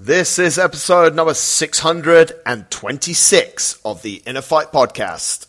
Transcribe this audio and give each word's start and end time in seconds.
This 0.00 0.38
is 0.38 0.60
episode 0.60 1.16
number 1.16 1.34
626 1.34 3.80
of 3.84 4.02
the 4.02 4.22
Inner 4.24 4.42
Fight 4.42 4.70
Podcast. 4.70 5.48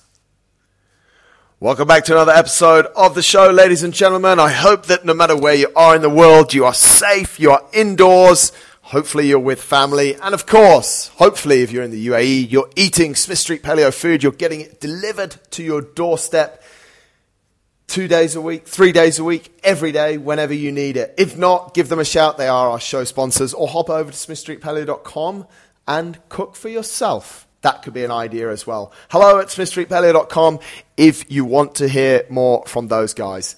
Welcome 1.59 1.87
back 1.87 2.03
to 2.05 2.13
another 2.13 2.31
episode 2.31 2.87
of 2.95 3.13
the 3.13 3.21
show, 3.21 3.51
ladies 3.51 3.83
and 3.83 3.93
gentlemen. 3.93 4.39
I 4.39 4.49
hope 4.49 4.87
that 4.87 5.05
no 5.05 5.13
matter 5.13 5.37
where 5.37 5.53
you 5.53 5.71
are 5.75 5.95
in 5.95 6.01
the 6.01 6.09
world, 6.09 6.55
you 6.55 6.65
are 6.65 6.73
safe, 6.73 7.39
you 7.39 7.51
are 7.51 7.63
indoors. 7.73 8.51
Hopefully, 8.81 9.27
you're 9.27 9.37
with 9.37 9.61
family. 9.61 10.15
And 10.15 10.33
of 10.33 10.47
course, 10.47 11.09
hopefully, 11.09 11.61
if 11.61 11.71
you're 11.71 11.83
in 11.83 11.91
the 11.91 12.07
UAE, 12.07 12.51
you're 12.51 12.71
eating 12.75 13.13
Smith 13.13 13.37
Street 13.37 13.61
Paleo 13.61 13.93
food, 13.93 14.23
you're 14.23 14.31
getting 14.31 14.61
it 14.61 14.81
delivered 14.81 15.35
to 15.51 15.61
your 15.61 15.81
doorstep 15.81 16.63
two 17.89 18.07
days 18.07 18.35
a 18.35 18.41
week, 18.41 18.67
three 18.67 18.91
days 18.91 19.19
a 19.19 19.23
week, 19.23 19.51
every 19.63 19.91
day, 19.91 20.17
whenever 20.17 20.53
you 20.53 20.71
need 20.71 20.95
it. 20.95 21.15
If 21.17 21.37
not, 21.37 21.73
give 21.73 21.89
them 21.89 21.99
a 21.99 22.05
shout. 22.05 22.37
They 22.37 22.47
are 22.47 22.69
our 22.69 22.79
show 22.79 23.03
sponsors. 23.03 23.53
Or 23.53 23.67
hop 23.67 23.89
over 23.89 24.11
to 24.11 24.17
smithstreetpaleo.com 24.17 25.47
and 25.87 26.29
cook 26.29 26.55
for 26.55 26.69
yourself. 26.69 27.47
That 27.61 27.81
could 27.81 27.93
be 27.93 28.05
an 28.05 28.11
idea 28.11 28.51
as 28.51 28.65
well. 28.65 28.93
Hello 29.09 29.39
at 29.39 29.47
smithstreetpaleo.com 29.47 30.59
if 30.95 31.29
you 31.29 31.43
want 31.43 31.75
to 31.75 31.89
hear 31.89 32.25
more 32.29 32.63
from 32.67 32.87
those 32.87 33.13
guys. 33.13 33.55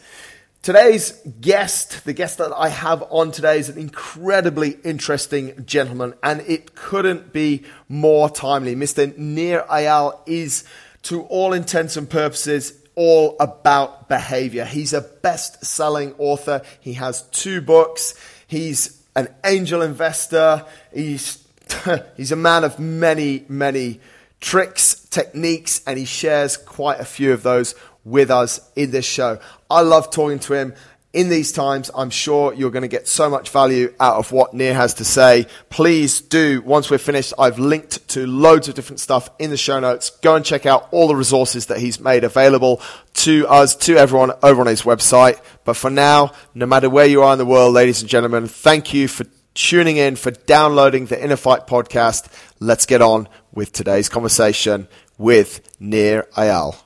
Today's 0.64 1.20
guest, 1.42 2.06
the 2.06 2.14
guest 2.14 2.38
that 2.38 2.54
I 2.56 2.70
have 2.70 3.04
on 3.10 3.32
today 3.32 3.60
is 3.60 3.68
an 3.68 3.78
incredibly 3.78 4.78
interesting 4.84 5.66
gentleman 5.66 6.14
and 6.24 6.42
it 6.42 6.76
couldn't 6.76 7.34
be 7.34 7.64
more 7.90 8.30
timely. 8.30 8.76
Mr. 8.76 9.16
Nir 9.18 9.66
Eyal 9.70 10.20
is 10.28 10.64
to 11.04 11.24
all 11.24 11.54
intents 11.54 11.98
and 11.98 12.10
purposes 12.10 12.81
all 13.04 13.36
about 13.40 14.08
behavior. 14.08 14.64
He's 14.64 14.94
a 14.94 15.02
best 15.02 15.66
selling 15.66 16.14
author. 16.20 16.62
He 16.80 16.94
has 16.94 17.24
two 17.32 17.60
books. 17.60 18.14
He's 18.46 19.02
an 19.16 19.28
angel 19.44 19.82
investor. 19.82 20.64
He's, 20.94 21.44
he's 22.16 22.32
a 22.32 22.36
man 22.36 22.64
of 22.64 22.78
many, 22.78 23.44
many 23.50 24.02
tricks, 24.40 25.08
techniques, 25.10 25.82
and 25.88 25.98
he 25.98 26.06
shares 26.06 26.58
quite 26.58 27.00
a 27.00 27.06
few 27.06 27.34
of 27.34 27.42
those 27.42 27.74
with 28.06 28.30
us 28.30 28.70
in 28.76 28.92
this 28.92 29.06
show. 29.06 29.40
I 29.68 29.82
love 29.82 30.12
talking 30.12 30.38
to 30.38 30.54
him 30.54 30.76
in 31.14 31.28
these 31.28 31.52
times, 31.52 31.92
I'm 31.94 32.10
sure 32.10 32.54
you're 32.54 32.72
going 32.72 32.84
to 32.84 32.88
get 32.88 33.08
so 33.08 33.30
much 33.30 33.50
value 33.50 33.94
out 34.00 34.16
of 34.16 34.32
what 34.32 34.54
Nir 34.54 34.74
has 34.74 34.94
to 34.96 35.06
say. 35.06 35.46
Please 35.70 36.22
do, 36.22 36.62
once 36.62 36.90
we're 36.90 36.98
finished, 36.98 37.34
I've 37.38 37.60
linked 37.60 38.08
to 38.10 38.26
loads 38.26 38.70
of 38.70 38.76
different 38.76 39.02
stuff 39.02 39.30
in 39.38 39.50
the 39.50 39.58
show 39.58 39.80
notes. 39.80 40.10
Go 40.10 40.36
and 40.36 40.46
check 40.46 40.66
out 40.66 40.88
all 40.92 41.10
the 41.10 41.16
resources 41.16 41.66
that 41.66 41.80
he's 41.80 42.00
made 42.00 42.24
available 42.24 42.82
to 43.16 43.46
us, 43.48 43.76
to 43.76 43.98
everyone 43.98 44.32
over 44.42 44.62
on 44.62 44.68
his 44.68 44.84
website. 44.84 45.42
But 45.66 45.76
for 45.76 45.90
now, 45.90 46.32
no 46.56 46.66
matter 46.66 46.90
where 46.90 47.08
you 47.08 47.24
are 47.24 47.34
in 47.34 47.40
the 47.40 47.46
world, 47.46 47.74
ladies 47.74 48.02
and 48.02 48.10
gentlemen, 48.10 48.48
thank 48.48 48.94
you 48.94 49.10
for 49.10 49.26
tuning 49.54 49.98
in, 49.98 50.16
for 50.16 50.32
downloading 50.32 51.08
the 51.08 51.22
Inner 51.22 51.36
Fight 51.36 51.68
podcast. 51.68 52.28
Let's 52.62 52.86
get 52.86 53.02
on 53.02 53.28
with 53.52 53.74
today's 53.74 54.08
conversation 54.08 54.88
with 55.18 55.62
Nir 55.78 56.26
Eyal 56.38 56.82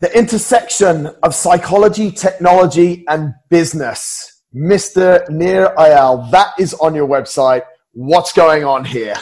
the 0.00 0.16
intersection 0.16 1.06
of 1.22 1.34
psychology, 1.34 2.10
technology, 2.10 3.04
and 3.08 3.34
business. 3.48 4.42
Mr. 4.54 5.28
Nir 5.28 5.74
Eyal, 5.76 6.30
that 6.30 6.52
is 6.58 6.72
on 6.74 6.94
your 6.94 7.06
website. 7.06 7.62
What's 7.92 8.32
going 8.32 8.64
on 8.64 8.84
here? 8.84 9.16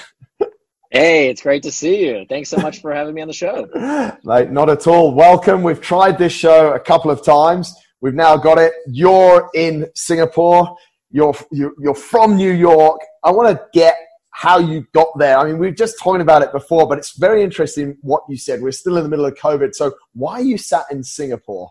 Hey, 0.90 1.28
it's 1.28 1.42
great 1.42 1.62
to 1.64 1.72
see 1.72 2.06
you. 2.06 2.26
Thanks 2.28 2.48
so 2.50 2.58
much 2.58 2.80
for 2.80 2.94
having 2.94 3.14
me 3.14 3.22
on 3.22 3.28
the 3.28 3.34
show. 3.34 3.68
Mate, 4.24 4.50
not 4.50 4.70
at 4.70 4.86
all. 4.86 5.14
Welcome. 5.14 5.62
We've 5.62 5.80
tried 5.80 6.18
this 6.18 6.32
show 6.32 6.72
a 6.74 6.80
couple 6.80 7.10
of 7.10 7.24
times. 7.24 7.74
We've 8.00 8.14
now 8.14 8.36
got 8.36 8.58
it. 8.58 8.72
You're 8.86 9.50
in 9.54 9.86
Singapore. 9.94 10.76
You're, 11.10 11.34
you're 11.50 11.94
from 11.94 12.36
New 12.36 12.52
York. 12.52 13.00
I 13.24 13.30
want 13.30 13.48
to 13.48 13.64
get 13.72 13.96
how 14.36 14.58
you 14.58 14.86
got 14.92 15.08
there. 15.18 15.38
I 15.38 15.44
mean, 15.44 15.56
we've 15.56 15.74
just 15.74 15.98
talked 15.98 16.20
about 16.20 16.42
it 16.42 16.52
before, 16.52 16.86
but 16.86 16.98
it's 16.98 17.16
very 17.16 17.42
interesting 17.42 17.96
what 18.02 18.22
you 18.28 18.36
said. 18.36 18.60
We're 18.60 18.70
still 18.70 18.98
in 18.98 19.02
the 19.02 19.08
middle 19.08 19.24
of 19.24 19.34
COVID. 19.34 19.74
So 19.74 19.94
why 20.12 20.40
you 20.40 20.58
sat 20.58 20.84
in 20.90 21.02
Singapore? 21.02 21.70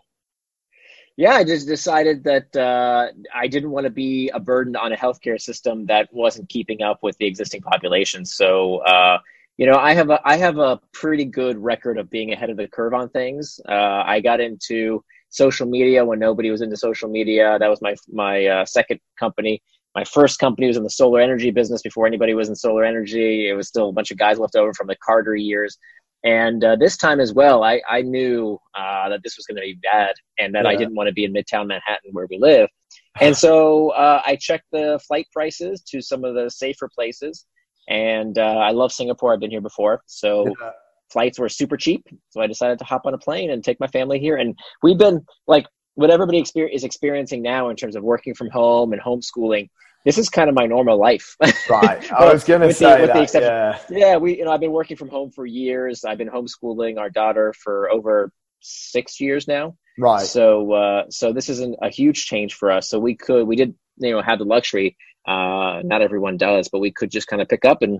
Yeah, 1.16 1.34
I 1.34 1.44
just 1.44 1.68
decided 1.68 2.24
that 2.24 2.56
uh, 2.56 3.12
I 3.32 3.46
didn't 3.46 3.70
want 3.70 3.84
to 3.84 3.90
be 3.90 4.30
a 4.34 4.40
burden 4.40 4.74
on 4.74 4.92
a 4.92 4.96
healthcare 4.96 5.40
system 5.40 5.86
that 5.86 6.12
wasn't 6.12 6.48
keeping 6.48 6.82
up 6.82 7.04
with 7.04 7.16
the 7.18 7.26
existing 7.26 7.62
population. 7.62 8.24
So, 8.24 8.78
uh, 8.78 9.18
you 9.58 9.66
know, 9.66 9.76
I 9.76 9.94
have 9.94 10.10
a 10.10 10.20
I 10.24 10.36
have 10.36 10.58
a 10.58 10.80
pretty 10.92 11.24
good 11.24 11.56
record 11.56 11.98
of 11.98 12.10
being 12.10 12.32
ahead 12.32 12.50
of 12.50 12.56
the 12.56 12.66
curve 12.66 12.94
on 12.94 13.10
things. 13.10 13.60
Uh, 13.68 14.02
I 14.04 14.18
got 14.18 14.40
into 14.40 15.04
social 15.28 15.68
media 15.68 16.04
when 16.04 16.18
nobody 16.18 16.50
was 16.50 16.62
into 16.62 16.76
social 16.76 17.08
media. 17.08 17.58
That 17.60 17.68
was 17.68 17.80
my 17.80 17.94
my 18.08 18.44
uh, 18.44 18.64
second 18.64 18.98
company 19.16 19.62
my 19.96 20.04
first 20.04 20.38
company 20.38 20.66
was 20.66 20.76
in 20.76 20.82
the 20.82 20.90
solar 20.90 21.20
energy 21.20 21.50
business 21.50 21.80
before 21.80 22.06
anybody 22.06 22.34
was 22.34 22.50
in 22.50 22.54
solar 22.54 22.84
energy. 22.84 23.48
It 23.48 23.54
was 23.54 23.66
still 23.66 23.88
a 23.88 23.92
bunch 23.92 24.10
of 24.10 24.18
guys 24.18 24.38
left 24.38 24.54
over 24.54 24.74
from 24.74 24.88
the 24.88 24.96
Carter 25.02 25.34
years. 25.34 25.78
And 26.22 26.62
uh, 26.62 26.76
this 26.76 26.98
time 26.98 27.18
as 27.18 27.32
well, 27.32 27.64
I, 27.64 27.80
I 27.88 28.02
knew 28.02 28.58
uh, 28.74 29.08
that 29.08 29.20
this 29.24 29.38
was 29.38 29.46
going 29.46 29.56
to 29.56 29.62
be 29.62 29.78
bad 29.82 30.14
and 30.38 30.54
that 30.54 30.64
yeah. 30.64 30.70
I 30.70 30.76
didn't 30.76 30.96
want 30.96 31.08
to 31.08 31.14
be 31.14 31.24
in 31.24 31.32
Midtown 31.32 31.66
Manhattan 31.68 32.10
where 32.12 32.26
we 32.30 32.38
live. 32.38 32.68
And 33.18 33.34
so 33.34 33.92
uh, 33.92 34.20
I 34.26 34.36
checked 34.36 34.66
the 34.72 35.00
flight 35.08 35.26
prices 35.32 35.80
to 35.88 36.02
some 36.02 36.22
of 36.22 36.34
the 36.34 36.50
safer 36.50 36.86
places. 36.94 37.46
And 37.88 38.36
uh, 38.36 38.42
I 38.42 38.72
love 38.72 38.92
Singapore. 38.92 39.32
I've 39.32 39.40
been 39.40 39.50
here 39.50 39.62
before. 39.62 40.02
So 40.04 40.46
yeah. 40.46 40.72
flights 41.10 41.38
were 41.38 41.48
super 41.48 41.78
cheap. 41.78 42.04
So 42.28 42.42
I 42.42 42.46
decided 42.46 42.78
to 42.80 42.84
hop 42.84 43.06
on 43.06 43.14
a 43.14 43.18
plane 43.18 43.50
and 43.52 43.64
take 43.64 43.80
my 43.80 43.86
family 43.86 44.18
here. 44.18 44.36
And 44.36 44.54
we've 44.82 44.98
been 44.98 45.24
like, 45.46 45.64
what 45.94 46.10
everybody 46.10 46.42
exper- 46.42 46.68
is 46.70 46.84
experiencing 46.84 47.40
now 47.40 47.70
in 47.70 47.76
terms 47.76 47.96
of 47.96 48.02
working 48.02 48.34
from 48.34 48.50
home 48.50 48.92
and 48.92 49.00
homeschooling 49.00 49.70
this 50.06 50.18
is 50.18 50.30
kind 50.30 50.48
of 50.48 50.54
my 50.54 50.66
normal 50.66 50.96
life. 50.96 51.36
right. 51.68 52.10
I 52.12 52.32
was 52.32 52.44
going 52.44 52.60
to 52.60 52.72
say 52.72 53.00
the, 53.00 53.06
that. 53.08 53.34
Yeah. 53.34 53.78
yeah, 53.90 54.16
we 54.16 54.38
you 54.38 54.44
know 54.44 54.52
I've 54.52 54.60
been 54.60 54.72
working 54.72 54.96
from 54.96 55.08
home 55.08 55.32
for 55.32 55.44
years. 55.44 56.04
I've 56.04 56.16
been 56.16 56.30
homeschooling 56.30 56.96
our 56.98 57.10
daughter 57.10 57.52
for 57.52 57.90
over 57.90 58.30
six 58.60 59.20
years 59.20 59.48
now. 59.48 59.76
Right. 59.98 60.24
So 60.24 60.72
uh, 60.72 61.04
so 61.10 61.32
this 61.32 61.48
isn't 61.48 61.76
a 61.82 61.90
huge 61.90 62.24
change 62.24 62.54
for 62.54 62.70
us. 62.70 62.88
So 62.88 63.00
we 63.00 63.16
could 63.16 63.48
we 63.48 63.56
did 63.56 63.74
you 63.96 64.12
know 64.12 64.22
have 64.22 64.38
the 64.38 64.44
luxury. 64.44 64.96
Uh, 65.26 65.82
not 65.82 66.02
everyone 66.02 66.36
does, 66.36 66.68
but 66.68 66.78
we 66.78 66.92
could 66.92 67.10
just 67.10 67.26
kind 67.26 67.42
of 67.42 67.48
pick 67.48 67.64
up 67.64 67.82
and 67.82 67.98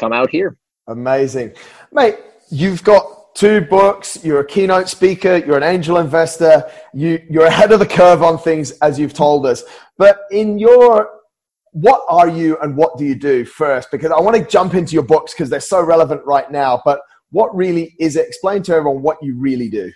come 0.00 0.12
out 0.12 0.30
here. 0.30 0.58
Amazing, 0.88 1.54
mate. 1.92 2.16
You've 2.50 2.82
got 2.82 3.34
two 3.36 3.60
books. 3.60 4.24
You're 4.24 4.40
a 4.40 4.46
keynote 4.46 4.88
speaker. 4.88 5.36
You're 5.36 5.58
an 5.58 5.62
angel 5.62 5.98
investor. 5.98 6.68
You 6.92 7.24
you're 7.30 7.46
ahead 7.46 7.70
of 7.70 7.78
the 7.78 7.86
curve 7.86 8.24
on 8.24 8.36
things, 8.36 8.72
as 8.80 8.98
you've 8.98 9.14
told 9.14 9.46
us. 9.46 9.62
But 9.96 10.22
in 10.32 10.58
your 10.58 11.15
what 11.76 12.02
are 12.08 12.26
you 12.26 12.56
and 12.62 12.74
what 12.74 12.96
do 12.96 13.04
you 13.04 13.14
do 13.14 13.44
first? 13.44 13.90
Because 13.90 14.10
I 14.10 14.18
want 14.18 14.34
to 14.34 14.42
jump 14.42 14.72
into 14.72 14.94
your 14.94 15.02
books 15.02 15.34
because 15.34 15.50
they're 15.50 15.60
so 15.60 15.82
relevant 15.82 16.24
right 16.24 16.50
now. 16.50 16.80
But 16.86 17.00
what 17.32 17.54
really 17.54 17.94
is 18.00 18.16
it? 18.16 18.26
Explain 18.26 18.62
to 18.62 18.74
everyone 18.74 19.02
what 19.02 19.18
you 19.20 19.38
really 19.38 19.68
do. 19.68 19.92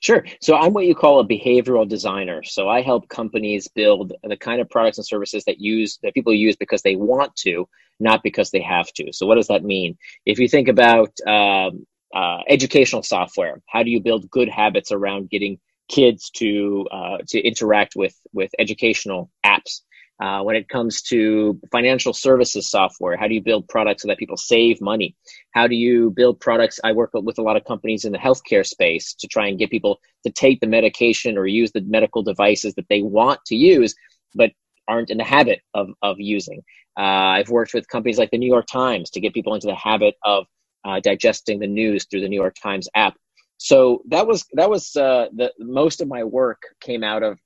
Sure. 0.00 0.22
So 0.42 0.56
I'm 0.56 0.74
what 0.74 0.84
you 0.84 0.94
call 0.94 1.20
a 1.20 1.26
behavioral 1.26 1.88
designer. 1.88 2.42
So 2.42 2.68
I 2.68 2.82
help 2.82 3.08
companies 3.08 3.66
build 3.66 4.12
the 4.22 4.36
kind 4.36 4.60
of 4.60 4.68
products 4.68 4.98
and 4.98 5.06
services 5.06 5.42
that 5.44 5.58
use 5.58 5.98
that 6.02 6.12
people 6.12 6.34
use 6.34 6.56
because 6.56 6.82
they 6.82 6.96
want 6.96 7.34
to, 7.36 7.66
not 7.98 8.22
because 8.22 8.50
they 8.50 8.60
have 8.60 8.92
to. 8.94 9.10
So 9.14 9.24
what 9.26 9.36
does 9.36 9.48
that 9.48 9.64
mean? 9.64 9.96
If 10.26 10.38
you 10.38 10.48
think 10.48 10.68
about 10.68 11.12
um, 11.26 11.86
uh, 12.14 12.40
educational 12.46 13.02
software, 13.02 13.62
how 13.66 13.82
do 13.82 13.90
you 13.90 14.00
build 14.00 14.30
good 14.30 14.50
habits 14.50 14.92
around 14.92 15.30
getting 15.30 15.58
kids 15.88 16.28
to 16.36 16.86
uh, 16.92 17.18
to 17.28 17.40
interact 17.40 17.96
with 17.96 18.14
with 18.34 18.50
educational 18.58 19.30
apps? 19.46 19.80
Uh, 20.20 20.42
when 20.42 20.54
it 20.54 20.68
comes 20.68 21.00
to 21.00 21.58
financial 21.72 22.12
services 22.12 22.70
software, 22.70 23.16
how 23.16 23.26
do 23.26 23.34
you 23.34 23.42
build 23.42 23.66
products 23.68 24.02
so 24.02 24.08
that 24.08 24.18
people 24.18 24.36
save 24.36 24.80
money? 24.80 25.16
How 25.52 25.66
do 25.66 25.74
you 25.74 26.10
build 26.10 26.40
products? 26.40 26.78
I 26.84 26.92
work 26.92 27.10
with 27.14 27.38
a 27.38 27.42
lot 27.42 27.56
of 27.56 27.64
companies 27.64 28.04
in 28.04 28.12
the 28.12 28.18
healthcare 28.18 28.66
space 28.66 29.14
to 29.14 29.26
try 29.26 29.46
and 29.48 29.58
get 29.58 29.70
people 29.70 29.98
to 30.24 30.30
take 30.30 30.60
the 30.60 30.66
medication 30.66 31.38
or 31.38 31.46
use 31.46 31.72
the 31.72 31.80
medical 31.80 32.22
devices 32.22 32.74
that 32.74 32.86
they 32.90 33.00
want 33.00 33.40
to 33.46 33.56
use, 33.56 33.94
but 34.34 34.50
aren't 34.88 35.10
in 35.10 35.16
the 35.16 35.24
habit 35.24 35.60
of, 35.72 35.88
of 36.02 36.16
using. 36.18 36.62
Uh, 36.98 37.38
I've 37.38 37.48
worked 37.48 37.72
with 37.72 37.88
companies 37.88 38.18
like 38.18 38.30
the 38.30 38.38
New 38.38 38.48
York 38.48 38.66
Times 38.66 39.08
to 39.10 39.20
get 39.20 39.32
people 39.32 39.54
into 39.54 39.68
the 39.68 39.74
habit 39.74 40.16
of 40.24 40.46
uh, 40.84 41.00
digesting 41.00 41.60
the 41.60 41.66
news 41.66 42.04
through 42.04 42.20
the 42.20 42.28
New 42.28 42.40
York 42.40 42.56
Times 42.62 42.88
app. 42.94 43.14
So 43.56 44.02
that 44.08 44.26
was 44.26 44.46
that 44.54 44.68
was 44.68 44.96
uh, 44.96 45.26
the 45.34 45.52
most 45.58 46.00
of 46.00 46.08
my 46.08 46.24
work 46.24 46.62
came 46.80 47.04
out 47.04 47.22
of 47.22 47.38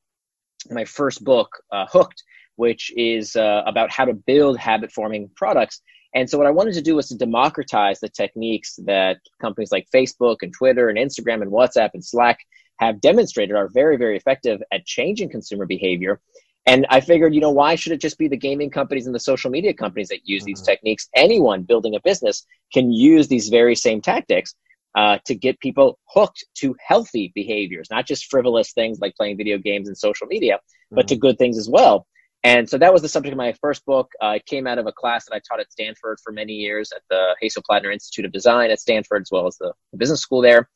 my 0.71 0.85
first 0.85 1.23
book, 1.23 1.51
uh, 1.73 1.87
Hooked, 1.91 2.23
which 2.57 2.93
is 2.97 3.37
uh, 3.37 3.63
about 3.67 3.91
how 3.91 4.05
to 4.05 4.15
build 4.15 4.59
habit 4.59 4.93
forming 4.93 5.31
products. 5.37 5.81
And 6.15 6.31
so, 6.31 6.39
what 6.39 6.47
I 6.47 6.53
wanted 6.53 6.75
to 6.75 6.83
do 6.83 6.97
was 6.97 7.09
to 7.09 7.17
democratize 7.17 8.01
the 8.01 8.09
techniques 8.09 8.79
that 8.85 9.19
companies 9.41 9.73
like 9.73 9.89
Facebook 9.93 10.39
and 10.43 10.53
Twitter 10.53 10.89
and 10.89 10.99
Instagram 10.99 11.43
and 11.43 11.51
WhatsApp 11.51 11.91
and 11.95 12.05
Slack 12.05 12.39
have 12.79 13.01
demonstrated 13.01 13.57
are 13.57 13.69
very, 13.69 13.97
very 13.97 14.17
effective 14.17 14.63
at 14.73 14.85
changing 14.85 15.31
consumer 15.31 15.67
behavior. 15.67 16.21
And 16.67 16.87
I 16.89 17.01
figured, 17.01 17.35
you 17.35 17.41
know, 17.41 17.51
why 17.51 17.75
should 17.75 17.93
it 17.93 18.01
just 18.01 18.19
be 18.19 18.29
the 18.29 18.37
gaming 18.37 18.71
companies 18.71 19.07
and 19.07 19.15
the 19.15 19.21
social 19.21 19.51
media 19.51 19.75
companies 19.75 20.09
that 20.09 20.21
use 20.27 20.43
mm-hmm. 20.43 20.47
these 20.47 20.63
techniques? 20.63 21.09
Anyone 21.15 21.63
building 21.63 21.95
a 21.95 22.01
business 22.01 22.47
can 22.73 22.91
use 22.91 23.29
these 23.29 23.49
very 23.49 23.75
same 23.75 24.01
tactics 24.01 24.55
uh, 24.95 25.19
to 25.27 25.35
get 25.35 25.61
people 25.61 25.99
hooked 26.07 26.45
to 26.55 26.75
healthy 26.85 27.33
behaviors, 27.35 27.89
not 27.91 28.07
just 28.07 28.31
frivolous 28.31 28.73
things 28.73 28.99
like 29.01 29.15
playing 29.17 29.37
video 29.37 29.59
games 29.59 29.89
and 29.89 29.99
social 29.99 30.27
media, 30.27 30.55
mm-hmm. 30.55 30.97
but 30.97 31.09
to 31.09 31.15
mm-hmm. 31.15 31.21
good 31.21 31.39
things 31.39 31.59
as 31.59 31.69
well. 31.69 32.07
And 32.45 32.69
so 32.69 32.77
that 32.77 32.93
was 32.93 33.01
the 33.01 33.09
subject 33.09 33.33
of 33.33 33.39
my 33.39 33.55
first 33.55 33.87
book. 33.87 34.13
Uh, 34.23 34.35
it 34.37 34.45
came 34.45 34.67
out 34.67 34.79
of 34.79 34.87
a 34.87 34.93
class 34.93 35.25
that 35.25 35.35
I 35.35 35.41
taught 35.41 35.61
at 35.61 35.73
Stanford 35.73 36.19
for 36.23 36.31
many 36.31 36.53
years 36.53 36.93
at 36.95 37.01
the 37.09 37.35
Hasso 37.43 37.63
Plattner 37.65 37.91
Institute 37.91 38.27
of 38.27 38.33
Design 38.33 38.71
at 38.71 38.79
Stanford, 38.79 39.23
as 39.23 39.31
well 39.33 39.47
as 39.47 39.57
the, 39.57 39.73
the 39.93 39.99
business 39.99 40.21
school 40.21 40.43
there. 40.43 40.69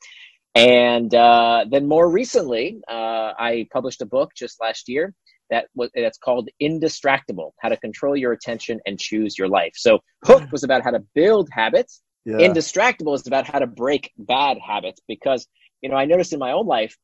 And 0.55 1.15
uh, 1.15 1.67
then 1.71 1.87
more 1.87 2.11
recently, 2.11 2.81
uh, 2.89 3.35
I 3.39 3.69
published 3.71 4.01
a 4.01 4.07
book 4.07 4.33
just 4.35 4.61
last 4.63 4.89
year 4.89 5.15
that 5.51 5.67
was 5.75 5.91
that's 5.95 6.19
called 6.19 6.49
Indistractable: 6.61 7.53
How 7.61 7.69
to 7.69 7.77
Control 7.77 8.17
Your 8.17 8.33
Attention 8.33 8.81
and 8.87 8.99
Choose 8.99 9.39
Your 9.39 9.49
Life. 9.49 9.73
So 9.77 9.99
Hook 10.25 10.45
was 10.53 10.65
about 10.65 10.83
how 10.83 10.91
to 10.91 11.05
build 11.15 11.49
habits. 11.53 12.01
Yeah. 12.25 12.37
Indistractable 12.37 13.15
is 13.15 13.27
about 13.27 13.47
how 13.47 13.59
to 13.59 13.67
break 13.67 14.11
bad 14.17 14.59
habits 14.59 15.01
because 15.07 15.47
you 15.83 15.91
know 15.91 15.97
I 15.97 16.07
noticed 16.07 16.33
in 16.33 16.39
my 16.39 16.53
own 16.53 16.67
life 16.67 16.97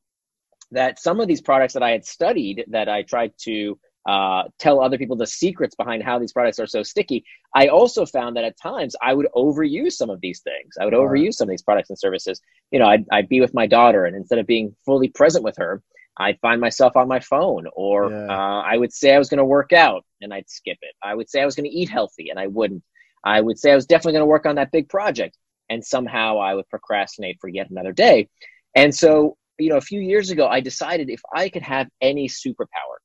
that 0.70 0.98
some 0.98 1.20
of 1.20 1.28
these 1.28 1.42
products 1.42 1.74
that 1.74 1.82
I 1.82 1.90
had 1.90 2.06
studied 2.06 2.64
that 2.70 2.88
I 2.88 3.02
tried 3.02 3.32
to 3.42 3.78
uh, 4.06 4.44
tell 4.58 4.80
other 4.80 4.98
people 4.98 5.16
the 5.16 5.26
secrets 5.26 5.74
behind 5.74 6.02
how 6.02 6.18
these 6.18 6.32
products 6.32 6.58
are 6.58 6.66
so 6.66 6.82
sticky. 6.82 7.24
I 7.54 7.68
also 7.68 8.04
found 8.04 8.36
that 8.36 8.44
at 8.44 8.58
times 8.58 8.94
I 9.00 9.14
would 9.14 9.28
overuse 9.34 9.92
some 9.92 10.10
of 10.10 10.20
these 10.20 10.40
things. 10.40 10.76
I 10.80 10.84
would 10.84 10.94
overuse 10.94 11.34
some 11.34 11.48
of 11.48 11.50
these 11.50 11.62
products 11.62 11.90
and 11.90 11.98
services. 11.98 12.40
You 12.70 12.78
know, 12.78 12.86
I'd, 12.86 13.06
I'd, 13.10 13.28
be 13.28 13.40
with 13.40 13.54
my 13.54 13.66
daughter, 13.66 14.04
and 14.04 14.14
instead 14.14 14.38
of 14.38 14.46
being 14.46 14.76
fully 14.84 15.08
present 15.08 15.44
with 15.44 15.56
her, 15.56 15.82
I'd 16.16 16.38
find 16.40 16.60
myself 16.60 16.96
on 16.96 17.08
my 17.08 17.20
phone, 17.20 17.66
or 17.74 18.10
yeah. 18.10 18.26
uh, 18.28 18.60
I 18.60 18.76
would 18.76 18.92
say 18.92 19.14
I 19.14 19.18
was 19.18 19.28
going 19.28 19.38
to 19.38 19.44
work 19.44 19.72
out 19.72 20.04
and 20.20 20.32
I'd 20.32 20.48
skip 20.48 20.78
it. 20.80 20.94
I 21.02 21.14
would 21.14 21.28
say 21.28 21.42
I 21.42 21.44
was 21.44 21.56
going 21.56 21.68
to 21.68 21.76
eat 21.76 21.88
healthy 21.88 22.30
and 22.30 22.38
I 22.38 22.46
wouldn't. 22.46 22.82
I 23.24 23.40
would 23.40 23.58
say 23.58 23.72
I 23.72 23.74
was 23.74 23.86
definitely 23.86 24.12
going 24.12 24.22
to 24.22 24.26
work 24.26 24.46
on 24.46 24.56
that 24.56 24.70
big 24.70 24.88
project, 24.88 25.36
and 25.70 25.84
somehow 25.84 26.38
I 26.38 26.54
would 26.54 26.68
procrastinate 26.68 27.38
for 27.40 27.48
yet 27.48 27.70
another 27.70 27.92
day. 27.92 28.28
And 28.74 28.94
so, 28.94 29.36
you 29.58 29.70
know, 29.70 29.76
a 29.76 29.80
few 29.82 30.00
years 30.00 30.30
ago, 30.30 30.46
I 30.46 30.60
decided 30.60 31.08
if 31.08 31.22
I 31.34 31.48
could 31.48 31.62
have 31.62 31.88
any 32.00 32.28
superpower, 32.28 32.98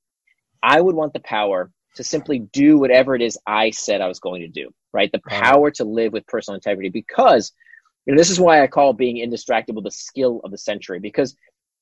I 0.61 0.79
would 0.81 0.95
want 0.95 1.13
the 1.13 1.19
power 1.19 1.71
to 1.95 2.03
simply 2.03 2.39
do 2.39 2.77
whatever 2.77 3.15
it 3.15 3.21
is 3.21 3.37
I 3.45 3.71
said 3.71 4.01
I 4.01 4.07
was 4.07 4.19
going 4.19 4.41
to 4.41 4.47
do, 4.47 4.69
right? 4.93 5.11
The 5.11 5.21
power 5.27 5.71
to 5.71 5.83
live 5.83 6.13
with 6.13 6.27
personal 6.27 6.55
integrity 6.55 6.89
because, 6.89 7.51
you 8.05 8.13
know, 8.13 8.17
this 8.17 8.29
is 8.29 8.39
why 8.39 8.61
I 8.61 8.67
call 8.67 8.93
being 8.93 9.17
indistractable 9.17 9.83
the 9.83 9.91
skill 9.91 10.41
of 10.43 10.51
the 10.51 10.57
century 10.57 10.99
because 10.99 11.35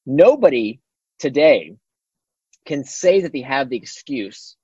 nobody 0.05 0.79
today 1.19 1.75
can 2.65 2.83
say 2.83 3.21
that 3.21 3.31
they 3.31 3.41
have 3.41 3.69
the 3.69 3.77
excuse 3.77 4.55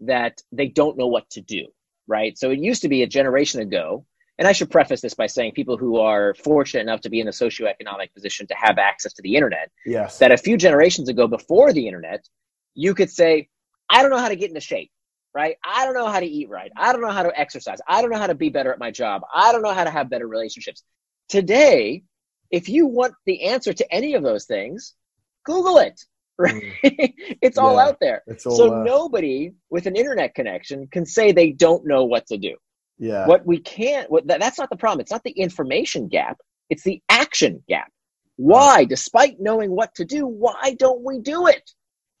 that 0.00 0.40
they 0.52 0.68
don't 0.68 0.96
know 0.96 1.08
what 1.08 1.28
to 1.30 1.40
do, 1.40 1.66
right? 2.06 2.36
So 2.38 2.50
it 2.50 2.58
used 2.58 2.82
to 2.82 2.88
be 2.88 3.02
a 3.02 3.06
generation 3.06 3.60
ago, 3.60 4.06
and 4.38 4.48
I 4.48 4.52
should 4.52 4.70
preface 4.70 5.02
this 5.02 5.14
by 5.14 5.26
saying 5.26 5.52
people 5.52 5.76
who 5.76 5.98
are 5.98 6.34
fortunate 6.34 6.82
enough 6.82 7.02
to 7.02 7.10
be 7.10 7.20
in 7.20 7.28
a 7.28 7.32
socioeconomic 7.32 8.14
position 8.14 8.46
to 8.46 8.54
have 8.54 8.78
access 8.78 9.12
to 9.14 9.22
the 9.22 9.36
internet, 9.36 9.70
yes. 9.84 10.18
that 10.18 10.32
a 10.32 10.38
few 10.38 10.56
generations 10.56 11.08
ago 11.08 11.26
before 11.26 11.72
the 11.72 11.86
internet, 11.86 12.26
you 12.74 12.94
could 12.94 13.10
say, 13.10 13.48
I 13.90 14.02
don't 14.02 14.10
know 14.10 14.18
how 14.18 14.28
to 14.28 14.36
get 14.36 14.48
into 14.48 14.60
shape, 14.60 14.90
right? 15.34 15.56
I 15.64 15.84
don't 15.84 15.94
know 15.94 16.08
how 16.08 16.20
to 16.20 16.26
eat 16.26 16.48
right. 16.48 16.70
I 16.76 16.92
don't 16.92 17.02
know 17.02 17.10
how 17.10 17.22
to 17.22 17.38
exercise. 17.38 17.78
I 17.86 18.00
don't 18.00 18.10
know 18.10 18.18
how 18.18 18.28
to 18.28 18.34
be 18.34 18.48
better 18.48 18.72
at 18.72 18.78
my 18.78 18.90
job. 18.90 19.22
I 19.34 19.52
don't 19.52 19.62
know 19.62 19.74
how 19.74 19.84
to 19.84 19.90
have 19.90 20.10
better 20.10 20.26
relationships. 20.26 20.82
Today, 21.28 22.04
if 22.50 22.68
you 22.68 22.86
want 22.86 23.14
the 23.26 23.44
answer 23.44 23.72
to 23.72 23.92
any 23.92 24.14
of 24.14 24.22
those 24.22 24.46
things, 24.46 24.94
Google 25.44 25.78
it. 25.78 26.00
Right? 26.40 26.54
Mm. 26.82 27.12
it's 27.42 27.58
all 27.58 27.78
out 27.78 27.98
there. 28.00 28.22
All, 28.26 28.56
so 28.56 28.82
nobody 28.82 29.52
with 29.68 29.84
an 29.84 29.94
internet 29.94 30.34
connection 30.34 30.86
can 30.86 31.04
say 31.04 31.32
they 31.32 31.52
don't 31.52 31.86
know 31.86 32.04
what 32.04 32.28
to 32.28 32.38
do. 32.38 32.56
Yeah. 32.98 33.26
What 33.26 33.44
we 33.44 33.58
can't, 33.58 34.10
what, 34.10 34.26
that, 34.28 34.40
that's 34.40 34.58
not 34.58 34.70
the 34.70 34.76
problem. 34.76 35.00
It's 35.00 35.10
not 35.10 35.22
the 35.22 35.32
information 35.32 36.08
gap. 36.08 36.38
It's 36.70 36.82
the 36.82 37.02
action 37.10 37.62
gap. 37.68 37.92
Why, 38.36 38.86
despite 38.86 39.38
knowing 39.38 39.70
what 39.70 39.94
to 39.96 40.06
do, 40.06 40.26
why 40.26 40.76
don't 40.78 41.04
we 41.04 41.18
do 41.18 41.46
it? 41.46 41.70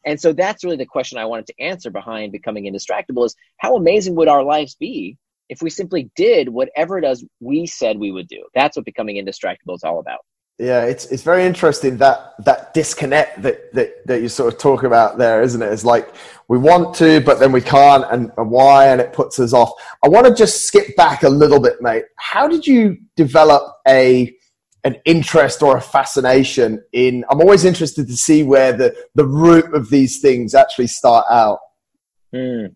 And 0.06 0.20
so 0.20 0.32
that's 0.32 0.64
really 0.64 0.76
the 0.76 0.86
question 0.86 1.18
I 1.18 1.26
wanted 1.26 1.46
to 1.48 1.60
answer 1.60 1.90
behind 1.90 2.32
becoming 2.32 2.64
indistractable 2.64 3.26
is 3.26 3.34
how 3.58 3.76
amazing 3.76 4.14
would 4.16 4.28
our 4.28 4.42
lives 4.42 4.74
be 4.74 5.16
if 5.48 5.62
we 5.62 5.70
simply 5.70 6.10
did 6.16 6.48
whatever 6.48 6.98
it 6.98 7.04
is 7.04 7.24
we 7.40 7.66
said 7.66 7.98
we 7.98 8.12
would 8.12 8.28
do? 8.28 8.44
That's 8.54 8.76
what 8.76 8.86
becoming 8.86 9.16
indistractable 9.16 9.74
is 9.74 9.84
all 9.84 10.00
about. 10.00 10.20
Yeah, 10.58 10.84
it's 10.84 11.06
it's 11.06 11.22
very 11.22 11.46
interesting 11.46 11.96
that 11.98 12.34
that 12.44 12.74
disconnect 12.74 13.40
that, 13.40 13.72
that 13.72 14.06
that 14.06 14.20
you 14.20 14.28
sort 14.28 14.52
of 14.52 14.60
talk 14.60 14.82
about 14.82 15.16
there, 15.16 15.40
isn't 15.40 15.62
it? 15.62 15.72
It's 15.72 15.86
like 15.86 16.14
we 16.48 16.58
want 16.58 16.94
to, 16.96 17.22
but 17.22 17.38
then 17.38 17.50
we 17.50 17.62
can't, 17.62 18.04
and, 18.10 18.30
and 18.36 18.50
why, 18.50 18.88
and 18.88 19.00
it 19.00 19.14
puts 19.14 19.40
us 19.40 19.54
off. 19.54 19.72
I 20.04 20.10
want 20.10 20.26
to 20.26 20.34
just 20.34 20.66
skip 20.66 20.94
back 20.96 21.22
a 21.22 21.30
little 21.30 21.60
bit, 21.60 21.80
mate. 21.80 22.04
How 22.16 22.46
did 22.46 22.66
you 22.66 22.98
develop 23.16 23.74
a 23.88 24.36
an 24.84 24.96
interest 25.04 25.62
or 25.62 25.76
a 25.76 25.80
fascination 25.80 26.82
in 26.92 27.24
i'm 27.30 27.40
always 27.40 27.64
interested 27.64 28.06
to 28.06 28.16
see 28.16 28.42
where 28.42 28.72
the 28.72 28.94
the 29.14 29.24
root 29.24 29.74
of 29.74 29.90
these 29.90 30.20
things 30.20 30.54
actually 30.54 30.86
start 30.86 31.26
out. 31.30 31.58
Hmm. 32.32 32.66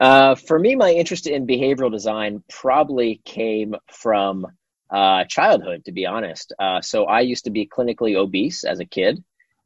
uh, 0.00 0.34
for 0.34 0.58
me 0.58 0.76
my 0.76 0.90
interest 0.90 1.26
in 1.26 1.46
behavioral 1.46 1.90
design 1.90 2.42
probably 2.48 3.20
came 3.24 3.74
from 3.90 4.46
uh, 4.90 5.24
childhood 5.24 5.84
to 5.84 5.92
be 5.92 6.06
honest. 6.06 6.52
Uh, 6.58 6.80
so 6.80 7.04
i 7.04 7.20
used 7.20 7.44
to 7.44 7.50
be 7.50 7.66
clinically 7.66 8.16
obese 8.16 8.64
as 8.64 8.80
a 8.80 8.84
kid 8.84 9.22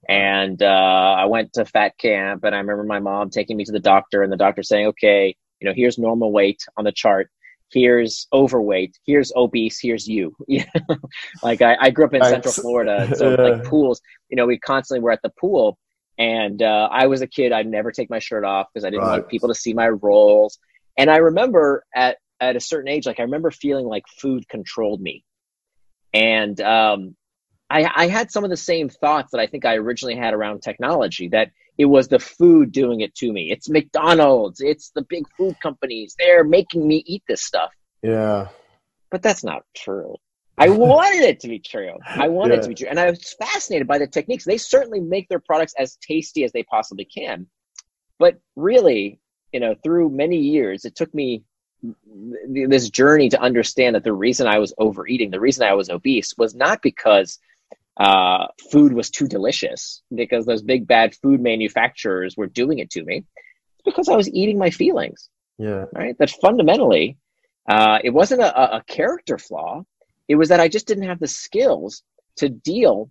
and 0.08 0.62
uh, 0.62 1.14
i 1.18 1.26
went 1.26 1.52
to 1.52 1.64
fat 1.64 1.96
camp 1.98 2.42
and 2.44 2.54
i 2.54 2.58
remember 2.58 2.84
my 2.84 2.98
mom 2.98 3.30
taking 3.30 3.56
me 3.56 3.64
to 3.64 3.72
the 3.72 3.78
doctor 3.78 4.22
and 4.22 4.32
the 4.32 4.36
doctor 4.36 4.62
saying 4.62 4.86
okay 4.86 5.36
you 5.60 5.68
know 5.68 5.74
here's 5.74 5.98
normal 5.98 6.32
weight 6.32 6.60
on 6.76 6.84
the 6.84 6.92
chart 6.92 7.30
here's 7.72 8.26
overweight, 8.32 8.98
here's 9.04 9.32
obese, 9.34 9.78
here's 9.80 10.06
you. 10.06 10.34
like 11.42 11.62
I, 11.62 11.76
I, 11.80 11.90
grew 11.90 12.04
up 12.04 12.14
in 12.14 12.22
Central 12.22 12.52
Florida, 12.52 13.14
so 13.16 13.34
like 13.34 13.64
pools, 13.64 14.00
you 14.28 14.36
know, 14.36 14.46
we 14.46 14.58
constantly 14.58 15.02
were 15.02 15.10
at 15.10 15.22
the 15.22 15.32
pool. 15.40 15.78
And 16.18 16.62
uh, 16.62 16.88
I 16.92 17.06
was 17.06 17.22
a 17.22 17.26
kid, 17.26 17.52
I'd 17.52 17.66
never 17.66 17.90
take 17.90 18.10
my 18.10 18.18
shirt 18.18 18.44
off 18.44 18.68
because 18.72 18.84
I 18.84 18.90
didn't 18.90 19.06
right. 19.06 19.12
want 19.12 19.28
people 19.28 19.48
to 19.48 19.54
see 19.54 19.72
my 19.72 19.88
rolls. 19.88 20.58
And 20.98 21.10
I 21.10 21.16
remember 21.16 21.84
at, 21.94 22.18
at 22.40 22.56
a 22.56 22.60
certain 22.60 22.88
age, 22.88 23.06
like 23.06 23.18
I 23.18 23.24
remember 23.24 23.50
feeling 23.50 23.86
like 23.86 24.04
food 24.20 24.48
controlled 24.48 25.00
me. 25.00 25.24
And 26.12 26.60
um, 26.60 27.16
I, 27.70 27.90
I 27.94 28.06
had 28.08 28.30
some 28.30 28.44
of 28.44 28.50
the 28.50 28.56
same 28.56 28.90
thoughts 28.90 29.32
that 29.32 29.40
I 29.40 29.46
think 29.46 29.64
I 29.64 29.76
originally 29.76 30.16
had 30.16 30.34
around 30.34 30.60
technology 30.60 31.28
that 31.28 31.50
it 31.82 31.86
was 31.86 32.06
the 32.06 32.20
food 32.20 32.70
doing 32.70 33.00
it 33.00 33.12
to 33.16 33.32
me. 33.32 33.50
It's 33.50 33.68
McDonald's, 33.68 34.60
it's 34.60 34.90
the 34.94 35.02
big 35.02 35.24
food 35.36 35.56
companies. 35.60 36.14
They're 36.16 36.44
making 36.44 36.86
me 36.86 37.02
eat 37.04 37.24
this 37.26 37.42
stuff. 37.42 37.72
Yeah. 38.02 38.48
But 39.10 39.20
that's 39.20 39.42
not 39.42 39.64
true. 39.76 40.14
I 40.56 40.68
wanted 40.70 41.22
it 41.22 41.40
to 41.40 41.48
be 41.48 41.58
true. 41.58 41.94
I 42.06 42.28
wanted 42.28 42.54
yeah. 42.54 42.58
it 42.60 42.62
to 42.62 42.68
be 42.68 42.74
true. 42.76 42.86
And 42.88 43.00
I 43.00 43.10
was 43.10 43.34
fascinated 43.36 43.88
by 43.88 43.98
the 43.98 44.06
techniques. 44.06 44.44
They 44.44 44.58
certainly 44.58 45.00
make 45.00 45.28
their 45.28 45.40
products 45.40 45.74
as 45.76 45.96
tasty 45.96 46.44
as 46.44 46.52
they 46.52 46.62
possibly 46.62 47.04
can. 47.04 47.48
But 48.20 48.38
really, 48.54 49.18
you 49.52 49.58
know, 49.58 49.74
through 49.82 50.10
many 50.10 50.36
years, 50.36 50.84
it 50.84 50.94
took 50.94 51.12
me 51.12 51.42
this 52.46 52.90
journey 52.90 53.28
to 53.30 53.42
understand 53.42 53.96
that 53.96 54.04
the 54.04 54.12
reason 54.12 54.46
I 54.46 54.58
was 54.58 54.72
overeating, 54.78 55.32
the 55.32 55.40
reason 55.40 55.66
I 55.66 55.74
was 55.74 55.90
obese 55.90 56.32
was 56.38 56.54
not 56.54 56.80
because 56.80 57.40
uh, 57.98 58.46
food 58.70 58.92
was 58.92 59.10
too 59.10 59.26
delicious 59.28 60.02
because 60.14 60.46
those 60.46 60.62
big 60.62 60.86
bad 60.86 61.14
food 61.14 61.40
manufacturers 61.40 62.36
were 62.36 62.46
doing 62.46 62.78
it 62.78 62.90
to 62.90 63.04
me. 63.04 63.18
It's 63.18 63.84
because 63.84 64.08
I 64.08 64.16
was 64.16 64.30
eating 64.30 64.58
my 64.58 64.70
feelings. 64.70 65.28
Yeah. 65.58 65.84
Right. 65.92 66.16
That 66.18 66.30
fundamentally, 66.30 67.18
uh, 67.68 67.98
it 68.02 68.10
wasn't 68.10 68.42
a, 68.42 68.76
a 68.76 68.84
character 68.84 69.38
flaw. 69.38 69.84
It 70.28 70.36
was 70.36 70.48
that 70.48 70.60
I 70.60 70.68
just 70.68 70.86
didn't 70.86 71.08
have 71.08 71.20
the 71.20 71.28
skills 71.28 72.02
to 72.36 72.48
deal 72.48 73.10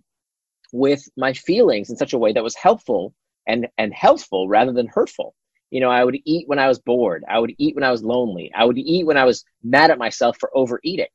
with 0.72 1.06
my 1.16 1.32
feelings 1.32 1.90
in 1.90 1.96
such 1.96 2.12
a 2.12 2.18
way 2.18 2.32
that 2.32 2.42
was 2.42 2.56
helpful 2.56 3.14
and, 3.46 3.68
and 3.78 3.92
healthful 3.94 4.48
rather 4.48 4.72
than 4.72 4.88
hurtful. 4.88 5.34
You 5.70 5.80
know, 5.80 5.90
I 5.90 6.04
would 6.04 6.18
eat 6.24 6.48
when 6.48 6.58
I 6.58 6.68
was 6.68 6.78
bored. 6.80 7.24
I 7.28 7.38
would 7.38 7.54
eat 7.58 7.74
when 7.74 7.84
I 7.84 7.90
was 7.90 8.02
lonely. 8.02 8.50
I 8.54 8.64
would 8.64 8.78
eat 8.78 9.06
when 9.06 9.16
I 9.16 9.24
was 9.24 9.44
mad 9.62 9.90
at 9.90 9.98
myself 9.98 10.36
for 10.38 10.50
overeating. 10.54 11.06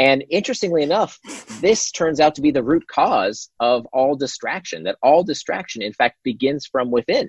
And 0.00 0.24
interestingly 0.30 0.82
enough, 0.82 1.18
this 1.60 1.90
turns 1.90 2.20
out 2.20 2.34
to 2.36 2.40
be 2.40 2.50
the 2.50 2.62
root 2.62 2.86
cause 2.86 3.50
of 3.60 3.84
all 3.92 4.16
distraction, 4.16 4.84
that 4.84 4.96
all 5.02 5.22
distraction, 5.22 5.82
in 5.82 5.92
fact, 5.92 6.16
begins 6.24 6.64
from 6.64 6.90
within. 6.90 7.28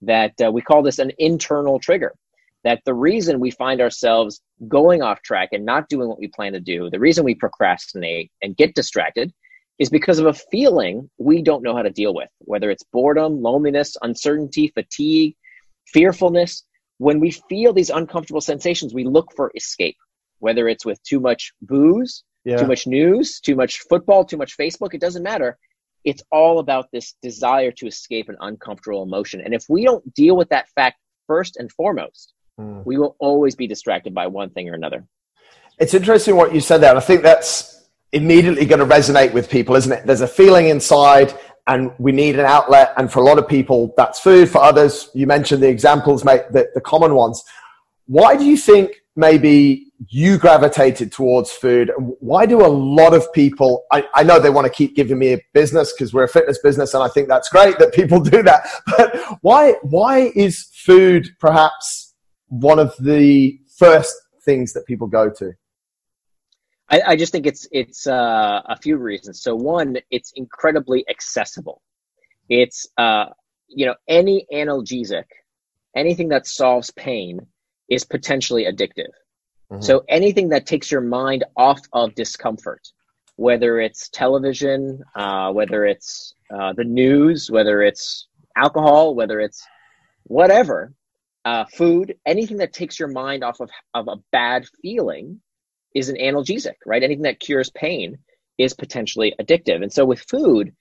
That 0.00 0.32
uh, 0.42 0.50
we 0.50 0.62
call 0.62 0.82
this 0.82 0.98
an 0.98 1.12
internal 1.18 1.78
trigger. 1.78 2.14
That 2.64 2.80
the 2.86 2.94
reason 2.94 3.40
we 3.40 3.50
find 3.50 3.82
ourselves 3.82 4.40
going 4.66 5.02
off 5.02 5.20
track 5.20 5.50
and 5.52 5.66
not 5.66 5.90
doing 5.90 6.08
what 6.08 6.18
we 6.18 6.28
plan 6.28 6.54
to 6.54 6.60
do, 6.60 6.88
the 6.88 6.98
reason 6.98 7.26
we 7.26 7.34
procrastinate 7.34 8.30
and 8.40 8.56
get 8.56 8.74
distracted 8.74 9.30
is 9.78 9.90
because 9.90 10.18
of 10.18 10.24
a 10.24 10.32
feeling 10.32 11.10
we 11.18 11.42
don't 11.42 11.62
know 11.62 11.76
how 11.76 11.82
to 11.82 11.90
deal 11.90 12.14
with, 12.14 12.30
whether 12.38 12.70
it's 12.70 12.84
boredom, 12.84 13.42
loneliness, 13.42 13.98
uncertainty, 14.00 14.68
fatigue, 14.68 15.36
fearfulness. 15.88 16.64
When 16.96 17.20
we 17.20 17.32
feel 17.50 17.74
these 17.74 17.90
uncomfortable 17.90 18.40
sensations, 18.40 18.94
we 18.94 19.04
look 19.04 19.34
for 19.36 19.52
escape 19.54 19.98
whether 20.42 20.68
it's 20.68 20.84
with 20.84 21.00
too 21.04 21.20
much 21.20 21.52
booze, 21.62 22.24
yeah. 22.44 22.56
too 22.56 22.66
much 22.66 22.84
news, 22.86 23.38
too 23.38 23.54
much 23.54 23.78
football, 23.88 24.24
too 24.24 24.36
much 24.36 24.56
Facebook, 24.58 24.92
it 24.92 25.00
doesn't 25.00 25.22
matter. 25.22 25.56
It's 26.04 26.22
all 26.32 26.58
about 26.58 26.86
this 26.92 27.14
desire 27.22 27.70
to 27.70 27.86
escape 27.86 28.28
an 28.28 28.36
uncomfortable 28.40 29.04
emotion. 29.04 29.40
And 29.40 29.54
if 29.54 29.64
we 29.68 29.84
don't 29.84 30.12
deal 30.14 30.36
with 30.36 30.48
that 30.48 30.68
fact 30.70 30.98
first 31.28 31.58
and 31.58 31.70
foremost, 31.70 32.34
mm. 32.60 32.84
we 32.84 32.98
will 32.98 33.14
always 33.20 33.54
be 33.54 33.68
distracted 33.68 34.12
by 34.14 34.26
one 34.26 34.50
thing 34.50 34.68
or 34.68 34.74
another. 34.74 35.06
It's 35.78 35.94
interesting 35.94 36.34
what 36.34 36.52
you 36.52 36.60
said 36.60 36.78
there. 36.78 36.96
I 36.96 37.00
think 37.00 37.22
that's 37.22 37.86
immediately 38.10 38.66
going 38.66 38.80
to 38.80 38.94
resonate 38.96 39.32
with 39.32 39.48
people, 39.48 39.76
isn't 39.76 39.92
it? 39.92 40.04
There's 40.04 40.22
a 40.22 40.28
feeling 40.28 40.66
inside, 40.66 41.32
and 41.68 41.92
we 41.98 42.10
need 42.10 42.36
an 42.36 42.46
outlet. 42.46 42.94
And 42.96 43.12
for 43.12 43.20
a 43.20 43.22
lot 43.22 43.38
of 43.38 43.46
people, 43.46 43.94
that's 43.96 44.18
food. 44.18 44.50
For 44.50 44.58
others, 44.60 45.08
you 45.14 45.28
mentioned 45.28 45.62
the 45.62 45.68
examples, 45.68 46.24
mate, 46.24 46.42
the, 46.50 46.68
the 46.74 46.80
common 46.80 47.14
ones. 47.14 47.44
Why 48.06 48.36
do 48.36 48.44
you 48.44 48.56
think 48.56 49.02
maybe 49.14 49.91
you 50.08 50.38
gravitated 50.38 51.12
towards 51.12 51.50
food? 51.50 51.90
Why 51.98 52.46
do 52.46 52.64
a 52.64 52.68
lot 52.68 53.14
of 53.14 53.30
people, 53.32 53.84
I, 53.90 54.04
I 54.14 54.22
know 54.22 54.38
they 54.38 54.50
want 54.50 54.66
to 54.66 54.72
keep 54.72 54.96
giving 54.96 55.18
me 55.18 55.34
a 55.34 55.40
business 55.52 55.92
because 55.92 56.12
we're 56.12 56.24
a 56.24 56.28
fitness 56.28 56.58
business 56.58 56.94
and 56.94 57.02
I 57.02 57.08
think 57.08 57.28
that's 57.28 57.48
great 57.48 57.78
that 57.78 57.92
people 57.92 58.20
do 58.20 58.42
that. 58.42 58.66
But 58.86 59.38
why, 59.42 59.74
why 59.82 60.32
is 60.34 60.68
food 60.74 61.28
perhaps 61.40 62.14
one 62.48 62.78
of 62.78 62.94
the 62.98 63.58
first 63.76 64.14
things 64.44 64.72
that 64.72 64.86
people 64.86 65.06
go 65.06 65.30
to? 65.30 65.52
I, 66.92 67.00
I 67.08 67.16
just 67.16 67.32
think 67.32 67.46
it's 67.46 67.66
it's 67.72 68.06
uh, 68.06 68.60
a 68.66 68.76
few 68.76 68.98
reasons. 68.98 69.42
So 69.42 69.54
one, 69.54 69.96
it's 70.10 70.32
incredibly 70.36 71.04
accessible. 71.08 71.80
It's 72.50 72.86
uh, 72.98 73.26
you 73.66 73.86
know 73.86 73.94
any 74.06 74.46
analgesic, 74.52 75.24
anything 75.96 76.28
that 76.28 76.46
solves 76.46 76.90
pain 76.90 77.46
is 77.88 78.04
potentially 78.04 78.64
addictive. 78.64 79.12
Mm-hmm. 79.72 79.82
So 79.82 80.04
anything 80.08 80.50
that 80.50 80.66
takes 80.66 80.90
your 80.90 81.00
mind 81.00 81.44
off 81.56 81.80
of 81.94 82.14
discomfort, 82.14 82.86
whether 83.36 83.80
it's 83.80 84.10
television, 84.10 85.02
uh, 85.16 85.50
whether 85.52 85.86
it's 85.86 86.34
uh, 86.54 86.74
the 86.74 86.84
news, 86.84 87.50
whether 87.50 87.82
it's 87.82 88.28
alcohol, 88.54 89.14
whether 89.14 89.40
it's 89.40 89.66
whatever, 90.24 90.92
uh, 91.46 91.64
food, 91.64 92.16
anything 92.26 92.58
that 92.58 92.74
takes 92.74 92.98
your 92.98 93.08
mind 93.08 93.42
off 93.42 93.60
of, 93.60 93.70
of 93.94 94.08
a 94.08 94.16
bad 94.30 94.66
feeling 94.82 95.40
is 95.94 96.10
an 96.10 96.16
analgesic, 96.16 96.74
right? 96.84 97.02
Anything 97.02 97.22
that 97.22 97.40
cures 97.40 97.70
pain 97.70 98.18
is 98.58 98.74
potentially 98.74 99.34
addictive. 99.40 99.82
And 99.82 99.92
so 99.92 100.04
with 100.04 100.20
food, 100.20 100.72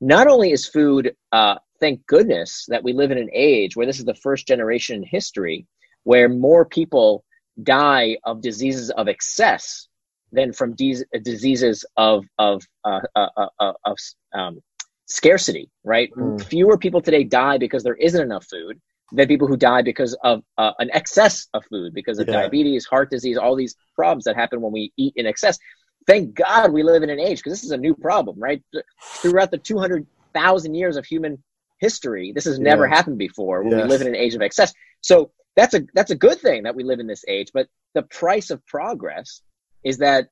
not 0.00 0.26
only 0.26 0.52
is 0.52 0.66
food, 0.66 1.14
uh, 1.32 1.56
thank 1.80 2.06
goodness 2.06 2.64
that 2.68 2.82
we 2.82 2.94
live 2.94 3.10
in 3.10 3.18
an 3.18 3.30
age 3.32 3.76
where 3.76 3.86
this 3.86 3.98
is 3.98 4.06
the 4.06 4.14
first 4.14 4.46
generation 4.46 4.96
in 4.96 5.02
history 5.02 5.66
where 6.04 6.30
more 6.30 6.64
people 6.64 7.24
die 7.62 8.16
of 8.24 8.40
diseases 8.40 8.90
of 8.90 9.08
excess 9.08 9.88
than 10.32 10.52
from 10.52 10.74
de- 10.74 11.04
diseases 11.22 11.84
of 11.96 12.24
of 12.38 12.62
uh, 12.84 13.00
uh, 13.16 13.28
uh, 13.36 13.48
uh 13.58 13.72
of 13.84 13.96
um, 14.34 14.60
scarcity. 15.06 15.70
Right? 15.84 16.10
Mm. 16.12 16.42
Fewer 16.44 16.78
people 16.78 17.00
today 17.00 17.24
die 17.24 17.58
because 17.58 17.82
there 17.82 17.94
isn't 17.96 18.20
enough 18.20 18.46
food 18.46 18.80
than 19.12 19.26
people 19.26 19.48
who 19.48 19.56
die 19.56 19.82
because 19.82 20.14
of 20.22 20.42
uh, 20.58 20.72
an 20.78 20.90
excess 20.92 21.48
of 21.54 21.64
food, 21.66 21.94
because 21.94 22.18
of 22.18 22.28
yeah. 22.28 22.34
diabetes, 22.34 22.84
heart 22.84 23.10
disease, 23.10 23.38
all 23.38 23.56
these 23.56 23.74
problems 23.94 24.24
that 24.24 24.36
happen 24.36 24.60
when 24.60 24.72
we 24.72 24.92
eat 24.96 25.14
in 25.16 25.26
excess. 25.26 25.58
Thank 26.06 26.34
God 26.34 26.72
we 26.72 26.82
live 26.82 27.02
in 27.02 27.10
an 27.10 27.20
age 27.20 27.38
because 27.38 27.52
this 27.52 27.64
is 27.64 27.70
a 27.70 27.76
new 27.76 27.94
problem, 27.94 28.38
right? 28.38 28.62
Throughout 29.02 29.50
the 29.50 29.58
200,000 29.58 30.74
years 30.74 30.96
of 30.96 31.06
human 31.06 31.42
history, 31.80 32.32
this 32.34 32.44
has 32.44 32.58
never 32.58 32.86
happened 32.86 33.18
before 33.18 33.62
when 33.62 33.72
yes. 33.72 33.82
we 33.82 33.88
live 33.88 34.00
in 34.02 34.08
an 34.08 34.14
age 34.14 34.34
of 34.34 34.42
excess. 34.42 34.72
So 35.00 35.30
that's 35.58 35.74
a 35.74 35.82
that's 35.92 36.12
a 36.12 36.16
good 36.16 36.38
thing 36.38 36.62
that 36.62 36.76
we 36.76 36.84
live 36.84 37.00
in 37.00 37.08
this 37.08 37.24
age. 37.26 37.50
But 37.52 37.66
the 37.94 38.02
price 38.02 38.50
of 38.50 38.64
progress 38.64 39.42
is 39.82 39.98
that 39.98 40.28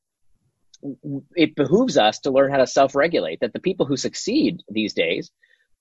it 1.35 1.57
behooves 1.57 1.99
us 1.99 2.21
to 2.21 2.31
learn 2.31 2.53
how 2.53 2.59
to 2.59 2.67
self-regulate. 2.67 3.41
That 3.41 3.53
the 3.53 3.59
people 3.59 3.87
who 3.87 3.97
succeed 3.97 4.63
these 4.69 4.95
days 4.95 5.33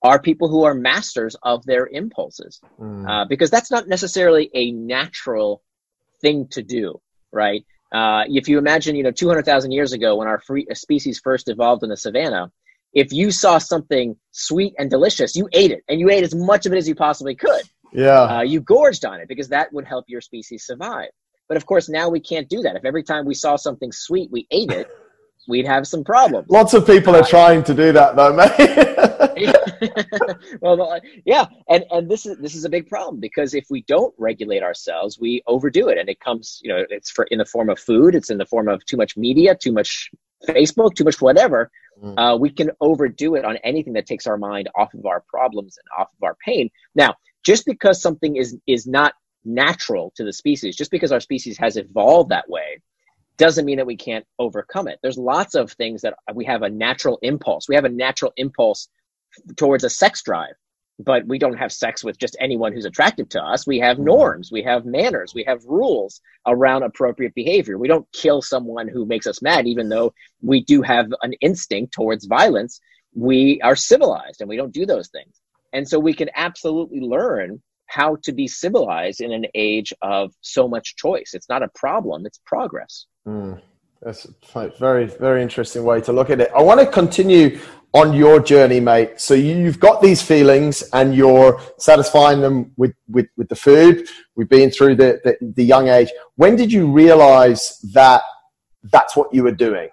are 0.02 0.20
people 0.20 0.48
who 0.48 0.64
are 0.64 0.74
masters 0.74 1.36
of 1.44 1.64
their 1.64 1.86
impulses, 1.86 2.60
mm. 2.80 3.08
uh, 3.08 3.24
because 3.26 3.50
that's 3.50 3.70
not 3.70 3.86
necessarily 3.86 4.50
a 4.52 4.72
natural 4.72 5.62
thing 6.20 6.48
to 6.48 6.62
do, 6.62 7.00
right? 7.32 7.64
Uh, 7.94 8.24
if 8.26 8.48
you 8.48 8.58
imagine, 8.58 8.96
you 8.96 9.04
know, 9.04 9.12
200,000 9.12 9.70
years 9.70 9.92
ago 9.92 10.16
when 10.16 10.26
our 10.26 10.40
free, 10.40 10.66
species 10.74 11.20
first 11.22 11.48
evolved 11.48 11.84
in 11.84 11.88
the 11.88 11.96
savannah, 11.96 12.50
if 12.92 13.12
you 13.12 13.30
saw 13.30 13.58
something 13.58 14.16
sweet 14.32 14.74
and 14.78 14.90
delicious, 14.90 15.36
you 15.36 15.48
ate 15.52 15.70
it, 15.70 15.84
and 15.88 16.00
you 16.00 16.10
ate 16.10 16.24
as 16.24 16.34
much 16.34 16.66
of 16.66 16.72
it 16.72 16.78
as 16.78 16.88
you 16.88 16.94
possibly 16.94 17.34
could. 17.34 17.62
Yeah. 17.96 18.20
Uh, 18.22 18.42
you 18.42 18.60
gorged 18.60 19.04
on 19.04 19.20
it 19.20 19.26
because 19.26 19.48
that 19.48 19.72
would 19.72 19.86
help 19.86 20.04
your 20.06 20.20
species 20.20 20.66
survive. 20.66 21.08
But 21.48 21.56
of 21.56 21.64
course, 21.64 21.88
now 21.88 22.08
we 22.08 22.20
can't 22.20 22.48
do 22.48 22.60
that. 22.62 22.76
If 22.76 22.84
every 22.84 23.02
time 23.02 23.24
we 23.24 23.34
saw 23.34 23.56
something 23.56 23.90
sweet, 23.90 24.30
we 24.30 24.46
ate 24.50 24.70
it, 24.70 24.88
we'd 25.48 25.66
have 25.66 25.86
some 25.86 26.04
problems. 26.04 26.48
Lots 26.50 26.74
of 26.74 26.86
people 26.86 27.16
are 27.16 27.24
trying 27.24 27.64
to 27.64 27.74
do 27.74 27.92
that, 27.92 28.16
though, 28.16 28.32
mate. 28.34 28.96
well, 30.60 31.00
yeah, 31.24 31.46
and 31.68 31.84
and 31.90 32.10
this 32.10 32.26
is 32.26 32.36
this 32.38 32.54
is 32.54 32.64
a 32.64 32.68
big 32.68 32.88
problem 32.88 33.20
because 33.20 33.54
if 33.54 33.66
we 33.70 33.82
don't 33.82 34.14
regulate 34.18 34.62
ourselves, 34.62 35.18
we 35.20 35.42
overdo 35.46 35.88
it, 35.88 35.98
and 35.98 36.08
it 36.08 36.20
comes, 36.20 36.60
you 36.62 36.72
know, 36.72 36.84
it's 36.90 37.10
for 37.10 37.24
in 37.30 37.38
the 37.38 37.44
form 37.44 37.70
of 37.70 37.78
food, 37.78 38.14
it's 38.14 38.30
in 38.30 38.38
the 38.38 38.46
form 38.46 38.68
of 38.68 38.84
too 38.86 38.96
much 38.96 39.16
media, 39.16 39.54
too 39.54 39.72
much 39.72 40.10
Facebook, 40.48 40.94
too 40.94 41.04
much 41.04 41.20
whatever. 41.20 41.70
Mm. 42.02 42.14
Uh, 42.18 42.36
we 42.36 42.50
can 42.50 42.70
overdo 42.80 43.36
it 43.36 43.44
on 43.44 43.56
anything 43.58 43.94
that 43.94 44.06
takes 44.06 44.26
our 44.26 44.36
mind 44.36 44.68
off 44.74 44.92
of 44.94 45.06
our 45.06 45.24
problems 45.28 45.78
and 45.78 45.86
off 45.98 46.10
of 46.14 46.22
our 46.22 46.36
pain. 46.44 46.68
Now, 46.94 47.14
just 47.46 47.64
because 47.64 48.02
something 48.02 48.36
is 48.36 48.58
is 48.66 48.86
not 48.88 49.14
natural 49.44 50.12
to 50.16 50.24
the 50.24 50.32
species, 50.32 50.76
just 50.76 50.90
because 50.90 51.12
our 51.12 51.20
species 51.20 51.56
has 51.56 51.76
evolved 51.76 52.30
that 52.30 52.50
way, 52.50 52.82
doesn't 53.36 53.64
mean 53.64 53.76
that 53.76 53.86
we 53.86 53.96
can't 53.96 54.26
overcome 54.40 54.88
it. 54.88 54.98
There's 55.00 55.16
lots 55.16 55.54
of 55.54 55.70
things 55.72 56.02
that 56.02 56.14
we 56.34 56.44
have 56.46 56.62
a 56.62 56.70
natural 56.70 57.18
impulse. 57.22 57.68
We 57.68 57.76
have 57.76 57.84
a 57.84 57.88
natural 57.88 58.32
impulse 58.36 58.88
towards 59.56 59.84
a 59.84 59.90
sex 59.90 60.24
drive, 60.24 60.54
but 60.98 61.24
we 61.28 61.38
don't 61.38 61.56
have 61.56 61.72
sex 61.72 62.02
with 62.02 62.18
just 62.18 62.36
anyone 62.40 62.72
who's 62.72 62.84
attractive 62.84 63.28
to 63.28 63.40
us. 63.40 63.64
We 63.64 63.78
have 63.78 63.96
mm-hmm. 63.96 64.06
norms, 64.06 64.50
we 64.50 64.64
have 64.64 64.84
manners, 64.84 65.32
we 65.32 65.44
have 65.44 65.64
rules 65.66 66.20
around 66.48 66.82
appropriate 66.82 67.34
behavior. 67.36 67.78
We 67.78 67.86
don't 67.86 68.10
kill 68.12 68.42
someone 68.42 68.88
who 68.88 69.06
makes 69.06 69.28
us 69.28 69.40
mad, 69.40 69.68
even 69.68 69.88
though 69.88 70.12
we 70.42 70.64
do 70.64 70.82
have 70.82 71.06
an 71.22 71.34
instinct 71.34 71.92
towards 71.92 72.26
violence. 72.26 72.80
We 73.14 73.60
are 73.62 73.76
civilized 73.76 74.40
and 74.40 74.48
we 74.48 74.56
don't 74.56 74.74
do 74.74 74.84
those 74.84 75.08
things. 75.08 75.40
And 75.72 75.88
so 75.88 75.98
we 75.98 76.14
can 76.14 76.30
absolutely 76.34 77.00
learn 77.00 77.62
how 77.86 78.16
to 78.24 78.32
be 78.32 78.48
civilized 78.48 79.20
in 79.20 79.32
an 79.32 79.46
age 79.54 79.92
of 80.02 80.32
so 80.40 80.68
much 80.68 80.96
choice. 80.96 81.32
It's 81.34 81.48
not 81.48 81.62
a 81.62 81.68
problem, 81.74 82.26
it's 82.26 82.40
progress. 82.44 83.06
Mm, 83.26 83.60
that's 84.02 84.26
a 84.54 84.68
very, 84.78 85.06
very 85.06 85.42
interesting 85.42 85.84
way 85.84 86.00
to 86.02 86.12
look 86.12 86.30
at 86.30 86.40
it. 86.40 86.50
I 86.56 86.62
want 86.62 86.80
to 86.80 86.86
continue 86.86 87.60
on 87.92 88.12
your 88.12 88.40
journey, 88.40 88.80
mate. 88.80 89.20
So 89.20 89.34
you've 89.34 89.80
got 89.80 90.02
these 90.02 90.20
feelings 90.20 90.82
and 90.92 91.14
you're 91.14 91.60
satisfying 91.78 92.40
them 92.40 92.72
with, 92.76 92.94
with, 93.08 93.26
with 93.36 93.48
the 93.48 93.56
food. 93.56 94.06
We've 94.34 94.48
been 94.48 94.70
through 94.70 94.96
the, 94.96 95.20
the, 95.24 95.38
the 95.54 95.64
young 95.64 95.88
age. 95.88 96.10
When 96.34 96.56
did 96.56 96.70
you 96.72 96.90
realize 96.90 97.78
that 97.94 98.22
that's 98.84 99.16
what 99.16 99.32
you 99.32 99.44
were 99.44 99.52
doing? 99.52 99.88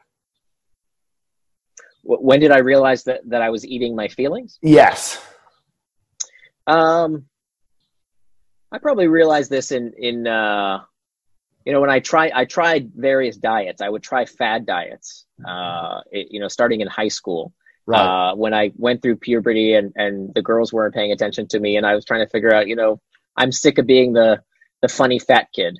When 2.03 2.41
did 2.41 2.51
I 2.51 2.57
realize 2.57 3.05
that, 3.05 3.21
that 3.29 3.41
I 3.41 3.49
was 3.49 3.65
eating 3.65 3.95
my 3.95 4.09
feelings? 4.09 4.59
Yes. 4.61 5.25
Um, 6.67 7.25
I 8.71 8.79
probably 8.79 9.07
realized 9.07 9.49
this 9.49 9.71
in 9.71 9.93
in 9.97 10.27
uh, 10.27 10.79
you 11.65 11.73
know 11.73 11.81
when 11.81 11.89
I 11.89 11.99
try 11.99 12.31
I 12.33 12.45
tried 12.45 12.91
various 12.95 13.37
diets. 13.37 13.81
I 13.81 13.89
would 13.89 14.03
try 14.03 14.25
fad 14.25 14.65
diets. 14.65 15.25
Uh, 15.45 16.01
it, 16.11 16.27
you 16.31 16.39
know, 16.39 16.47
starting 16.47 16.81
in 16.81 16.87
high 16.87 17.09
school. 17.09 17.53
Right. 17.85 18.31
Uh, 18.31 18.35
when 18.35 18.53
I 18.53 18.71
went 18.77 19.01
through 19.01 19.17
puberty 19.17 19.73
and 19.73 19.91
and 19.95 20.33
the 20.33 20.41
girls 20.41 20.71
weren't 20.71 20.93
paying 20.93 21.11
attention 21.11 21.47
to 21.49 21.59
me, 21.59 21.77
and 21.77 21.85
I 21.85 21.95
was 21.95 22.05
trying 22.05 22.25
to 22.25 22.29
figure 22.29 22.53
out, 22.53 22.67
you 22.67 22.75
know, 22.75 23.01
I'm 23.35 23.51
sick 23.51 23.77
of 23.77 23.85
being 23.85 24.13
the 24.13 24.41
the 24.81 24.87
funny 24.87 25.19
fat 25.19 25.49
kid, 25.53 25.77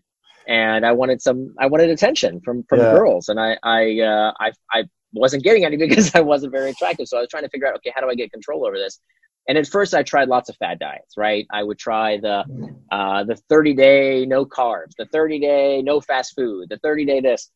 and 0.48 0.86
I 0.86 0.92
wanted 0.92 1.22
some 1.22 1.56
I 1.58 1.68
wanted 1.68 1.90
attention 1.90 2.42
from 2.42 2.63
from 2.63 2.80
yeah. 2.80 2.92
girls, 2.92 3.30
and 3.30 3.40
I 3.40 3.58
I 3.63 4.02
uh, 4.02 4.34
I 4.40 4.52
I 4.72 4.84
wasn't 5.13 5.44
getting 5.44 5.66
any 5.66 5.78
because 5.88 6.13
I 6.13 6.22
wasn't 6.22 6.52
very 6.52 6.72
attractive. 6.72 7.08
So 7.08 7.18
I 7.18 7.22
was 7.22 7.30
trying 7.30 7.44
to 7.44 7.50
figure 7.50 7.68
out, 7.68 7.75
okay, 7.78 7.92
how 7.96 8.02
do 8.02 8.10
I 8.10 8.16
get 8.16 8.32
control 8.32 8.68
over 8.68 8.78
this? 8.78 9.00
And 9.48 9.58
at 9.58 9.68
first 9.68 9.94
I 9.94 10.04
tried 10.04 10.30
lots 10.30 10.50
of 10.50 10.56
fad 10.58 10.80
diets, 10.80 11.18
right? 11.18 11.46
I 11.52 11.64
would 11.64 11.78
try 11.78 12.18
the 12.18 12.46
uh, 12.92 13.24
the 13.24 13.36
30 13.50 13.74
day 13.74 14.26
no 14.26 14.46
carbs, 14.46 14.92
the 14.98 15.06
30 15.06 15.40
day 15.40 15.82
no 15.82 16.00
fast 16.00 16.34
food, 16.36 16.70
the 16.70 16.78
30 16.78 17.06
day 17.06 17.20
this, 17.20 17.50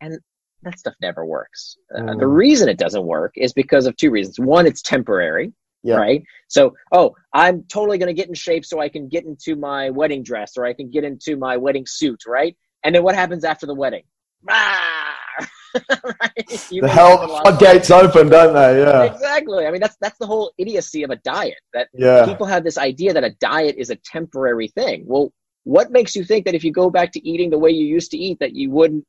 and 0.00 0.18
that 0.62 0.78
stuff 0.78 0.94
never 1.00 1.24
works. 1.24 1.76
Mm. 1.94 2.14
Uh, 2.14 2.18
the 2.18 2.26
reason 2.26 2.68
it 2.68 2.78
doesn't 2.78 3.04
work 3.04 3.32
is 3.36 3.52
because 3.52 3.86
of 3.86 3.96
two 3.96 4.10
reasons. 4.10 4.38
One, 4.38 4.66
it's 4.66 4.82
temporary, 4.82 5.52
yeah. 5.82 5.96
right? 5.96 6.22
So, 6.48 6.74
oh, 6.92 7.14
I'm 7.32 7.64
totally 7.64 7.98
going 7.98 8.14
to 8.14 8.14
get 8.14 8.28
in 8.28 8.34
shape 8.34 8.64
so 8.64 8.80
I 8.80 8.88
can 8.88 9.08
get 9.08 9.24
into 9.24 9.56
my 9.56 9.90
wedding 9.90 10.22
dress 10.22 10.56
or 10.56 10.64
I 10.64 10.72
can 10.72 10.90
get 10.90 11.04
into 11.04 11.36
my 11.36 11.56
wedding 11.56 11.86
suit, 11.86 12.22
right? 12.26 12.56
And 12.82 12.94
then 12.94 13.02
what 13.02 13.14
happens 13.14 13.44
after 13.44 13.66
the 13.66 13.74
wedding? 13.74 14.04
Ah! 14.48 15.13
right? 16.04 16.46
the 16.70 16.88
hell 16.88 17.56
gates 17.58 17.90
open, 17.90 18.28
don't 18.28 18.54
they? 18.54 18.80
Yeah. 18.80 19.04
Exactly. 19.04 19.66
I 19.66 19.70
mean, 19.70 19.80
that's 19.80 19.96
that's 20.00 20.18
the 20.18 20.26
whole 20.26 20.52
idiocy 20.58 21.02
of 21.02 21.10
a 21.10 21.16
diet. 21.16 21.58
That 21.72 21.88
yeah. 21.94 22.24
people 22.24 22.46
have 22.46 22.64
this 22.64 22.78
idea 22.78 23.12
that 23.12 23.24
a 23.24 23.30
diet 23.40 23.76
is 23.78 23.90
a 23.90 23.96
temporary 23.96 24.68
thing. 24.68 25.04
Well, 25.06 25.32
what 25.64 25.90
makes 25.90 26.14
you 26.14 26.24
think 26.24 26.44
that 26.44 26.54
if 26.54 26.62
you 26.62 26.72
go 26.72 26.90
back 26.90 27.12
to 27.12 27.28
eating 27.28 27.50
the 27.50 27.58
way 27.58 27.70
you 27.70 27.86
used 27.86 28.10
to 28.12 28.18
eat, 28.18 28.38
that 28.40 28.54
you 28.54 28.70
wouldn't 28.70 29.04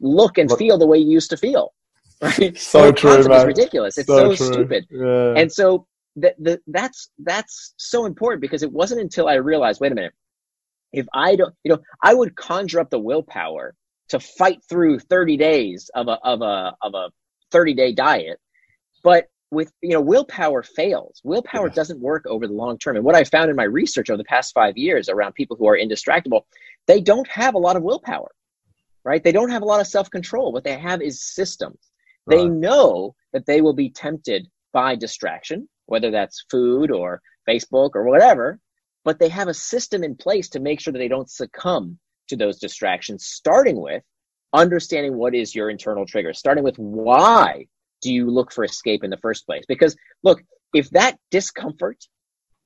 look 0.00 0.38
and 0.38 0.50
feel 0.52 0.78
the 0.78 0.86
way 0.86 0.98
you 0.98 1.10
used 1.10 1.30
to 1.30 1.36
feel? 1.36 1.72
Right. 2.22 2.56
So 2.56 2.92
true, 2.92 3.28
man. 3.28 3.30
It's 3.30 3.44
ridiculous. 3.44 3.98
It's 3.98 4.06
so, 4.06 4.34
so 4.34 4.52
stupid. 4.52 4.86
Yeah. 4.90 5.34
And 5.36 5.52
so 5.52 5.86
that 6.16 6.34
the, 6.38 6.58
that's 6.66 7.10
that's 7.18 7.74
so 7.76 8.06
important 8.06 8.40
because 8.40 8.62
it 8.62 8.72
wasn't 8.72 9.02
until 9.02 9.28
I 9.28 9.34
realized, 9.34 9.82
wait 9.82 9.92
a 9.92 9.94
minute, 9.94 10.14
if 10.92 11.06
I 11.12 11.36
don't, 11.36 11.54
you 11.62 11.72
know, 11.72 11.78
I 12.02 12.14
would 12.14 12.34
conjure 12.34 12.80
up 12.80 12.88
the 12.88 12.98
willpower 12.98 13.74
to 14.08 14.20
fight 14.20 14.60
through 14.68 15.00
30 15.00 15.36
days 15.36 15.90
of 15.94 16.08
a 16.08 16.18
of 16.22 16.42
a 16.42 16.74
of 16.82 16.94
a 16.94 17.10
30 17.50 17.74
day 17.74 17.92
diet. 17.92 18.38
But 19.02 19.28
with 19.50 19.72
you 19.82 19.90
know 19.90 20.00
willpower 20.00 20.62
fails. 20.62 21.20
Willpower 21.24 21.68
yeah. 21.68 21.74
doesn't 21.74 22.00
work 22.00 22.26
over 22.26 22.46
the 22.46 22.52
long 22.52 22.78
term. 22.78 22.96
And 22.96 23.04
what 23.04 23.14
i 23.14 23.24
found 23.24 23.50
in 23.50 23.56
my 23.56 23.64
research 23.64 24.10
over 24.10 24.16
the 24.18 24.24
past 24.24 24.52
five 24.54 24.76
years 24.76 25.08
around 25.08 25.34
people 25.34 25.56
who 25.56 25.68
are 25.68 25.78
indistractable 25.78 26.42
they 26.86 27.00
don't 27.00 27.28
have 27.28 27.54
a 27.54 27.58
lot 27.58 27.76
of 27.76 27.82
willpower 27.82 28.30
right? 29.06 29.22
They 29.22 29.32
don't 29.32 29.50
have 29.50 29.62
a 29.62 29.66
lot 29.66 29.80
of 29.80 29.86
self-control. 29.86 30.52
What 30.52 30.64
they 30.64 30.76
have 30.76 31.00
is 31.00 31.22
systems. 31.22 31.78
Right. 32.26 32.38
they 32.38 32.48
know 32.48 33.14
that 33.32 33.46
they 33.46 33.60
will 33.60 33.72
be 33.72 33.90
tempted 33.90 34.48
by 34.72 34.96
distraction 34.96 35.68
whether 35.86 36.10
that's 36.10 36.44
food 36.50 36.90
or 36.90 37.22
facebook 37.48 37.90
or 37.94 38.02
whatever 38.02 38.58
but 39.04 39.20
they 39.20 39.28
have 39.28 39.46
a 39.46 39.54
system 39.54 40.02
in 40.02 40.16
place 40.16 40.48
to 40.48 40.58
make 40.58 40.80
sure 40.80 40.92
that 40.92 40.98
they 40.98 41.06
don't 41.06 41.30
succumb 41.30 42.00
to 42.28 42.36
those 42.36 42.58
distractions 42.58 43.26
starting 43.26 43.80
with 43.80 44.02
understanding 44.52 45.16
what 45.16 45.34
is 45.34 45.54
your 45.54 45.70
internal 45.70 46.06
trigger 46.06 46.32
starting 46.32 46.64
with 46.64 46.76
why 46.78 47.66
do 48.02 48.12
you 48.12 48.30
look 48.30 48.52
for 48.52 48.64
escape 48.64 49.04
in 49.04 49.10
the 49.10 49.16
first 49.18 49.46
place? 49.46 49.64
Because 49.66 49.96
look, 50.22 50.42
if 50.74 50.88
that 50.90 51.18
discomfort 51.30 52.04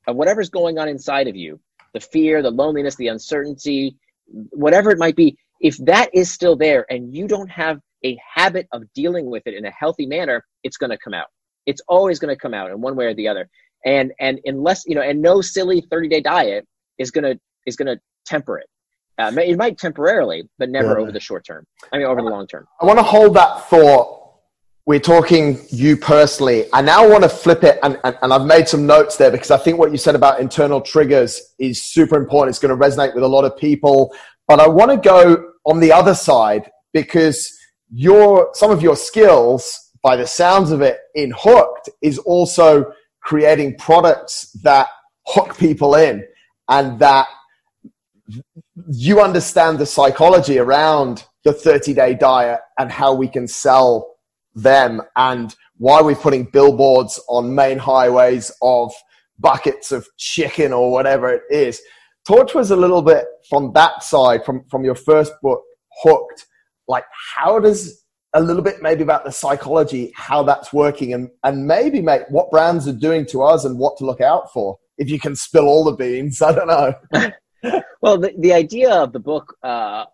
of 0.06 0.16
whatever's 0.16 0.50
going 0.50 0.78
on 0.78 0.88
inside 0.88 1.28
of 1.28 1.36
you, 1.36 1.60
the 1.94 2.00
fear, 2.00 2.42
the 2.42 2.50
loneliness, 2.50 2.96
the 2.96 3.08
uncertainty, 3.08 3.96
whatever 4.26 4.90
it 4.90 4.98
might 4.98 5.16
be, 5.16 5.36
if 5.60 5.76
that 5.78 6.10
is 6.14 6.30
still 6.30 6.56
there 6.56 6.86
and 6.90 7.14
you 7.14 7.26
don't 7.26 7.50
have 7.50 7.80
a 8.04 8.18
habit 8.34 8.66
of 8.72 8.82
dealing 8.94 9.26
with 9.26 9.42
it 9.46 9.54
in 9.54 9.66
a 9.66 9.70
healthy 9.70 10.06
manner, 10.06 10.44
it's 10.62 10.76
going 10.76 10.90
to 10.90 10.98
come 10.98 11.14
out. 11.14 11.26
It's 11.66 11.82
always 11.88 12.18
going 12.18 12.34
to 12.34 12.40
come 12.40 12.54
out 12.54 12.70
in 12.70 12.80
one 12.80 12.96
way 12.96 13.06
or 13.06 13.14
the 13.14 13.28
other. 13.28 13.48
And 13.84 14.12
and 14.20 14.40
unless 14.44 14.84
you 14.86 14.94
know, 14.94 15.00
and 15.00 15.22
no 15.22 15.40
silly 15.40 15.80
thirty 15.80 16.06
day 16.06 16.20
diet 16.20 16.68
is 16.98 17.10
gonna 17.10 17.36
is 17.64 17.76
gonna 17.76 17.96
temper 18.26 18.58
it. 18.58 18.66
Uh, 19.20 19.32
it 19.36 19.56
might 19.56 19.78
temporarily, 19.78 20.48
but 20.58 20.70
never 20.70 20.92
yeah. 20.92 21.02
over 21.02 21.12
the 21.12 21.20
short 21.20 21.44
term. 21.44 21.66
I 21.92 21.98
mean, 21.98 22.06
over 22.06 22.22
the 22.22 22.28
long 22.28 22.46
term. 22.46 22.66
I 22.80 22.86
want 22.86 22.98
to 22.98 23.02
hold 23.02 23.34
that 23.34 23.68
thought 23.68 24.20
we're 24.86 24.98
talking 24.98 25.60
you 25.68 25.96
personally. 25.96 26.64
I 26.72 26.82
now 26.82 27.08
want 27.08 27.22
to 27.22 27.28
flip 27.28 27.62
it, 27.62 27.78
and, 27.82 27.98
and, 28.02 28.18
and, 28.22 28.32
I've 28.32 28.44
made 28.44 28.66
some 28.68 28.86
notes 28.86 29.16
there 29.16 29.30
because 29.30 29.50
I 29.50 29.56
think 29.56 29.78
what 29.78 29.92
you 29.92 29.98
said 29.98 30.14
about 30.16 30.40
internal 30.40 30.80
triggers 30.80 31.40
is 31.60 31.84
super 31.84 32.16
important. 32.16 32.50
It's 32.50 32.58
going 32.58 32.76
to 32.76 32.84
resonate 32.84 33.14
with 33.14 33.22
a 33.22 33.28
lot 33.28 33.44
of 33.44 33.56
people. 33.56 34.12
But 34.48 34.58
I 34.58 34.66
want 34.66 34.90
to 34.90 34.96
go 34.96 35.52
on 35.64 35.78
the 35.78 35.92
other 35.92 36.14
side 36.14 36.70
because 36.92 37.56
your 37.92 38.50
some 38.54 38.70
of 38.70 38.82
your 38.82 38.96
skills, 38.96 39.92
by 40.02 40.16
the 40.16 40.26
sounds 40.26 40.72
of 40.72 40.80
it, 40.80 40.98
in 41.14 41.32
Hooked, 41.36 41.90
is 42.02 42.18
also 42.18 42.92
creating 43.22 43.76
products 43.76 44.50
that 44.62 44.88
hook 45.26 45.56
people 45.56 45.94
in 45.94 46.24
and 46.68 46.98
that 46.98 47.28
you 48.90 49.20
understand 49.20 49.78
the 49.78 49.86
psychology 49.86 50.58
around 50.58 51.24
the 51.44 51.52
30 51.52 51.94
day 51.94 52.14
diet 52.14 52.60
and 52.78 52.90
how 52.90 53.14
we 53.14 53.28
can 53.28 53.46
sell 53.48 54.16
them 54.54 55.00
and 55.16 55.54
why 55.78 56.00
we're 56.00 56.14
putting 56.14 56.44
billboards 56.44 57.20
on 57.28 57.54
main 57.54 57.78
highways 57.78 58.52
of 58.62 58.92
buckets 59.38 59.92
of 59.92 60.06
chicken 60.18 60.72
or 60.72 60.92
whatever 60.92 61.32
it 61.32 61.42
is. 61.50 61.80
Talk 62.26 62.48
to 62.50 62.58
us 62.58 62.70
a 62.70 62.76
little 62.76 63.02
bit 63.02 63.24
from 63.48 63.72
that 63.72 64.02
side, 64.02 64.44
from, 64.44 64.64
from 64.70 64.84
your 64.84 64.94
first 64.94 65.32
book, 65.42 65.62
Hooked. 66.02 66.46
Like, 66.86 67.04
how 67.36 67.58
does 67.58 68.04
a 68.34 68.40
little 68.40 68.62
bit 68.62 68.82
maybe 68.82 69.02
about 69.02 69.24
the 69.24 69.32
psychology, 69.32 70.12
how 70.14 70.42
that's 70.42 70.72
working, 70.72 71.14
and, 71.14 71.30
and 71.42 71.66
maybe, 71.66 72.02
mate, 72.02 72.22
what 72.28 72.50
brands 72.50 72.86
are 72.86 72.92
doing 72.92 73.24
to 73.26 73.42
us 73.42 73.64
and 73.64 73.78
what 73.78 73.96
to 73.98 74.04
look 74.04 74.20
out 74.20 74.52
for? 74.52 74.78
If 74.98 75.08
you 75.08 75.18
can 75.18 75.34
spill 75.34 75.66
all 75.66 75.84
the 75.84 75.96
beans, 75.96 76.42
I 76.42 76.52
don't 76.52 76.68
know. 76.68 76.94
Well, 78.00 78.18
the, 78.18 78.34
the 78.38 78.52
idea 78.52 78.92
of 78.92 79.12
the 79.12 79.18
book 79.18 79.56
uh, 79.62 80.04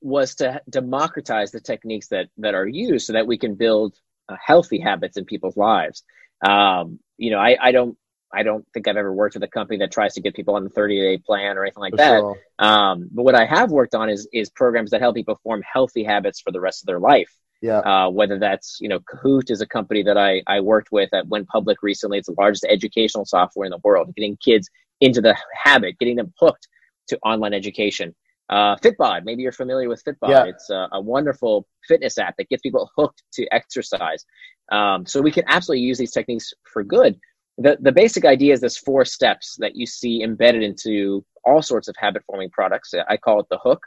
was 0.00 0.34
to 0.36 0.60
democratize 0.68 1.52
the 1.52 1.60
techniques 1.60 2.08
that 2.08 2.28
that 2.38 2.54
are 2.54 2.66
used 2.66 3.06
so 3.06 3.12
that 3.14 3.26
we 3.26 3.38
can 3.38 3.54
build 3.54 3.94
uh, 4.28 4.36
healthy 4.44 4.80
habits 4.80 5.16
in 5.16 5.24
people's 5.24 5.56
lives. 5.56 6.02
Um, 6.46 6.98
you 7.16 7.30
know, 7.30 7.38
I, 7.38 7.56
I 7.60 7.72
don't 7.72 7.96
I 8.32 8.42
don't 8.42 8.66
think 8.72 8.88
I've 8.88 8.96
ever 8.96 9.12
worked 9.12 9.34
with 9.34 9.42
a 9.42 9.48
company 9.48 9.78
that 9.78 9.92
tries 9.92 10.14
to 10.14 10.20
get 10.20 10.34
people 10.34 10.54
on 10.56 10.64
the 10.64 10.70
30 10.70 11.00
day 11.00 11.18
plan 11.18 11.56
or 11.58 11.64
anything 11.64 11.80
like 11.80 11.92
for 11.92 11.98
that. 11.98 12.18
Sure. 12.18 12.36
Um, 12.58 13.08
but 13.12 13.24
what 13.24 13.34
I 13.34 13.44
have 13.44 13.70
worked 13.70 13.94
on 13.94 14.08
is 14.08 14.28
is 14.32 14.50
programs 14.50 14.90
that 14.90 15.00
help 15.00 15.14
people 15.14 15.38
form 15.42 15.62
healthy 15.70 16.04
habits 16.04 16.40
for 16.40 16.50
the 16.50 16.60
rest 16.60 16.82
of 16.82 16.86
their 16.86 17.00
life. 17.00 17.30
Yeah. 17.60 17.78
Uh, 17.78 18.10
whether 18.10 18.38
that's 18.40 18.78
you 18.80 18.88
know 18.88 18.98
Kahoot 18.98 19.50
is 19.50 19.60
a 19.60 19.66
company 19.66 20.02
that 20.02 20.18
I 20.18 20.42
I 20.46 20.60
worked 20.60 20.90
with 20.90 21.10
that 21.12 21.28
went 21.28 21.48
public 21.48 21.82
recently. 21.82 22.18
It's 22.18 22.28
the 22.28 22.34
largest 22.36 22.66
educational 22.68 23.24
software 23.24 23.66
in 23.66 23.70
the 23.70 23.80
world, 23.84 24.14
getting 24.16 24.36
kids 24.36 24.68
into 25.00 25.20
the 25.20 25.36
habit, 25.54 25.98
getting 25.98 26.16
them 26.16 26.32
hooked 26.40 26.66
to 27.12 27.18
online 27.24 27.54
education. 27.54 28.14
Uh, 28.48 28.76
Fitbod, 28.76 29.24
maybe 29.24 29.42
you're 29.42 29.52
familiar 29.52 29.88
with 29.88 30.02
Fitbod. 30.04 30.28
Yeah. 30.28 30.44
It's 30.44 30.68
a, 30.70 30.88
a, 30.92 31.00
wonderful 31.00 31.66
fitness 31.88 32.18
app 32.18 32.36
that 32.36 32.48
gets 32.48 32.60
people 32.60 32.90
hooked 32.96 33.22
to 33.34 33.46
exercise. 33.52 34.24
Um, 34.70 35.06
so 35.06 35.22
we 35.22 35.30
can 35.30 35.44
absolutely 35.46 35.84
use 35.84 35.98
these 35.98 36.10
techniques 36.10 36.52
for 36.70 36.82
good. 36.82 37.18
The, 37.58 37.78
the 37.80 37.92
basic 37.92 38.24
idea 38.24 38.52
is 38.52 38.60
this 38.60 38.76
four 38.76 39.04
steps 39.04 39.56
that 39.60 39.76
you 39.76 39.86
see 39.86 40.22
embedded 40.22 40.62
into 40.62 41.24
all 41.44 41.62
sorts 41.62 41.88
of 41.88 41.94
habit 41.98 42.22
forming 42.26 42.50
products. 42.50 42.92
I 43.08 43.16
call 43.16 43.40
it 43.40 43.46
the 43.50 43.58
hook. 43.62 43.80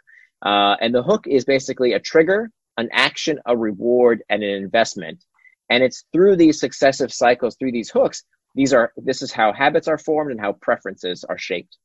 Uh, 0.43 0.75
and 0.81 0.93
the 0.93 1.03
hook 1.03 1.25
is 1.27 1.45
basically 1.45 1.93
a 1.93 1.99
trigger, 1.99 2.49
an 2.77 2.89
action, 2.91 3.39
a 3.45 3.55
reward, 3.57 4.23
and 4.29 4.43
an 4.43 4.63
investment. 4.63 5.23
And 5.69 5.83
it's 5.83 6.05
through 6.13 6.37
these 6.37 6.59
successive 6.59 7.11
cycles, 7.11 7.55
through 7.55 7.71
these 7.71 7.89
hooks, 7.89 8.23
these 8.55 8.73
are 8.73 8.93
this 8.95 9.21
is 9.21 9.31
how 9.31 9.51
habits 9.51 9.87
are 9.87 9.97
formed 9.97 10.31
and 10.31 10.39
how 10.39 10.53
preferences 10.53 11.23
are 11.25 11.37
shaped. 11.37 11.77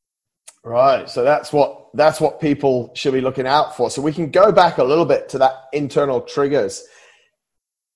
Right. 0.62 1.08
So 1.08 1.24
that's 1.24 1.52
what 1.52 1.88
that's 1.94 2.20
what 2.20 2.40
people 2.40 2.92
should 2.94 3.14
be 3.14 3.20
looking 3.20 3.46
out 3.46 3.76
for. 3.76 3.90
So 3.90 4.02
we 4.02 4.12
can 4.12 4.30
go 4.30 4.52
back 4.52 4.78
a 4.78 4.84
little 4.84 5.06
bit 5.06 5.28
to 5.30 5.38
that 5.38 5.54
internal 5.72 6.20
triggers. 6.20 6.82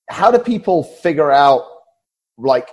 How 0.09 0.31
do 0.31 0.39
people 0.39 0.83
figure 0.83 1.31
out 1.31 1.63
like 2.37 2.69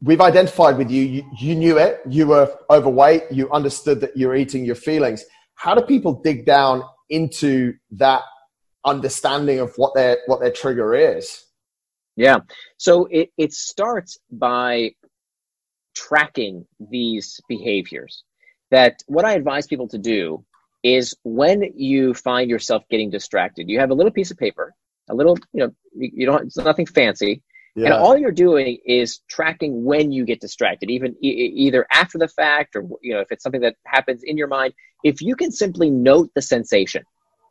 we've 0.00 0.20
identified 0.20 0.78
with 0.78 0.90
you, 0.90 1.02
you, 1.02 1.30
you 1.38 1.54
knew 1.54 1.78
it, 1.78 2.00
you 2.08 2.26
were 2.26 2.56
overweight, 2.70 3.24
you 3.30 3.50
understood 3.50 4.00
that 4.00 4.16
you're 4.16 4.36
eating 4.36 4.64
your 4.64 4.74
feelings. 4.74 5.24
How 5.54 5.74
do 5.74 5.82
people 5.82 6.20
dig 6.22 6.46
down 6.46 6.82
into 7.10 7.74
that 7.92 8.22
understanding 8.84 9.58
of 9.58 9.72
what 9.76 9.94
their 9.94 10.18
what 10.26 10.40
their 10.40 10.52
trigger 10.52 10.94
is? 10.94 11.44
Yeah. 12.14 12.38
So 12.78 13.06
it, 13.10 13.30
it 13.36 13.52
starts 13.52 14.18
by 14.30 14.92
tracking 15.94 16.66
these 16.78 17.40
behaviors 17.48 18.22
that 18.70 19.02
what 19.06 19.24
I 19.24 19.34
advise 19.34 19.66
people 19.66 19.88
to 19.88 19.98
do 19.98 20.44
is 20.82 21.14
when 21.24 21.62
you 21.74 22.14
find 22.14 22.50
yourself 22.50 22.84
getting 22.90 23.10
distracted, 23.10 23.68
you 23.68 23.80
have 23.80 23.90
a 23.90 23.94
little 23.94 24.12
piece 24.12 24.30
of 24.30 24.38
paper, 24.38 24.74
a 25.08 25.14
little, 25.14 25.36
you 25.52 25.64
know, 25.64 25.74
you 25.94 26.26
don't, 26.26 26.46
it's 26.46 26.56
nothing 26.56 26.86
fancy. 26.86 27.42
Yeah. 27.74 27.86
And 27.86 27.94
all 27.94 28.16
you're 28.16 28.32
doing 28.32 28.78
is 28.86 29.20
tracking 29.28 29.84
when 29.84 30.10
you 30.10 30.24
get 30.24 30.40
distracted, 30.40 30.90
even 30.90 31.14
e- 31.22 31.52
either 31.56 31.86
after 31.92 32.18
the 32.18 32.28
fact 32.28 32.74
or, 32.74 32.88
you 33.02 33.14
know, 33.14 33.20
if 33.20 33.30
it's 33.30 33.42
something 33.42 33.60
that 33.60 33.76
happens 33.84 34.22
in 34.24 34.38
your 34.38 34.48
mind. 34.48 34.72
If 35.04 35.20
you 35.20 35.36
can 35.36 35.52
simply 35.52 35.90
note 35.90 36.30
the 36.34 36.40
sensation, 36.40 37.02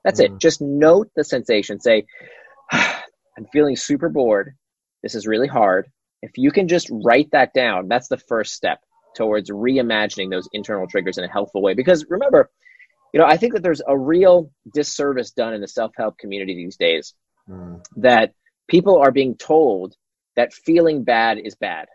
that's 0.04 0.19
mm. 0.19 0.25
it. 0.25 0.38
Just 0.39 0.62
note 0.62 1.12
the 1.15 1.23
sensation. 1.23 1.80
Say, 1.80 2.06
I'm 2.71 3.45
feeling 3.54 3.75
super 3.75 4.10
bored. 4.10 4.56
This 5.04 5.13
is 5.13 5.28
really 5.28 5.47
hard. 5.47 5.91
If 6.23 6.38
you 6.38 6.51
can 6.51 6.67
just 6.67 6.89
write 6.89 7.30
that 7.32 7.54
down, 7.54 7.88
that's 7.88 8.08
the 8.08 8.17
first 8.17 8.54
step 8.54 8.80
towards 9.15 9.49
reimagining 9.49 10.30
those 10.30 10.47
internal 10.51 10.88
triggers 10.88 11.17
in 11.17 11.23
a 11.23 11.32
helpful 11.32 11.62
way. 11.62 11.73
Because 11.73 12.06
remember, 12.10 12.49
you 13.13 13.19
know, 13.19 13.25
I 13.25 13.38
think 13.38 13.54
that 13.54 13.63
there's 13.63 13.82
a 13.86 13.97
real 13.97 14.51
disservice 14.73 15.32
done 15.32 15.54
in 15.54 15.62
the 15.62 15.67
self 15.67 15.93
help 15.97 16.17
community 16.17 16.56
these 16.56 16.78
days 16.78 17.13
mm. 17.49 17.84
that 17.97 18.34
people 18.67 18.97
are 18.97 19.12
being 19.12 19.36
told 19.36 19.95
that 20.36 20.54
feeling 20.54 21.04
bad 21.04 21.38
is 21.38 21.56
bad. 21.56 21.88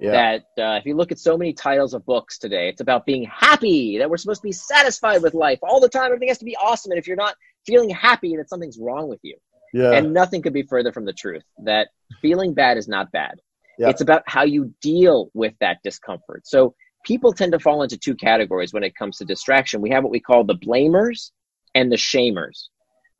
Yeah. 0.00 0.40
That 0.56 0.62
uh, 0.62 0.78
if 0.78 0.86
you 0.86 0.96
look 0.96 1.12
at 1.12 1.18
so 1.18 1.36
many 1.36 1.52
titles 1.52 1.92
of 1.92 2.06
books 2.06 2.38
today, 2.38 2.68
it's 2.68 2.80
about 2.80 3.04
being 3.04 3.24
happy, 3.24 3.98
that 3.98 4.08
we're 4.08 4.16
supposed 4.16 4.40
to 4.40 4.48
be 4.48 4.52
satisfied 4.52 5.22
with 5.22 5.34
life 5.34 5.58
all 5.62 5.78
the 5.78 5.90
time. 5.90 6.06
Everything 6.06 6.28
has 6.28 6.38
to 6.38 6.46
be 6.46 6.56
awesome. 6.56 6.92
And 6.92 6.98
if 6.98 7.06
you're 7.06 7.16
not 7.16 7.36
feeling 7.66 7.90
happy, 7.90 8.36
that 8.36 8.48
something's 8.48 8.78
wrong 8.78 9.08
with 9.08 9.20
you. 9.22 9.36
Yeah. 9.74 9.92
And 9.92 10.12
nothing 10.12 10.42
could 10.42 10.54
be 10.54 10.62
further 10.62 10.90
from 10.90 11.04
the 11.04 11.12
truth 11.12 11.44
that 11.64 11.88
feeling 12.22 12.54
bad 12.54 12.78
is 12.78 12.88
not 12.88 13.12
bad. 13.12 13.40
It's 13.88 14.00
about 14.00 14.22
how 14.26 14.44
you 14.44 14.74
deal 14.82 15.30
with 15.34 15.54
that 15.60 15.78
discomfort. 15.82 16.46
So 16.46 16.74
people 17.04 17.32
tend 17.32 17.52
to 17.52 17.58
fall 17.58 17.82
into 17.82 17.96
two 17.96 18.14
categories 18.14 18.72
when 18.72 18.82
it 18.82 18.94
comes 18.94 19.16
to 19.18 19.24
distraction. 19.24 19.80
We 19.80 19.90
have 19.90 20.02
what 20.02 20.12
we 20.12 20.20
call 20.20 20.44
the 20.44 20.54
blamers 20.54 21.32
and 21.74 21.90
the 21.90 21.96
shamers. 21.96 22.68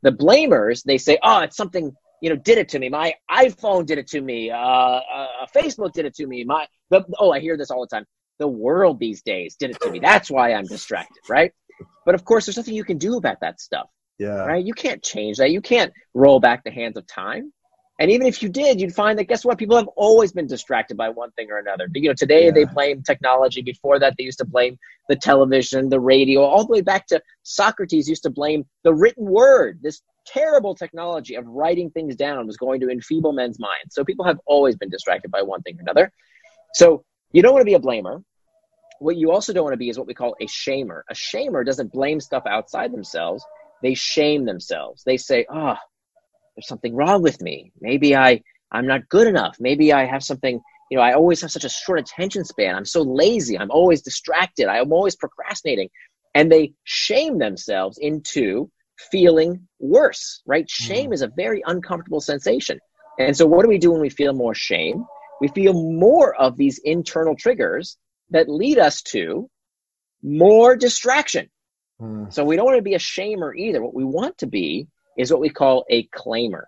The 0.02 0.12
blamers, 0.12 0.82
they 0.82 0.98
say, 0.98 1.18
oh, 1.22 1.40
it's 1.40 1.56
something, 1.56 1.92
you 2.20 2.30
know, 2.30 2.36
did 2.36 2.58
it 2.58 2.68
to 2.70 2.78
me. 2.78 2.88
My 2.88 3.14
iPhone 3.30 3.86
did 3.86 3.98
it 3.98 4.08
to 4.08 4.20
me. 4.20 4.50
Uh, 4.50 4.56
uh, 4.56 5.46
Facebook 5.54 5.92
did 5.92 6.04
it 6.04 6.14
to 6.16 6.26
me. 6.26 6.44
My, 6.44 6.66
the, 6.90 7.04
oh, 7.18 7.32
I 7.32 7.40
hear 7.40 7.56
this 7.56 7.70
all 7.70 7.80
the 7.80 7.86
time. 7.86 8.04
The 8.38 8.48
world 8.48 8.98
these 8.98 9.22
days 9.22 9.56
did 9.56 9.70
it 9.70 9.80
to 9.82 9.90
me. 9.90 9.98
That's 9.98 10.30
why 10.30 10.54
I'm 10.54 10.64
distracted, 10.64 11.20
right? 11.28 11.52
But 12.06 12.14
of 12.14 12.24
course, 12.24 12.46
there's 12.46 12.56
nothing 12.56 12.74
you 12.74 12.84
can 12.84 12.98
do 12.98 13.16
about 13.16 13.40
that 13.40 13.60
stuff. 13.60 13.88
Yeah. 14.18 14.44
Right? 14.44 14.64
You 14.64 14.74
can't 14.74 15.02
change 15.02 15.38
that. 15.38 15.50
You 15.50 15.60
can't 15.60 15.92
roll 16.14 16.40
back 16.40 16.64
the 16.64 16.70
hands 16.70 16.96
of 16.96 17.06
time. 17.06 17.52
And 18.00 18.10
even 18.10 18.26
if 18.26 18.42
you 18.42 18.48
did, 18.48 18.80
you'd 18.80 18.94
find 18.94 19.18
that 19.18 19.28
guess 19.28 19.44
what? 19.44 19.58
People 19.58 19.76
have 19.76 19.88
always 19.88 20.32
been 20.32 20.46
distracted 20.46 20.96
by 20.96 21.10
one 21.10 21.30
thing 21.32 21.50
or 21.50 21.58
another. 21.58 21.86
You 21.92 22.08
know, 22.08 22.14
today 22.14 22.46
yeah. 22.46 22.50
they 22.50 22.64
blame 22.64 23.02
technology. 23.02 23.60
Before 23.60 23.98
that, 23.98 24.14
they 24.16 24.24
used 24.24 24.38
to 24.38 24.46
blame 24.46 24.78
the 25.10 25.16
television, 25.16 25.90
the 25.90 26.00
radio, 26.00 26.40
all 26.40 26.64
the 26.64 26.72
way 26.72 26.80
back 26.80 27.06
to 27.08 27.20
Socrates 27.42 28.08
used 28.08 28.22
to 28.22 28.30
blame 28.30 28.64
the 28.84 28.94
written 28.94 29.26
word, 29.26 29.80
this 29.82 30.00
terrible 30.26 30.74
technology 30.74 31.34
of 31.34 31.46
writing 31.46 31.90
things 31.90 32.16
down 32.16 32.46
was 32.46 32.56
going 32.56 32.80
to 32.80 32.88
enfeeble 32.88 33.32
men's 33.32 33.58
minds. 33.58 33.94
So 33.94 34.04
people 34.04 34.24
have 34.24 34.38
always 34.46 34.76
been 34.76 34.88
distracted 34.90 35.30
by 35.30 35.42
one 35.42 35.60
thing 35.62 35.76
or 35.76 35.82
another. 35.82 36.10
So 36.74 37.04
you 37.32 37.42
don't 37.42 37.52
want 37.52 37.62
to 37.62 37.66
be 37.66 37.74
a 37.74 37.80
blamer. 37.80 38.22
What 39.00 39.16
you 39.16 39.30
also 39.30 39.52
don't 39.52 39.64
want 39.64 39.74
to 39.74 39.78
be 39.78 39.90
is 39.90 39.98
what 39.98 40.06
we 40.06 40.14
call 40.14 40.36
a 40.40 40.46
shamer. 40.46 41.02
A 41.10 41.14
shamer 41.14 41.66
doesn't 41.66 41.92
blame 41.92 42.20
stuff 42.20 42.44
outside 42.46 42.92
themselves. 42.92 43.44
They 43.82 43.94
shame 43.94 44.44
themselves. 44.44 45.02
They 45.04 45.16
say, 45.16 45.46
"Oh, 45.50 45.76
there's 46.54 46.68
something 46.68 46.94
wrong 46.94 47.22
with 47.22 47.40
me. 47.40 47.72
Maybe 47.80 48.16
I 48.16 48.42
I'm 48.72 48.86
not 48.86 49.08
good 49.08 49.26
enough. 49.26 49.56
Maybe 49.58 49.92
I 49.92 50.04
have 50.04 50.22
something, 50.22 50.60
you 50.90 50.96
know, 50.96 51.02
I 51.02 51.14
always 51.14 51.40
have 51.42 51.50
such 51.50 51.64
a 51.64 51.68
short 51.68 51.98
attention 51.98 52.44
span. 52.44 52.76
I'm 52.76 52.84
so 52.84 53.02
lazy. 53.02 53.58
I'm 53.58 53.70
always 53.70 54.02
distracted. 54.02 54.68
I'm 54.68 54.92
always 54.92 55.16
procrastinating." 55.16 55.88
And 56.34 56.50
they 56.50 56.74
shame 56.84 57.38
themselves 57.38 57.98
into 57.98 58.70
feeling 59.10 59.66
worse, 59.78 60.42
right? 60.46 60.68
Shame 60.68 61.10
mm. 61.10 61.14
is 61.14 61.22
a 61.22 61.28
very 61.28 61.62
uncomfortable 61.66 62.20
sensation. 62.20 62.78
And 63.18 63.36
so, 63.36 63.46
what 63.46 63.62
do 63.62 63.68
we 63.68 63.78
do 63.78 63.92
when 63.92 64.00
we 64.00 64.10
feel 64.10 64.32
more 64.32 64.54
shame? 64.54 65.04
We 65.40 65.48
feel 65.48 65.72
more 65.72 66.34
of 66.34 66.56
these 66.56 66.78
internal 66.78 67.34
triggers 67.36 67.96
that 68.30 68.48
lead 68.48 68.78
us 68.78 69.02
to 69.02 69.48
more 70.22 70.76
distraction. 70.76 71.50
Mm. 72.00 72.32
So, 72.32 72.44
we 72.44 72.56
don't 72.56 72.66
want 72.66 72.78
to 72.78 72.82
be 72.82 72.94
a 72.94 72.98
shamer 72.98 73.54
either. 73.56 73.82
What 73.82 73.94
we 73.94 74.04
want 74.04 74.38
to 74.38 74.46
be 74.46 74.88
is 75.20 75.30
what 75.30 75.40
we 75.40 75.50
call 75.50 75.84
a 75.90 76.06
claimer. 76.08 76.64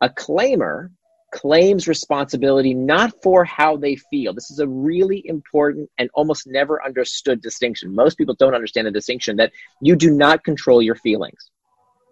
A 0.00 0.08
claimer 0.08 0.90
claims 1.32 1.88
responsibility 1.88 2.74
not 2.74 3.12
for 3.22 3.44
how 3.44 3.76
they 3.76 3.96
feel. 3.96 4.32
This 4.32 4.50
is 4.50 4.58
a 4.58 4.68
really 4.68 5.22
important 5.26 5.90
and 5.98 6.08
almost 6.14 6.46
never 6.46 6.84
understood 6.84 7.40
distinction. 7.42 7.94
Most 7.94 8.16
people 8.16 8.34
don't 8.34 8.54
understand 8.54 8.86
the 8.86 8.92
distinction 8.92 9.36
that 9.36 9.52
you 9.80 9.96
do 9.96 10.10
not 10.10 10.44
control 10.44 10.82
your 10.82 10.94
feelings. 10.94 11.50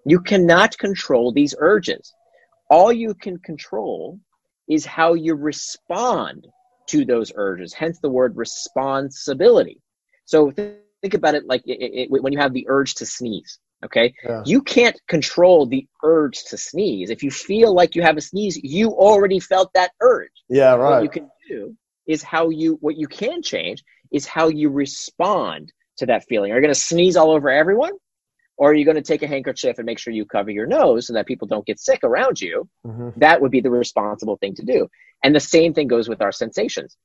You 0.04 0.20
cannot 0.20 0.76
control 0.78 1.32
these 1.32 1.54
urges. 1.58 2.14
All 2.70 2.92
you 2.92 3.14
can 3.14 3.38
control 3.38 4.18
is 4.68 4.84
how 4.84 5.14
you 5.14 5.34
respond 5.34 6.46
to 6.88 7.04
those 7.04 7.32
urges, 7.34 7.72
hence 7.72 7.98
the 8.00 8.10
word 8.10 8.36
responsibility. 8.36 9.80
So 10.26 10.50
think 10.50 11.14
about 11.14 11.34
it 11.34 11.46
like 11.46 11.62
it, 11.66 12.10
it, 12.10 12.10
when 12.10 12.32
you 12.32 12.38
have 12.38 12.52
the 12.52 12.66
urge 12.68 12.94
to 12.96 13.06
sneeze. 13.06 13.58
Okay. 13.84 14.14
Yeah. 14.24 14.42
You 14.44 14.62
can't 14.62 14.98
control 15.08 15.66
the 15.66 15.86
urge 16.02 16.44
to 16.44 16.56
sneeze. 16.56 17.10
If 17.10 17.22
you 17.22 17.30
feel 17.30 17.74
like 17.74 17.94
you 17.94 18.02
have 18.02 18.16
a 18.16 18.20
sneeze, 18.20 18.58
you 18.62 18.90
already 18.90 19.40
felt 19.40 19.70
that 19.74 19.92
urge. 20.00 20.30
Yeah, 20.48 20.74
right. 20.74 20.96
What 20.96 21.02
you 21.02 21.10
can 21.10 21.30
do 21.48 21.76
is 22.06 22.22
how 22.22 22.48
you, 22.48 22.78
what 22.80 22.96
you 22.96 23.06
can 23.06 23.42
change 23.42 23.82
is 24.12 24.26
how 24.26 24.48
you 24.48 24.70
respond 24.70 25.72
to 25.98 26.06
that 26.06 26.24
feeling. 26.28 26.52
Are 26.52 26.56
you 26.56 26.62
going 26.62 26.74
to 26.74 26.80
sneeze 26.80 27.16
all 27.16 27.30
over 27.30 27.50
everyone? 27.50 27.92
Or 28.56 28.70
are 28.70 28.74
you 28.74 28.84
going 28.84 28.96
to 28.96 29.02
take 29.02 29.22
a 29.22 29.26
handkerchief 29.26 29.78
and 29.78 29.86
make 29.86 29.98
sure 29.98 30.12
you 30.12 30.24
cover 30.24 30.50
your 30.50 30.66
nose 30.66 31.08
so 31.08 31.12
that 31.14 31.26
people 31.26 31.48
don't 31.48 31.66
get 31.66 31.80
sick 31.80 32.00
around 32.04 32.40
you? 32.40 32.68
Mm-hmm. 32.86 33.18
That 33.18 33.40
would 33.40 33.50
be 33.50 33.60
the 33.60 33.70
responsible 33.70 34.36
thing 34.36 34.54
to 34.54 34.64
do. 34.64 34.86
And 35.24 35.34
the 35.34 35.40
same 35.40 35.74
thing 35.74 35.88
goes 35.88 36.08
with 36.08 36.22
our 36.22 36.30
sensations. 36.30 36.96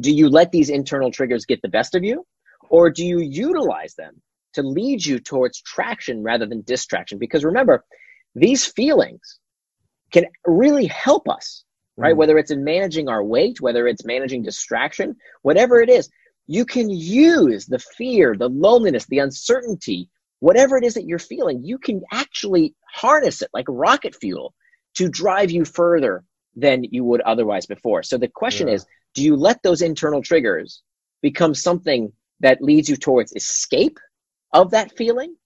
Do 0.00 0.12
you 0.12 0.28
let 0.28 0.52
these 0.52 0.70
internal 0.70 1.10
triggers 1.10 1.46
get 1.46 1.62
the 1.62 1.68
best 1.68 1.94
of 1.94 2.04
you? 2.04 2.24
Or 2.70 2.90
do 2.90 3.04
you 3.04 3.18
utilize 3.18 3.94
them 3.94 4.22
to 4.54 4.62
lead 4.62 5.04
you 5.04 5.18
towards 5.18 5.60
traction 5.60 6.22
rather 6.22 6.46
than 6.46 6.62
distraction? 6.62 7.18
Because 7.18 7.44
remember, 7.44 7.84
these 8.34 8.66
feelings 8.66 9.38
can 10.12 10.26
really 10.46 10.86
help 10.86 11.28
us, 11.28 11.64
right? 11.96 12.10
Mm-hmm. 12.10 12.18
Whether 12.18 12.38
it's 12.38 12.50
in 12.50 12.64
managing 12.64 13.08
our 13.08 13.22
weight, 13.22 13.60
whether 13.60 13.86
it's 13.86 14.04
managing 14.04 14.42
distraction, 14.42 15.16
whatever 15.42 15.80
it 15.80 15.88
is, 15.88 16.08
you 16.46 16.64
can 16.64 16.90
use 16.90 17.66
the 17.66 17.78
fear, 17.78 18.34
the 18.36 18.48
loneliness, 18.48 19.06
the 19.06 19.18
uncertainty 19.20 20.08
whatever 20.44 20.76
it 20.76 20.84
is 20.84 20.92
that 20.92 21.06
you're 21.06 21.18
feeling, 21.18 21.64
you 21.64 21.78
can 21.78 22.02
actually 22.12 22.74
harness 22.92 23.40
it 23.40 23.48
like 23.54 23.64
rocket 23.66 24.14
fuel 24.14 24.52
to 24.94 25.08
drive 25.08 25.50
you 25.50 25.64
further 25.64 26.22
than 26.54 26.84
you 26.84 27.02
would 27.02 27.22
otherwise 27.22 27.64
before. 27.64 28.02
So 28.02 28.18
the 28.18 28.28
question 28.28 28.68
yeah. 28.68 28.74
is, 28.74 28.86
do 29.14 29.22
you 29.22 29.36
let 29.36 29.62
those 29.62 29.80
internal 29.80 30.20
triggers 30.20 30.82
become 31.22 31.54
something 31.54 32.12
that 32.40 32.60
leads 32.60 32.90
you 32.90 32.96
towards 32.96 33.32
escape 33.34 33.98
of 34.54 34.70
that 34.70 34.96
feeling? 34.96 35.36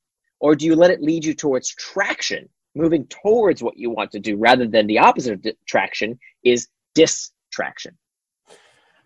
Or 0.41 0.55
do 0.55 0.67
you 0.67 0.77
let 0.77 0.93
it 0.93 1.03
lead 1.03 1.25
you 1.25 1.35
towards 1.35 1.75
traction, 1.75 2.49
moving 2.77 3.09
towards 3.09 3.61
what 3.61 3.77
you 3.77 3.91
want 3.91 4.13
to 4.13 4.21
do 4.21 4.37
rather 4.37 4.69
than 4.69 4.87
the 4.87 4.99
opposite 4.99 5.45
of 5.45 5.55
traction 5.67 6.19
is 6.45 6.69
distraction? 6.95 7.99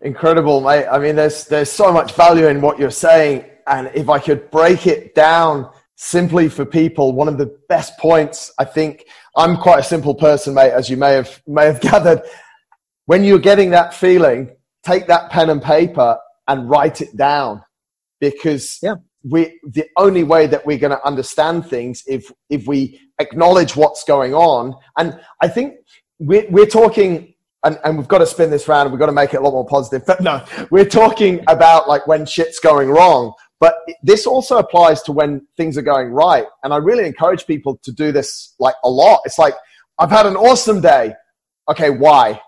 Incredible, 0.01 0.61
mate. 0.61 0.85
I 0.85 0.99
mean, 0.99 1.15
there's, 1.15 1.45
there's 1.45 1.71
so 1.71 1.91
much 1.91 2.13
value 2.13 2.47
in 2.47 2.61
what 2.61 2.77
you're 2.77 2.91
saying. 2.91 3.45
And 3.65 3.89
if 3.95 4.09
I 4.09 4.19
could 4.19 4.51
break 4.51 4.85
it 4.85 5.15
down 5.15 5.71
simply 5.95 6.49
for 6.49 6.65
people, 6.65 7.13
one 7.13 7.29
of 7.29 7.37
the 7.37 7.57
best 7.69 7.97
points, 7.97 8.51
I 8.59 8.65
think, 8.65 9.05
I'm 9.35 9.57
quite 9.57 9.79
a 9.79 9.83
simple 9.83 10.13
person, 10.13 10.53
mate, 10.53 10.71
as 10.71 10.89
you 10.89 10.97
may 10.97 11.13
have, 11.13 11.41
may 11.47 11.65
have 11.65 11.81
gathered. 11.91 12.21
When 13.05 13.23
you're 13.23 13.39
getting 13.39 13.71
that 13.71 13.93
feeling, 13.93 14.51
take 14.83 15.07
that 15.07 15.31
pen 15.31 15.49
and 15.49 15.61
paper 15.61 16.19
and 16.47 16.69
write 16.69 17.01
it 17.01 17.15
down 17.15 17.63
because 18.19 18.79
yeah. 18.81 18.95
We, 19.23 19.59
the 19.63 19.85
only 19.97 20.23
way 20.23 20.47
that 20.47 20.65
we're 20.65 20.77
going 20.77 20.91
to 20.91 21.05
understand 21.05 21.65
things 21.67 22.03
if, 22.07 22.31
if 22.49 22.67
we 22.67 22.99
acknowledge 23.19 23.75
what's 23.75 24.03
going 24.03 24.33
on. 24.33 24.75
And 24.97 25.19
I 25.41 25.47
think 25.47 25.75
we're, 26.19 26.45
we're 26.49 26.65
talking 26.65 27.33
and, 27.63 27.79
and 27.85 27.97
we've 27.97 28.07
got 28.07 28.17
to 28.17 28.25
spin 28.25 28.49
this 28.49 28.67
round 28.67 28.91
we've 28.91 28.99
got 28.99 29.05
to 29.05 29.13
make 29.13 29.33
it 29.33 29.37
a 29.37 29.41
lot 29.41 29.51
more 29.51 29.65
positive. 29.65 30.05
But 30.05 30.21
no, 30.21 30.43
we're 30.69 30.85
talking 30.85 31.43
about 31.47 31.87
like 31.87 32.05
when 32.07 32.25
shit's 32.25 32.59
going 32.59 32.89
wrong. 32.89 33.33
But 33.59 33.75
this 34.01 34.27
also 34.27 34.57
applies 34.57 35.01
to 35.03 35.13
when 35.13 35.47
things 35.55 35.77
are 35.77 35.83
going 35.83 36.09
right. 36.09 36.45
And 36.63 36.73
I 36.73 36.77
really 36.77 37.05
encourage 37.05 37.47
people 37.47 37.79
to 37.83 37.93
do 37.93 38.11
this 38.11 38.55
like 38.59 38.75
a 38.83 38.89
lot. 38.89 39.21
It's 39.23 39.39
like, 39.39 39.53
I've 39.97 40.09
had 40.09 40.25
an 40.25 40.35
awesome 40.35 40.81
day. 40.81 41.13
Okay, 41.69 41.89
why? 41.89 42.41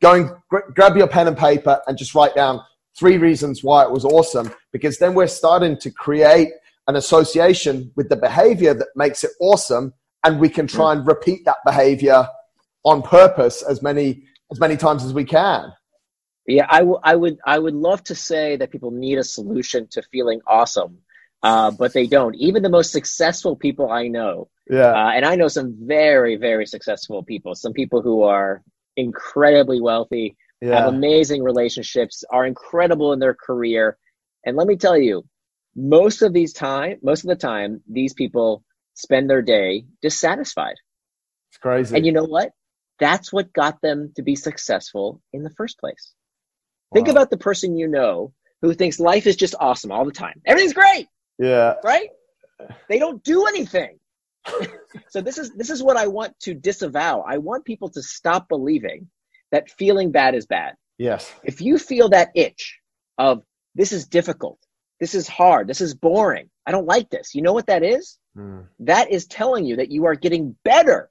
Go 0.00 0.14
and 0.14 0.30
gr- 0.48 0.70
grab 0.74 0.96
your 0.96 1.08
pen 1.08 1.28
and 1.28 1.36
paper 1.36 1.82
and 1.86 1.98
just 1.98 2.14
write 2.14 2.34
down 2.34 2.62
three 2.98 3.18
reasons 3.18 3.62
why 3.62 3.84
it 3.84 3.90
was 3.90 4.04
awesome. 4.04 4.52
Because 4.72 4.98
then 4.98 5.14
we're 5.14 5.26
starting 5.26 5.76
to 5.78 5.90
create 5.90 6.50
an 6.88 6.96
association 6.96 7.92
with 7.96 8.08
the 8.08 8.16
behavior 8.16 8.74
that 8.74 8.88
makes 8.96 9.24
it 9.24 9.30
awesome. 9.40 9.92
And 10.24 10.40
we 10.40 10.48
can 10.48 10.66
try 10.66 10.92
and 10.92 11.06
repeat 11.06 11.44
that 11.44 11.58
behavior 11.64 12.28
on 12.84 13.02
purpose 13.02 13.62
as 13.62 13.82
many, 13.82 14.24
as 14.50 14.60
many 14.60 14.76
times 14.76 15.04
as 15.04 15.12
we 15.12 15.24
can. 15.24 15.72
Yeah, 16.46 16.66
I, 16.68 16.78
w- 16.80 16.98
I 17.02 17.14
would 17.14 17.38
I 17.46 17.58
would 17.58 17.74
love 17.74 18.02
to 18.04 18.14
say 18.14 18.56
that 18.56 18.72
people 18.72 18.90
need 18.90 19.18
a 19.18 19.24
solution 19.24 19.86
to 19.92 20.02
feeling 20.02 20.40
awesome, 20.46 20.98
uh, 21.42 21.70
but 21.70 21.92
they 21.92 22.06
don't. 22.08 22.34
Even 22.34 22.64
the 22.64 22.68
most 22.68 22.90
successful 22.90 23.54
people 23.54 23.90
I 23.90 24.08
know, 24.08 24.48
yeah, 24.68 24.92
uh, 24.92 25.12
and 25.14 25.24
I 25.24 25.36
know 25.36 25.46
some 25.46 25.76
very 25.78 26.34
very 26.34 26.66
successful 26.66 27.22
people. 27.22 27.54
Some 27.54 27.72
people 27.72 28.02
who 28.02 28.24
are 28.24 28.62
incredibly 28.96 29.80
wealthy, 29.80 30.36
yeah. 30.62 30.76
have 30.76 30.88
amazing 30.88 31.42
relationships, 31.42 32.24
are 32.30 32.46
incredible 32.46 33.12
in 33.12 33.18
their 33.18 33.34
career, 33.34 33.98
and 34.46 34.56
let 34.56 34.66
me 34.66 34.76
tell 34.76 34.96
you, 34.96 35.24
most 35.74 36.22
of 36.22 36.32
these 36.32 36.52
time, 36.52 36.98
most 37.02 37.24
of 37.24 37.28
the 37.28 37.36
time, 37.36 37.82
these 37.90 38.14
people 38.14 38.64
spend 38.94 39.28
their 39.28 39.42
day 39.42 39.84
dissatisfied. 40.00 40.76
It's 41.50 41.58
crazy. 41.58 41.96
And 41.96 42.06
you 42.06 42.12
know 42.12 42.24
what? 42.24 42.50
That's 42.98 43.32
what 43.32 43.52
got 43.52 43.80
them 43.82 44.12
to 44.16 44.22
be 44.22 44.36
successful 44.36 45.20
in 45.32 45.42
the 45.42 45.50
first 45.50 45.78
place. 45.78 46.12
Think 46.94 47.08
about 47.08 47.30
the 47.30 47.38
person 47.38 47.78
you 47.78 47.88
know 47.88 48.34
who 48.60 48.74
thinks 48.74 49.00
life 49.00 49.26
is 49.26 49.36
just 49.36 49.54
awesome 49.58 49.90
all 49.90 50.04
the 50.04 50.12
time. 50.12 50.40
Everything's 50.46 50.74
great. 50.74 51.08
Yeah. 51.38 51.74
Right? 51.82 52.10
They 52.88 52.98
don't 52.98 53.22
do 53.24 53.46
anything. 53.46 53.98
so 55.08 55.20
this 55.20 55.38
is 55.38 55.52
this 55.52 55.70
is 55.70 55.82
what 55.82 55.96
I 55.96 56.08
want 56.08 56.38
to 56.40 56.54
disavow. 56.54 57.24
I 57.26 57.38
want 57.38 57.64
people 57.64 57.88
to 57.90 58.02
stop 58.02 58.48
believing 58.48 59.08
that 59.52 59.70
feeling 59.70 60.10
bad 60.10 60.34
is 60.34 60.46
bad. 60.46 60.74
Yes. 60.98 61.32
If 61.44 61.60
you 61.60 61.78
feel 61.78 62.08
that 62.10 62.30
itch 62.34 62.78
of 63.18 63.42
this 63.74 63.92
is 63.92 64.06
difficult, 64.06 64.58
this 65.00 65.14
is 65.14 65.28
hard, 65.28 65.68
this 65.68 65.80
is 65.80 65.94
boring, 65.94 66.50
I 66.66 66.72
don't 66.72 66.86
like 66.86 67.10
this. 67.10 67.34
You 67.34 67.42
know 67.42 67.52
what 67.52 67.66
that 67.66 67.82
is? 67.82 68.18
Mm. 68.36 68.66
That 68.80 69.10
is 69.12 69.26
telling 69.26 69.64
you 69.64 69.76
that 69.76 69.90
you 69.90 70.06
are 70.06 70.14
getting 70.14 70.56
better 70.64 71.10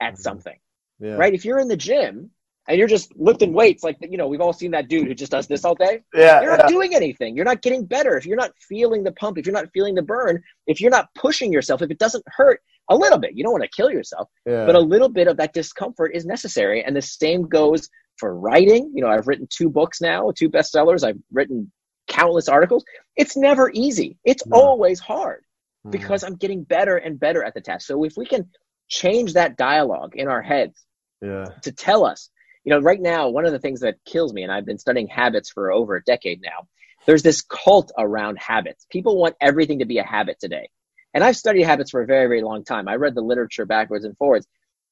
at 0.00 0.14
mm-hmm. 0.14 0.22
something. 0.22 0.56
Yeah. 1.00 1.14
Right? 1.14 1.34
If 1.34 1.44
you're 1.44 1.58
in 1.58 1.68
the 1.68 1.76
gym 1.76 2.30
and 2.68 2.78
you're 2.78 2.88
just 2.88 3.16
lifting 3.16 3.52
weights 3.52 3.82
like 3.82 3.96
you 4.02 4.18
know 4.18 4.28
we've 4.28 4.40
all 4.40 4.52
seen 4.52 4.70
that 4.72 4.88
dude 4.88 5.08
who 5.08 5.14
just 5.14 5.32
does 5.32 5.46
this 5.46 5.64
all 5.64 5.74
day 5.74 6.02
yeah 6.14 6.42
you're 6.42 6.56
not 6.56 6.68
doing 6.68 6.94
anything 6.94 7.34
you're 7.34 7.44
not 7.44 7.62
getting 7.62 7.84
better 7.84 8.16
if 8.16 8.26
you're 8.26 8.36
not 8.36 8.52
feeling 8.60 9.02
the 9.02 9.12
pump 9.12 9.38
if 9.38 9.46
you're 9.46 9.54
not 9.54 9.68
feeling 9.72 9.94
the 9.94 10.02
burn 10.02 10.42
if 10.66 10.80
you're 10.80 10.90
not 10.90 11.08
pushing 11.14 11.50
yourself 11.50 11.82
if 11.82 11.90
it 11.90 11.98
doesn't 11.98 12.24
hurt 12.28 12.60
a 12.88 12.96
little 12.96 13.18
bit 13.18 13.32
you 13.34 13.42
don't 13.42 13.52
want 13.52 13.64
to 13.64 13.70
kill 13.76 13.90
yourself 13.90 14.28
yeah. 14.46 14.66
but 14.66 14.74
a 14.74 14.80
little 14.80 15.08
bit 15.08 15.28
of 15.28 15.36
that 15.36 15.52
discomfort 15.52 16.12
is 16.14 16.24
necessary 16.24 16.82
and 16.82 16.94
the 16.96 17.02
same 17.02 17.42
goes 17.42 17.88
for 18.16 18.38
writing 18.38 18.92
you 18.94 19.02
know 19.02 19.08
i've 19.08 19.26
written 19.26 19.46
two 19.50 19.68
books 19.68 20.00
now 20.00 20.30
two 20.36 20.50
bestsellers 20.50 21.04
i've 21.04 21.18
written 21.32 21.70
countless 22.08 22.48
articles 22.48 22.84
it's 23.16 23.36
never 23.36 23.70
easy 23.74 24.16
it's 24.24 24.46
no. 24.46 24.56
always 24.56 24.98
hard 24.98 25.44
mm. 25.86 25.90
because 25.90 26.22
i'm 26.22 26.36
getting 26.36 26.64
better 26.64 26.96
and 26.96 27.20
better 27.20 27.44
at 27.44 27.54
the 27.54 27.60
task 27.60 27.86
so 27.86 28.04
if 28.04 28.14
we 28.16 28.26
can 28.26 28.48
change 28.88 29.34
that 29.34 29.56
dialogue 29.56 30.12
in 30.14 30.28
our 30.28 30.42
heads 30.42 30.84
yeah. 31.20 31.44
to 31.62 31.72
tell 31.72 32.04
us 32.04 32.30
you 32.68 32.74
know, 32.74 32.80
right 32.80 33.00
now, 33.00 33.30
one 33.30 33.46
of 33.46 33.52
the 33.52 33.58
things 33.58 33.80
that 33.80 33.96
kills 34.04 34.34
me, 34.34 34.42
and 34.42 34.52
I've 34.52 34.66
been 34.66 34.78
studying 34.78 35.08
habits 35.08 35.50
for 35.50 35.72
over 35.72 35.96
a 35.96 36.04
decade 36.04 36.42
now, 36.42 36.68
there's 37.06 37.22
this 37.22 37.40
cult 37.40 37.90
around 37.96 38.38
habits. 38.38 38.86
People 38.90 39.16
want 39.16 39.36
everything 39.40 39.78
to 39.78 39.86
be 39.86 39.96
a 39.96 40.04
habit 40.04 40.36
today. 40.38 40.68
And 41.14 41.24
I've 41.24 41.36
studied 41.36 41.64
habits 41.64 41.90
for 41.90 42.02
a 42.02 42.06
very, 42.06 42.26
very 42.26 42.42
long 42.42 42.64
time. 42.64 42.88
I 42.88 42.96
read 42.96 43.14
the 43.14 43.22
literature 43.22 43.64
backwards 43.64 44.04
and 44.04 44.16
forwards, 44.16 44.46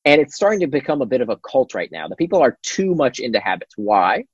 and 0.05 0.21
it's 0.21 0.37
starting 0.37 0.61
to 0.61 0.67
become 0.67 1.03
a 1.03 1.07
bit 1.07 1.21
of 1.21 1.29
a 1.29 1.37
cult 1.37 1.75
right 1.75 1.91
now. 1.93 2.09
The 2.09 2.17
people 2.17 2.41
are 2.41 2.59
too 2.63 2.95
much 2.95 3.19
into 3.19 3.41
habits. 3.41 3.75
Why? 3.77 4.25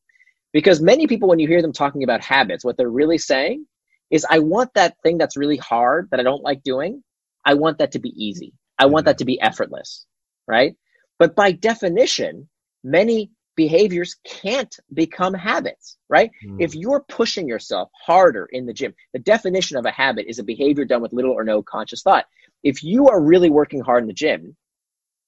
Because 0.52 0.80
many 0.80 1.06
people, 1.06 1.28
when 1.28 1.38
you 1.38 1.48
hear 1.48 1.62
them 1.62 1.72
talking 1.72 2.04
about 2.04 2.22
habits, 2.22 2.64
what 2.64 2.76
they're 2.76 2.88
really 2.88 3.18
saying 3.18 3.66
is, 4.10 4.26
I 4.28 4.40
want 4.40 4.74
that 4.74 4.96
thing 5.02 5.18
that's 5.18 5.36
really 5.36 5.56
hard 5.56 6.08
that 6.10 6.20
I 6.20 6.22
don't 6.22 6.42
like 6.42 6.62
doing. 6.62 7.02
I 7.44 7.54
want 7.54 7.78
that 7.78 7.92
to 7.92 7.98
be 7.98 8.10
easy. 8.10 8.52
I 8.78 8.86
want 8.86 9.04
mm-hmm. 9.04 9.10
that 9.10 9.18
to 9.18 9.24
be 9.24 9.40
effortless, 9.40 10.06
right? 10.46 10.76
But 11.18 11.34
by 11.34 11.52
definition, 11.52 12.48
many 12.84 13.30
behaviors 13.56 14.16
can't 14.24 14.74
become 14.94 15.34
habits, 15.34 15.98
right? 16.08 16.30
Mm. 16.44 16.56
If 16.60 16.74
you're 16.74 17.04
pushing 17.08 17.46
yourself 17.46 17.90
harder 17.94 18.48
in 18.52 18.66
the 18.66 18.72
gym, 18.72 18.94
the 19.12 19.18
definition 19.18 19.76
of 19.76 19.84
a 19.84 19.90
habit 19.90 20.26
is 20.28 20.38
a 20.38 20.44
behavior 20.44 20.84
done 20.84 21.02
with 21.02 21.12
little 21.12 21.32
or 21.32 21.44
no 21.44 21.62
conscious 21.62 22.02
thought. 22.02 22.26
If 22.62 22.82
you 22.82 23.08
are 23.08 23.20
really 23.20 23.50
working 23.50 23.80
hard 23.80 24.02
in 24.02 24.08
the 24.08 24.14
gym, 24.14 24.56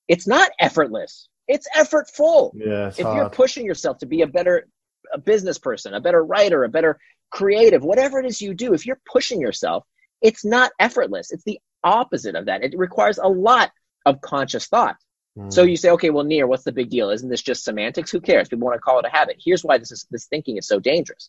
it's 0.08 0.26
not 0.26 0.50
effortless. 0.60 1.28
It's 1.48 1.68
effortful. 1.76 2.52
Yeah, 2.54 2.88
if 2.88 3.00
hard. 3.00 3.16
you're 3.16 3.30
pushing 3.30 3.66
yourself 3.66 3.98
to 3.98 4.06
be 4.06 4.22
a 4.22 4.26
better 4.26 4.66
a 5.12 5.18
business 5.18 5.58
person, 5.58 5.94
a 5.94 6.00
better 6.00 6.24
writer, 6.24 6.64
a 6.64 6.68
better 6.68 6.98
creative, 7.30 7.84
whatever 7.84 8.18
it 8.18 8.26
is 8.26 8.40
you 8.40 8.54
do, 8.54 8.72
if 8.72 8.86
you're 8.86 9.00
pushing 9.10 9.40
yourself, 9.40 9.84
it's 10.22 10.44
not 10.44 10.72
effortless. 10.78 11.30
It's 11.30 11.44
the 11.44 11.60
opposite 11.82 12.34
of 12.34 12.46
that. 12.46 12.62
It 12.62 12.76
requires 12.76 13.18
a 13.18 13.28
lot 13.28 13.70
of 14.06 14.20
conscious 14.20 14.66
thought. 14.66 14.96
So 15.48 15.64
hmm. 15.64 15.68
you 15.68 15.76
say, 15.76 15.90
okay, 15.90 16.10
well, 16.10 16.24
Nir, 16.24 16.46
what's 16.46 16.62
the 16.62 16.72
big 16.72 16.90
deal? 16.90 17.10
Isn't 17.10 17.28
this 17.28 17.42
just 17.42 17.64
semantics? 17.64 18.10
Who 18.12 18.20
cares? 18.20 18.48
People 18.48 18.66
want 18.66 18.76
to 18.76 18.80
call 18.80 19.00
it 19.00 19.04
a 19.04 19.10
habit. 19.10 19.36
Here's 19.44 19.64
why 19.64 19.78
this 19.78 19.90
is 19.90 20.06
this 20.10 20.26
thinking 20.26 20.56
is 20.56 20.68
so 20.68 20.78
dangerous. 20.78 21.28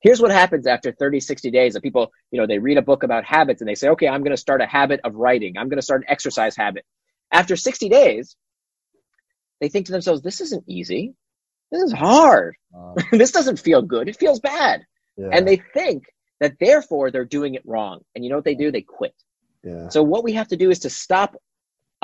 Here's 0.00 0.20
what 0.20 0.30
happens 0.30 0.66
after 0.66 0.92
30, 0.92 1.20
60 1.20 1.50
days 1.50 1.76
of 1.76 1.82
people, 1.82 2.12
you 2.30 2.38
know, 2.38 2.46
they 2.46 2.58
read 2.58 2.78
a 2.78 2.82
book 2.82 3.02
about 3.02 3.24
habits 3.24 3.60
and 3.60 3.68
they 3.68 3.74
say, 3.74 3.88
okay, 3.88 4.06
I'm 4.06 4.22
going 4.22 4.32
to 4.32 4.40
start 4.40 4.60
a 4.60 4.66
habit 4.66 5.00
of 5.02 5.14
writing. 5.14 5.56
I'm 5.56 5.68
going 5.68 5.78
to 5.78 5.82
start 5.82 6.02
an 6.02 6.10
exercise 6.10 6.56
habit. 6.56 6.84
After 7.32 7.56
60 7.56 7.88
days, 7.88 8.36
they 9.60 9.68
think 9.68 9.86
to 9.86 9.92
themselves, 9.92 10.22
this 10.22 10.40
isn't 10.42 10.64
easy. 10.66 11.14
This 11.70 11.82
is 11.82 11.92
hard. 11.92 12.54
Uh, 12.76 12.94
this 13.12 13.30
doesn't 13.30 13.58
feel 13.58 13.82
good. 13.82 14.08
It 14.08 14.16
feels 14.16 14.40
bad. 14.40 14.84
Yeah. 15.16 15.28
And 15.32 15.48
they 15.48 15.62
think 15.72 16.04
that 16.40 16.56
therefore 16.60 17.10
they're 17.10 17.24
doing 17.24 17.54
it 17.54 17.62
wrong. 17.64 18.00
And 18.14 18.24
you 18.24 18.30
know 18.30 18.36
what 18.36 18.44
they 18.44 18.54
do? 18.54 18.70
They 18.70 18.82
quit. 18.82 19.14
Yeah. 19.62 19.88
So 19.88 20.02
what 20.02 20.24
we 20.24 20.34
have 20.34 20.48
to 20.48 20.56
do 20.56 20.70
is 20.70 20.80
to 20.80 20.90
stop 20.90 21.36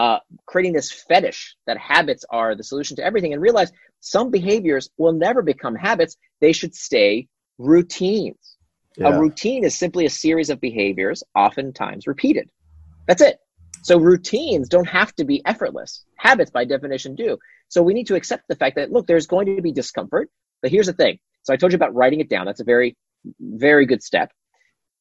uh, 0.01 0.19
creating 0.47 0.73
this 0.73 0.91
fetish 0.91 1.57
that 1.67 1.77
habits 1.77 2.25
are 2.31 2.55
the 2.55 2.65
solution 2.65 2.97
to 2.97 3.05
everything 3.05 3.35
and 3.35 3.43
realize 3.43 3.71
some 4.01 4.31
behaviors 4.31 4.89
will 4.97 5.13
never 5.13 5.43
become 5.43 5.75
habits. 5.75 6.17
They 6.41 6.53
should 6.53 6.75
stay 6.75 7.29
routines. 7.59 8.57
Yeah. 8.97 9.09
A 9.09 9.21
routine 9.21 9.63
is 9.63 9.77
simply 9.77 10.07
a 10.07 10.11
series 10.11 10.49
of 10.49 10.59
behaviors, 10.59 11.23
oftentimes 11.35 12.07
repeated. 12.07 12.49
That's 13.07 13.21
it. 13.21 13.37
So 13.83 13.99
routines 13.99 14.71
don't 14.71 14.89
have 14.89 15.15
to 15.17 15.25
be 15.25 15.43
effortless. 15.45 16.03
Habits, 16.17 16.51
by 16.51 16.65
definition, 16.65 17.15
do. 17.15 17.37
So 17.69 17.83
we 17.83 17.93
need 17.93 18.07
to 18.07 18.15
accept 18.15 18.45
the 18.49 18.57
fact 18.57 18.77
that, 18.77 18.91
look, 18.91 19.07
there's 19.07 19.27
going 19.27 19.55
to 19.55 19.61
be 19.61 19.73
discomfort. 19.73 20.31
But 20.63 20.71
here's 20.71 20.87
the 20.87 20.95
thing. 20.95 21.19
So 21.43 21.53
I 21.53 21.59
told 21.59 21.73
you 21.73 21.77
about 21.77 21.95
writing 21.95 22.21
it 22.21 22.31
down. 22.31 22.47
That's 22.47 22.61
a 22.61 22.65
very, 22.65 22.97
very 23.39 23.85
good 23.85 24.03
step. 24.03 24.33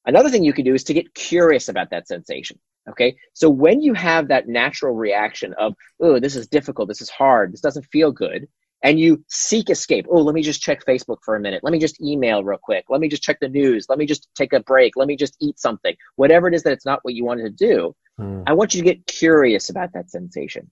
Another 0.06 0.30
thing 0.30 0.44
you 0.44 0.54
can 0.54 0.66
do 0.66 0.74
is 0.74 0.84
to 0.86 0.94
get 0.94 1.14
curious 1.14 1.70
about 1.70 1.92
that 1.92 2.08
sensation. 2.10 2.60
Okay. 2.89 3.15
So 3.34 3.49
when 3.49 3.82
you 3.82 3.93
have 3.93 4.28
that 4.30 4.47
natural 4.47 4.95
reaction 4.95 5.54
of, 5.58 5.75
oh, 6.02 6.19
this 6.19 6.36
is 6.36 6.47
difficult, 6.47 6.88
this 6.88 7.02
is 7.02 7.10
hard, 7.10 7.54
this 7.54 7.62
doesn't 7.62 7.86
feel 7.91 8.12
good, 8.12 8.47
and 8.84 8.99
you 8.99 9.23
seek 9.28 9.69
escape, 9.69 10.06
oh, 10.10 10.21
let 10.21 10.34
me 10.34 10.41
just 10.41 10.62
check 10.62 10.86
Facebook 10.86 11.17
for 11.23 11.36
a 11.36 11.39
minute, 11.39 11.63
let 11.63 11.71
me 11.71 11.80
just 11.80 12.02
email 12.02 12.43
real 12.43 12.60
quick, 12.62 12.86
let 12.89 13.02
me 13.02 13.10
just 13.10 13.23
check 13.23 13.38
the 13.39 13.49
news, 13.49 13.88
let 13.89 13.99
me 13.99 14.06
just 14.06 14.28
take 14.36 14.54
a 14.54 14.62
break, 14.62 14.93
let 14.95 15.08
me 15.08 15.15
just 15.15 15.36
eat 15.41 15.60
something, 15.60 15.95
whatever 16.15 16.47
it 16.47 16.54
is 16.54 16.63
that 16.63 16.73
it's 16.73 16.86
not 16.86 16.99
what 17.04 17.13
you 17.13 17.25
wanted 17.25 17.43
to 17.43 17.67
do, 17.67 17.95
hmm. 18.17 18.41
I 18.47 18.54
want 18.54 18.73
you 18.73 18.82
to 18.82 18.86
get 18.86 19.06
curious 19.06 19.69
about 19.69 19.93
that 19.93 20.10
sensation. 20.10 20.69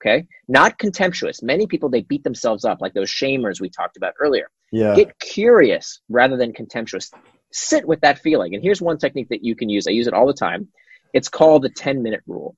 Okay. 0.00 0.28
Not 0.46 0.78
contemptuous. 0.78 1.42
Many 1.42 1.66
people, 1.66 1.88
they 1.88 2.02
beat 2.02 2.22
themselves 2.22 2.64
up, 2.64 2.80
like 2.80 2.94
those 2.94 3.10
shamers 3.10 3.60
we 3.60 3.68
talked 3.68 3.96
about 3.96 4.14
earlier. 4.20 4.48
Yeah. 4.70 4.94
Get 4.94 5.18
curious 5.18 6.00
rather 6.08 6.36
than 6.36 6.52
contemptuous. 6.52 7.10
Sit 7.50 7.84
with 7.84 8.00
that 8.02 8.20
feeling. 8.20 8.54
And 8.54 8.62
here's 8.62 8.80
one 8.80 8.98
technique 8.98 9.28
that 9.30 9.42
you 9.42 9.56
can 9.56 9.68
use. 9.68 9.88
I 9.88 9.90
use 9.90 10.06
it 10.06 10.14
all 10.14 10.28
the 10.28 10.32
time 10.32 10.68
it's 11.12 11.28
called 11.28 11.62
the 11.62 11.70
10 11.70 12.02
minute 12.02 12.22
rule. 12.26 12.56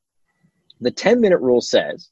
The 0.80 0.90
10 0.90 1.20
minute 1.20 1.40
rule 1.40 1.60
says 1.60 2.10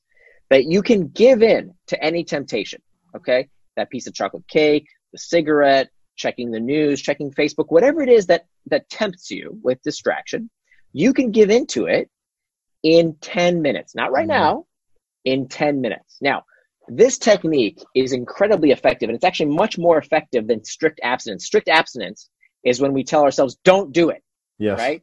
that 0.50 0.64
you 0.64 0.82
can 0.82 1.08
give 1.08 1.42
in 1.42 1.74
to 1.88 2.02
any 2.02 2.24
temptation, 2.24 2.80
okay? 3.16 3.48
That 3.76 3.90
piece 3.90 4.06
of 4.06 4.14
chocolate 4.14 4.46
cake, 4.48 4.86
the 5.12 5.18
cigarette, 5.18 5.88
checking 6.16 6.50
the 6.50 6.60
news, 6.60 7.00
checking 7.00 7.30
Facebook, 7.30 7.66
whatever 7.68 8.02
it 8.02 8.08
is 8.08 8.26
that, 8.26 8.46
that 8.66 8.88
tempts 8.90 9.30
you 9.30 9.58
with 9.62 9.80
distraction, 9.82 10.50
you 10.92 11.12
can 11.12 11.30
give 11.30 11.50
in 11.50 11.66
to 11.68 11.86
it 11.86 12.10
in 12.82 13.16
10 13.20 13.62
minutes. 13.62 13.94
Not 13.94 14.12
right 14.12 14.28
mm-hmm. 14.28 14.40
now, 14.40 14.66
in 15.24 15.48
10 15.48 15.80
minutes. 15.80 16.18
Now, 16.20 16.44
this 16.88 17.18
technique 17.18 17.82
is 17.94 18.12
incredibly 18.12 18.70
effective, 18.70 19.08
and 19.08 19.16
it's 19.16 19.24
actually 19.24 19.54
much 19.54 19.78
more 19.78 19.98
effective 19.98 20.46
than 20.46 20.64
strict 20.64 21.00
abstinence. 21.02 21.44
Strict 21.44 21.68
abstinence 21.68 22.28
is 22.64 22.80
when 22.80 22.92
we 22.92 23.04
tell 23.04 23.22
ourselves, 23.22 23.56
don't 23.64 23.92
do 23.92 24.10
it. 24.10 24.22
Yes. 24.58 24.78
Right? 24.78 25.02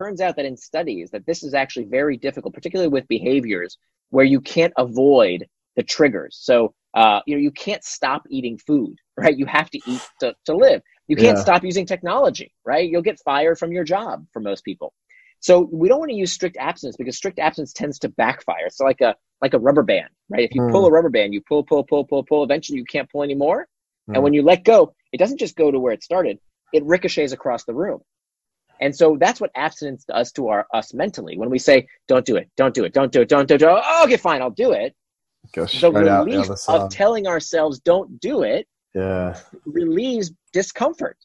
Turns 0.00 0.20
out 0.20 0.36
that 0.36 0.46
in 0.46 0.56
studies 0.56 1.10
that 1.10 1.26
this 1.26 1.42
is 1.42 1.52
actually 1.52 1.84
very 1.84 2.16
difficult, 2.16 2.54
particularly 2.54 2.88
with 2.88 3.06
behaviors 3.08 3.76
where 4.10 4.24
you 4.24 4.40
can't 4.40 4.72
avoid 4.78 5.46
the 5.76 5.82
triggers. 5.82 6.38
So, 6.40 6.74
uh, 6.94 7.20
you 7.26 7.34
know, 7.34 7.40
you 7.40 7.50
can't 7.50 7.84
stop 7.84 8.22
eating 8.30 8.58
food, 8.58 8.96
right? 9.16 9.36
You 9.36 9.46
have 9.46 9.68
to 9.70 9.80
eat 9.86 10.00
to, 10.20 10.34
to 10.46 10.56
live. 10.56 10.82
You 11.06 11.16
can't 11.16 11.36
yeah. 11.36 11.42
stop 11.42 11.64
using 11.64 11.86
technology, 11.86 12.52
right? 12.64 12.88
You'll 12.88 13.02
get 13.02 13.20
fired 13.20 13.58
from 13.58 13.72
your 13.72 13.84
job 13.84 14.26
for 14.32 14.40
most 14.40 14.64
people. 14.64 14.94
So 15.40 15.68
we 15.72 15.88
don't 15.88 15.98
want 15.98 16.10
to 16.10 16.16
use 16.16 16.32
strict 16.32 16.56
abstinence 16.56 16.96
because 16.96 17.16
strict 17.16 17.38
abstinence 17.38 17.72
tends 17.72 17.98
to 18.00 18.08
backfire. 18.08 18.66
It's 18.66 18.80
like 18.80 19.00
a 19.00 19.16
like 19.42 19.54
a 19.54 19.58
rubber 19.58 19.82
band, 19.82 20.08
right? 20.28 20.44
If 20.44 20.54
you 20.54 20.62
mm. 20.62 20.70
pull 20.70 20.86
a 20.86 20.90
rubber 20.90 21.08
band, 21.08 21.32
you 21.32 21.42
pull, 21.48 21.64
pull, 21.64 21.82
pull, 21.84 22.04
pull, 22.04 22.24
pull. 22.24 22.44
Eventually, 22.44 22.78
you 22.78 22.84
can't 22.84 23.10
pull 23.10 23.22
anymore. 23.22 23.66
Mm. 24.08 24.14
And 24.14 24.22
when 24.22 24.34
you 24.34 24.42
let 24.42 24.64
go, 24.64 24.94
it 25.12 25.18
doesn't 25.18 25.38
just 25.38 25.56
go 25.56 25.70
to 25.70 25.80
where 25.80 25.92
it 25.92 26.02
started; 26.02 26.38
it 26.72 26.84
ricochets 26.84 27.32
across 27.32 27.64
the 27.64 27.74
room. 27.74 28.00
And 28.80 28.96
so 28.96 29.16
that's 29.18 29.40
what 29.40 29.50
abstinence 29.54 30.04
does 30.04 30.32
to 30.32 30.48
our 30.48 30.66
us 30.72 30.94
mentally. 30.94 31.36
When 31.36 31.50
we 31.50 31.58
say, 31.58 31.86
"Don't 32.08 32.24
do 32.24 32.36
it, 32.36 32.48
don't 32.56 32.74
do 32.74 32.84
it, 32.84 32.92
don't 32.92 33.12
do 33.12 33.20
it, 33.20 33.28
don't 33.28 33.46
do 33.46 33.54
it," 33.54 33.62
oh, 33.62 34.04
okay, 34.04 34.16
fine, 34.16 34.40
I'll 34.40 34.50
do 34.50 34.72
it. 34.72 34.94
Gosh, 35.52 35.80
the 35.80 35.92
relief 35.92 36.46
the 36.46 36.64
of 36.68 36.90
telling 36.90 37.26
ourselves, 37.26 37.78
"Don't 37.80 38.18
do 38.20 38.42
it," 38.42 38.66
yeah, 38.94 39.38
relieves 39.66 40.32
discomfort, 40.52 41.18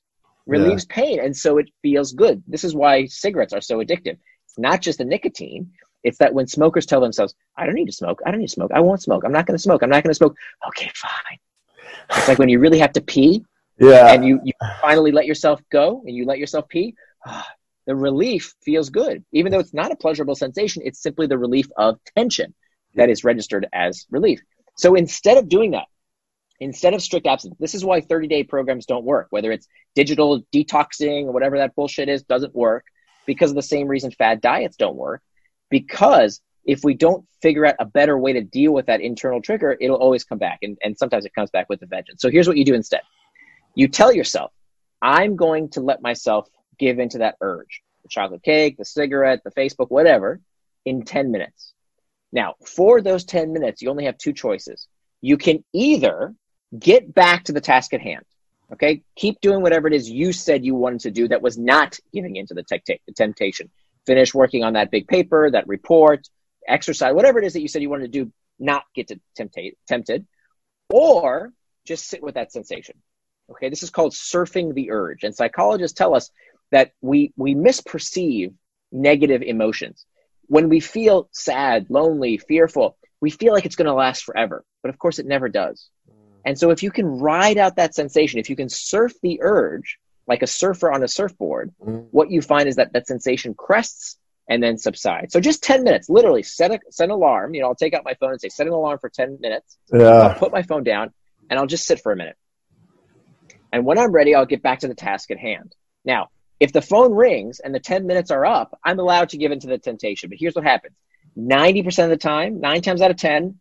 relieves 0.45 0.85
yeah. 0.89 0.95
pain, 0.95 1.19
and 1.21 1.35
so 1.35 1.57
it 1.57 1.69
feels 1.81 2.11
good. 2.11 2.43
This 2.45 2.65
is 2.65 2.75
why 2.75 3.05
cigarettes 3.05 3.53
are 3.53 3.61
so 3.61 3.77
addictive. 3.77 4.17
It's 4.45 4.57
not 4.57 4.81
just 4.81 4.97
the 4.97 5.05
nicotine. 5.05 5.71
It's 6.03 6.17
that 6.19 6.33
when 6.33 6.47
smokers 6.47 6.85
tell 6.85 6.99
themselves, 6.99 7.33
"I 7.57 7.65
don't 7.65 7.75
need 7.75 7.87
to 7.87 7.93
smoke. 7.93 8.21
I 8.25 8.31
don't 8.31 8.41
need 8.41 8.47
to 8.47 8.53
smoke. 8.53 8.71
I 8.73 8.81
won't 8.81 9.01
smoke. 9.01 9.23
I'm 9.23 9.31
not 9.31 9.45
going 9.45 9.57
to 9.57 9.63
smoke. 9.63 9.81
I'm 9.81 9.89
not 9.89 10.03
going 10.03 10.11
to 10.11 10.15
smoke." 10.15 10.35
Okay, 10.67 10.91
fine. 10.93 11.39
It's 12.09 12.27
like 12.27 12.37
when 12.37 12.49
you 12.49 12.59
really 12.59 12.79
have 12.79 12.93
to 12.93 13.01
pee. 13.01 13.45
Yeah. 13.77 14.13
And 14.13 14.23
you, 14.23 14.39
you 14.45 14.53
finally 14.81 15.11
let 15.11 15.25
yourself 15.25 15.61
go 15.69 16.01
and 16.05 16.15
you 16.15 16.25
let 16.25 16.39
yourself 16.39 16.65
pee 16.69 16.95
the 17.87 17.95
relief 17.95 18.53
feels 18.63 18.89
good. 18.89 19.23
Even 19.31 19.51
though 19.51 19.59
it's 19.59 19.73
not 19.73 19.91
a 19.91 19.95
pleasurable 19.95 20.35
sensation, 20.35 20.83
it's 20.85 21.01
simply 21.01 21.27
the 21.27 21.37
relief 21.37 21.67
of 21.77 21.99
tension 22.17 22.53
that 22.95 23.09
is 23.09 23.23
registered 23.23 23.67
as 23.73 24.05
relief. 24.09 24.41
So 24.77 24.95
instead 24.95 25.37
of 25.37 25.49
doing 25.49 25.71
that, 25.71 25.85
instead 26.59 26.93
of 26.93 27.01
strict 27.01 27.27
abstinence, 27.27 27.59
this 27.59 27.75
is 27.75 27.85
why 27.85 28.01
30 28.01 28.27
day 28.27 28.43
programs 28.43 28.85
don't 28.85 29.05
work, 29.05 29.27
whether 29.29 29.51
it's 29.51 29.67
digital 29.93 30.41
detoxing 30.53 31.25
or 31.25 31.31
whatever 31.31 31.57
that 31.57 31.75
bullshit 31.75 32.09
is, 32.09 32.23
doesn't 32.23 32.55
work 32.55 32.85
because 33.25 33.51
of 33.51 33.55
the 33.55 33.61
same 33.61 33.87
reason 33.87 34.11
fad 34.11 34.41
diets 34.41 34.77
don't 34.77 34.95
work. 34.95 35.21
Because 35.69 36.41
if 36.63 36.83
we 36.83 36.93
don't 36.93 37.25
figure 37.41 37.65
out 37.65 37.75
a 37.79 37.85
better 37.85 38.17
way 38.17 38.33
to 38.33 38.41
deal 38.41 38.73
with 38.73 38.87
that 38.87 39.01
internal 39.01 39.41
trigger, 39.41 39.75
it'll 39.79 39.97
always 39.97 40.23
come 40.23 40.37
back. 40.37 40.59
And, 40.61 40.77
and 40.83 40.97
sometimes 40.97 41.25
it 41.25 41.33
comes 41.35 41.51
back 41.51 41.67
with 41.69 41.81
a 41.83 41.85
vengeance. 41.85 42.21
So 42.21 42.29
here's 42.29 42.47
what 42.47 42.57
you 42.57 42.65
do 42.65 42.73
instead 42.73 43.01
you 43.75 43.87
tell 43.87 44.13
yourself, 44.13 44.51
I'm 45.01 45.35
going 45.35 45.69
to 45.71 45.81
let 45.81 46.01
myself 46.01 46.47
give 46.77 46.99
into 46.99 47.19
that 47.19 47.35
urge 47.41 47.81
the 48.03 48.09
chocolate 48.09 48.43
cake, 48.43 48.77
the 48.77 48.85
cigarette, 48.85 49.41
the 49.43 49.51
Facebook, 49.51 49.89
whatever 49.89 50.39
in 50.85 51.03
10 51.03 51.31
minutes. 51.31 51.73
Now, 52.31 52.55
for 52.63 53.01
those 53.01 53.25
10 53.25 53.51
minutes, 53.51 53.81
you 53.81 53.89
only 53.89 54.05
have 54.05 54.17
two 54.17 54.33
choices. 54.33 54.87
You 55.21 55.37
can 55.37 55.63
either 55.73 56.35
get 56.77 57.13
back 57.13 57.45
to 57.45 57.51
the 57.51 57.61
task 57.61 57.93
at 57.93 58.01
hand, 58.01 58.23
okay? 58.73 59.01
Keep 59.15 59.41
doing 59.41 59.61
whatever 59.61 59.87
it 59.87 59.93
is 59.93 60.09
you 60.09 60.33
said 60.33 60.63
you 60.63 60.75
wanted 60.75 61.01
to 61.01 61.11
do 61.11 61.27
that 61.27 61.41
was 61.41 61.57
not 61.57 61.97
giving 62.13 62.35
into 62.35 62.53
the, 62.53 62.63
te- 62.63 63.01
the 63.07 63.13
temptation. 63.13 63.71
Finish 64.05 64.33
working 64.33 64.63
on 64.63 64.73
that 64.73 64.91
big 64.91 65.07
paper, 65.07 65.49
that 65.49 65.67
report, 65.67 66.27
exercise, 66.67 67.13
whatever 67.13 67.39
it 67.39 67.45
is 67.45 67.53
that 67.53 67.61
you 67.61 67.67
said 67.67 67.81
you 67.81 67.89
wanted 67.89 68.11
to 68.11 68.25
do, 68.25 68.31
not 68.59 68.83
get 68.93 69.07
to 69.07 69.19
temptate, 69.37 69.73
tempted, 69.87 70.27
or 70.89 71.51
just 71.85 72.07
sit 72.07 72.21
with 72.21 72.35
that 72.35 72.51
sensation. 72.51 72.95
Okay, 73.49 73.69
this 73.69 73.83
is 73.83 73.89
called 73.89 74.13
surfing 74.13 74.73
the 74.73 74.91
urge. 74.91 75.23
And 75.23 75.35
psychologists 75.35 75.97
tell 75.97 76.15
us 76.15 76.31
that 76.71 76.91
we 77.01 77.33
we 77.35 77.55
misperceive 77.55 78.53
negative 78.91 79.41
emotions. 79.41 80.05
When 80.47 80.69
we 80.69 80.79
feel 80.79 81.29
sad, 81.31 81.87
lonely, 81.89 82.37
fearful, 82.37 82.97
we 83.21 83.29
feel 83.29 83.53
like 83.53 83.65
it's 83.65 83.75
going 83.75 83.87
to 83.87 83.93
last 83.93 84.23
forever, 84.23 84.63
but 84.83 84.89
of 84.89 84.99
course 84.99 85.19
it 85.19 85.25
never 85.25 85.49
does. 85.49 85.89
Mm. 86.07 86.13
And 86.45 86.59
so 86.59 86.69
if 86.69 86.83
you 86.83 86.91
can 86.91 87.05
ride 87.05 87.57
out 87.57 87.77
that 87.77 87.95
sensation, 87.95 88.39
if 88.39 88.49
you 88.49 88.55
can 88.55 88.69
surf 88.69 89.13
the 89.21 89.39
urge 89.41 89.97
like 90.27 90.41
a 90.41 90.47
surfer 90.47 90.91
on 90.91 91.03
a 91.03 91.07
surfboard, 91.07 91.73
mm. 91.83 92.07
what 92.11 92.31
you 92.31 92.41
find 92.41 92.67
is 92.67 92.75
that 92.75 92.93
that 92.93 93.07
sensation 93.07 93.53
crests 93.53 94.17
and 94.49 94.61
then 94.61 94.77
subsides. 94.77 95.33
So 95.33 95.39
just 95.39 95.63
10 95.63 95.83
minutes, 95.83 96.09
literally 96.09 96.43
set 96.43 96.71
a 96.71 96.79
set 96.89 97.05
an 97.05 97.11
alarm. 97.11 97.53
You 97.53 97.61
know, 97.61 97.67
I'll 97.67 97.75
take 97.75 97.93
out 97.93 98.03
my 98.05 98.13
phone 98.15 98.31
and 98.31 98.41
say, 98.41 98.49
set 98.49 98.67
an 98.67 98.73
alarm 98.73 98.99
for 98.99 99.09
10 99.09 99.39
minutes. 99.39 99.77
Yeah. 99.91 100.07
I'll 100.07 100.35
put 100.35 100.51
my 100.51 100.61
phone 100.61 100.83
down 100.83 101.11
and 101.49 101.59
I'll 101.59 101.67
just 101.67 101.85
sit 101.85 102.01
for 102.01 102.11
a 102.11 102.15
minute. 102.15 102.37
And 103.71 103.85
when 103.85 103.97
I'm 103.97 104.11
ready, 104.11 104.35
I'll 104.35 104.45
get 104.45 104.61
back 104.61 104.79
to 104.79 104.87
the 104.87 104.95
task 104.95 105.31
at 105.31 105.37
hand. 105.37 105.75
Now, 106.05 106.29
if 106.59 106.71
the 106.71 106.81
phone 106.81 107.13
rings 107.13 107.59
and 107.59 107.73
the 107.73 107.79
10 107.79 108.07
minutes 108.07 108.31
are 108.31 108.45
up, 108.45 108.77
I'm 108.83 108.99
allowed 108.99 109.29
to 109.29 109.37
give 109.37 109.51
in 109.51 109.59
to 109.61 109.67
the 109.67 109.77
temptation. 109.77 110.29
But 110.29 110.39
here's 110.39 110.55
what 110.55 110.63
happens 110.63 110.95
90% 111.37 112.03
of 112.03 112.09
the 112.09 112.17
time, 112.17 112.61
nine 112.61 112.81
times 112.81 113.01
out 113.01 113.11
of 113.11 113.17
10, 113.17 113.59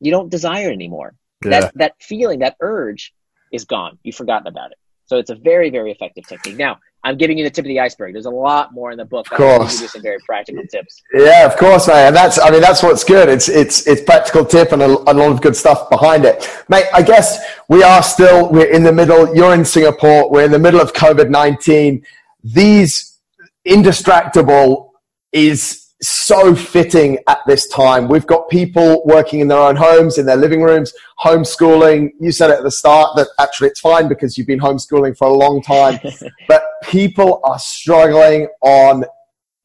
you 0.00 0.10
don't 0.10 0.28
desire 0.28 0.70
it 0.70 0.74
anymore. 0.74 1.14
Yeah. 1.44 1.50
That, 1.50 1.72
that 1.76 1.94
feeling, 2.00 2.40
that 2.40 2.56
urge 2.60 3.14
is 3.52 3.64
gone. 3.64 3.98
You've 4.02 4.16
forgotten 4.16 4.46
about 4.46 4.72
it. 4.72 4.78
So 5.06 5.18
it's 5.18 5.30
a 5.30 5.34
very, 5.34 5.70
very 5.70 5.92
effective 5.92 6.26
technique. 6.26 6.56
Now, 6.56 6.78
I'm 7.04 7.16
giving 7.16 7.36
you 7.36 7.42
the 7.42 7.50
tip 7.50 7.64
of 7.64 7.68
the 7.68 7.80
iceberg. 7.80 8.12
There's 8.12 8.26
a 8.26 8.30
lot 8.30 8.72
more 8.72 8.92
in 8.92 8.98
the 8.98 9.04
book. 9.04 9.26
Of 9.32 9.36
course. 9.36 9.74
Give 9.74 9.82
you 9.82 9.88
some 9.88 10.02
very 10.02 10.18
practical 10.24 10.62
tips. 10.70 11.02
Yeah, 11.12 11.44
of 11.44 11.56
course, 11.56 11.88
mate. 11.88 12.06
And 12.06 12.14
that's, 12.14 12.38
I 12.38 12.50
mean, 12.50 12.60
that's 12.60 12.82
what's 12.82 13.02
good. 13.02 13.28
It's, 13.28 13.48
it's, 13.48 13.86
it's 13.88 14.02
practical 14.02 14.44
tip 14.44 14.70
and 14.70 14.80
a, 14.82 14.86
a, 14.86 15.12
lot 15.12 15.32
of 15.32 15.40
good 15.40 15.56
stuff 15.56 15.90
behind 15.90 16.24
it. 16.24 16.48
Mate, 16.68 16.86
I 16.94 17.02
guess 17.02 17.44
we 17.68 17.82
are 17.82 18.04
still, 18.04 18.48
we're 18.50 18.70
in 18.70 18.84
the 18.84 18.92
middle, 18.92 19.34
you're 19.34 19.52
in 19.52 19.64
Singapore, 19.64 20.30
we're 20.30 20.44
in 20.44 20.52
the 20.52 20.60
middle 20.60 20.80
of 20.80 20.92
COVID-19. 20.92 22.04
These 22.44 23.18
indistractable 23.66 24.90
is 25.32 25.81
so 26.02 26.54
fitting 26.54 27.18
at 27.28 27.38
this 27.46 27.68
time. 27.68 28.08
We've 28.08 28.26
got 28.26 28.48
people 28.48 29.02
working 29.04 29.40
in 29.40 29.48
their 29.48 29.58
own 29.58 29.76
homes, 29.76 30.18
in 30.18 30.26
their 30.26 30.36
living 30.36 30.60
rooms, 30.62 30.92
homeschooling. 31.20 32.10
You 32.20 32.32
said 32.32 32.50
it 32.50 32.58
at 32.58 32.64
the 32.64 32.70
start 32.70 33.16
that 33.16 33.28
actually 33.38 33.68
it's 33.68 33.80
fine 33.80 34.08
because 34.08 34.36
you've 34.36 34.48
been 34.48 34.58
homeschooling 34.58 35.16
for 35.16 35.28
a 35.28 35.32
long 35.32 35.62
time, 35.62 36.00
but 36.48 36.64
people 36.84 37.40
are 37.44 37.58
struggling 37.58 38.48
on 38.62 39.04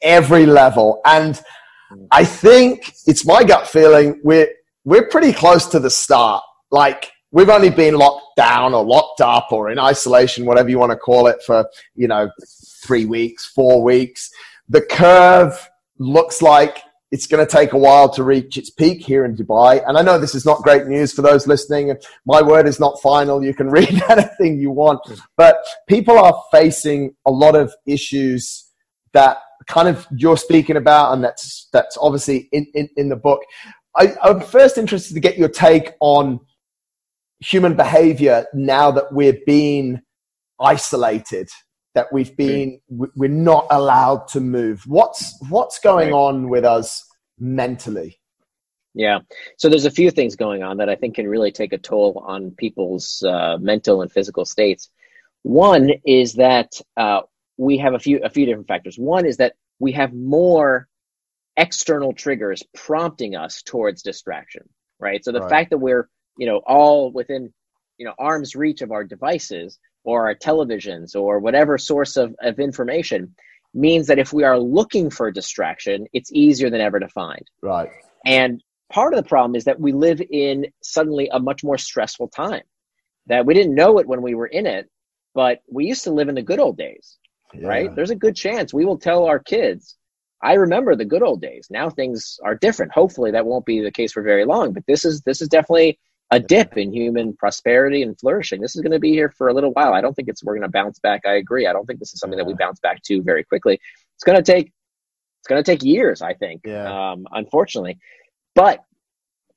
every 0.01 0.45
level. 0.45 1.01
And 1.05 1.41
I 2.11 2.23
think 2.23 2.93
it's 3.07 3.25
my 3.25 3.43
gut 3.43 3.67
feeling 3.67 4.21
we're, 4.23 4.49
we're 4.85 5.07
pretty 5.07 5.33
close 5.33 5.65
to 5.67 5.79
the 5.79 5.89
start. 5.89 6.43
Like 6.69 7.11
we've 7.31 7.49
only 7.49 7.71
been 7.71 7.95
locked 7.95 8.37
down 8.37 8.75
or 8.75 8.85
locked 8.85 9.21
up 9.21 9.47
or 9.51 9.71
in 9.71 9.79
isolation, 9.79 10.45
whatever 10.45 10.69
you 10.69 10.77
want 10.77 10.91
to 10.91 10.97
call 10.97 11.27
it 11.27 11.41
for, 11.43 11.67
you 11.95 12.07
know, 12.07 12.29
three 12.85 13.05
weeks, 13.05 13.45
four 13.45 13.81
weeks. 13.81 14.29
The 14.69 14.81
curve 14.81 15.67
looks 15.99 16.41
like 16.41 16.81
it's 17.11 17.27
going 17.27 17.45
to 17.45 17.51
take 17.51 17.73
a 17.73 17.77
while 17.77 18.09
to 18.09 18.23
reach 18.23 18.57
its 18.57 18.69
peak 18.69 19.05
here 19.05 19.23
in 19.23 19.35
Dubai. 19.35 19.81
And 19.87 19.97
I 19.97 20.01
know 20.01 20.19
this 20.19 20.35
is 20.35 20.45
not 20.45 20.61
great 20.61 20.87
news 20.87 21.13
for 21.13 21.21
those 21.21 21.47
listening. 21.47 21.95
My 22.25 22.41
word 22.41 22.67
is 22.67 22.79
not 22.79 23.01
final. 23.01 23.43
You 23.43 23.53
can 23.53 23.69
read 23.71 24.01
anything 24.09 24.59
you 24.59 24.71
want. 24.71 24.99
But 25.37 25.57
people 25.87 26.17
are 26.17 26.43
facing 26.51 27.15
a 27.25 27.31
lot 27.31 27.55
of 27.55 27.73
issues 27.85 28.65
that 29.13 29.37
kind 29.67 29.87
of 29.87 30.05
you're 30.11 30.37
speaking 30.37 30.75
about, 30.75 31.13
and 31.13 31.23
that's 31.23 31.67
that's 31.71 31.97
obviously 31.99 32.49
in, 32.51 32.67
in, 32.73 32.89
in 32.97 33.09
the 33.09 33.15
book. 33.15 33.41
I, 33.95 34.13
I'm 34.21 34.41
first 34.41 34.77
interested 34.77 35.13
to 35.13 35.19
get 35.19 35.37
your 35.37 35.49
take 35.49 35.93
on 36.01 36.39
human 37.39 37.75
behavior 37.75 38.45
now 38.53 38.91
that 38.91 39.13
we're 39.13 39.37
being 39.45 40.01
isolated 40.59 41.49
that 41.97 42.13
we've 42.13 42.37
been 42.37 42.79
we're 42.89 43.29
not 43.29 43.67
allowed 43.71 44.29
to 44.29 44.41
move. 44.41 44.83
What's 44.87 45.35
what's 45.49 45.79
going 45.79 46.13
on 46.13 46.49
with 46.49 46.65
us 46.65 47.05
mentally? 47.39 48.19
Yeah. 48.95 49.19
So 49.57 49.69
there's 49.69 49.85
a 49.85 49.91
few 49.91 50.11
things 50.11 50.35
going 50.35 50.63
on 50.63 50.77
that 50.77 50.89
i 50.89 50.95
think 50.95 51.15
can 51.15 51.27
really 51.27 51.51
take 51.51 51.73
a 51.73 51.79
toll 51.79 52.23
on 52.27 52.51
people's 52.51 53.23
uh, 53.27 53.57
mental 53.59 54.01
and 54.03 54.11
physical 54.11 54.45
states. 54.45 54.89
One 55.43 55.91
is 56.05 56.35
that 56.35 56.81
uh, 56.97 57.21
we 57.57 57.77
have 57.79 57.95
a 57.95 57.99
few 57.99 58.21
a 58.23 58.29
few 58.29 58.45
different 58.47 58.67
factors. 58.67 58.97
One 58.97 59.25
is 59.25 59.37
that 59.37 59.55
we 59.79 59.93
have 59.93 60.13
more 60.13 60.87
external 61.57 62.13
triggers 62.13 62.63
prompting 62.75 63.35
us 63.35 63.61
towards 63.63 64.03
distraction 64.03 64.63
right? 64.99 65.23
So 65.23 65.31
the 65.31 65.41
Right. 65.41 65.49
fact 65.49 65.71
that 65.71 65.77
we're 65.79 66.09
you 66.37 66.47
know 66.47 66.61
all 66.67 67.11
within 67.11 67.53
you 67.97 68.05
know 68.05 68.13
arm's 68.19 68.55
reach 68.55 68.81
of 68.81 68.91
our 68.91 69.03
devices 69.03 69.79
or 70.07 70.27
our 70.27 70.35
televisions 70.35 71.15
or 71.15 71.37
whatever 71.37 71.77
source 71.77 72.15
of, 72.15 72.33
of 72.39 72.59
information 72.59 73.35
means 73.73 74.07
that 74.07 74.17
if 74.17 74.31
we 74.31 74.45
are 74.45 74.57
looking 74.57 75.09
for 75.09 75.27
a 75.27 75.33
distraction 75.33 76.07
it's 76.13 76.31
easier 76.31 76.69
than 76.69 76.79
ever 76.79 76.99
to 76.99 77.09
find. 77.09 77.43
Right. 77.61 77.89
And 78.25 78.63
part 78.91 79.13
of 79.13 79.21
the 79.21 79.27
problem 79.27 79.55
is 79.55 79.65
that 79.65 79.81
we 79.81 79.91
live 79.91 80.21
in 80.31 80.67
suddenly 80.81 81.29
a 81.31 81.39
much 81.39 81.61
more 81.61 81.77
stressful 81.77 82.29
time 82.29 82.63
that 83.27 83.45
we 83.45 83.53
didn't 83.53 83.75
know 83.75 83.99
it 83.99 84.07
when 84.07 84.21
we 84.21 84.33
were 84.33 84.47
in 84.47 84.65
it 84.65 84.89
but 85.35 85.59
we 85.69 85.85
used 85.85 86.05
to 86.05 86.11
live 86.11 86.29
in 86.29 86.35
the 86.35 86.41
good 86.41 86.59
old 86.59 86.77
days 86.77 87.17
right? 87.61 87.93
There's 87.93 88.09
a 88.09 88.15
good 88.15 88.35
chance 88.35 88.73
we 88.73 88.85
will 88.85 88.97
tell 88.97 89.25
our 89.25 89.39
kids 89.39 89.97
i 90.41 90.53
remember 90.53 90.95
the 90.95 91.03
good 91.13 91.23
old 91.23 91.41
days. 91.41 91.67
Now 91.69 91.89
things 91.89 92.39
are 92.45 92.55
different. 92.55 92.91
Hopefully 92.91 93.31
that 93.31 93.45
won't 93.45 93.65
be 93.65 93.81
the 93.81 93.91
case 93.91 94.13
for 94.13 94.23
very 94.23 94.45
long 94.45 94.71
but 94.71 94.83
this 94.87 95.03
is 95.03 95.21
this 95.21 95.41
is 95.41 95.49
definitely 95.49 95.99
a 96.31 96.39
dip 96.39 96.77
in 96.77 96.93
human 96.93 97.33
prosperity 97.33 98.01
and 98.01 98.19
flourishing. 98.19 98.59
This 98.61 98.75
is 98.75 98.81
going 98.81 98.91
to 98.91 98.99
be 98.99 99.11
here 99.11 99.29
for 99.37 99.47
a 99.47 99.53
little 99.53 99.71
while. 99.71 99.93
I 99.93 100.01
don't 100.01 100.13
think 100.13 100.27
it's 100.27 100.43
we're 100.43 100.53
going 100.55 100.63
to 100.63 100.69
bounce 100.71 100.99
back. 100.99 101.21
I 101.25 101.35
agree. 101.35 101.67
I 101.67 101.73
don't 101.73 101.85
think 101.85 101.99
this 101.99 102.13
is 102.13 102.19
something 102.19 102.37
that 102.37 102.45
we 102.45 102.53
bounce 102.53 102.79
back 102.81 103.01
to 103.03 103.21
very 103.21 103.43
quickly. 103.43 103.79
It's 104.15 104.23
going 104.23 104.37
to 104.37 104.43
take 104.43 104.71
it's 105.39 105.47
going 105.47 105.63
to 105.63 105.71
take 105.71 105.83
years 105.83 106.21
i 106.21 106.33
think 106.33 106.61
Yeah. 106.65 107.11
um, 107.11 107.27
unfortunately. 107.31 107.97
But 108.55 108.83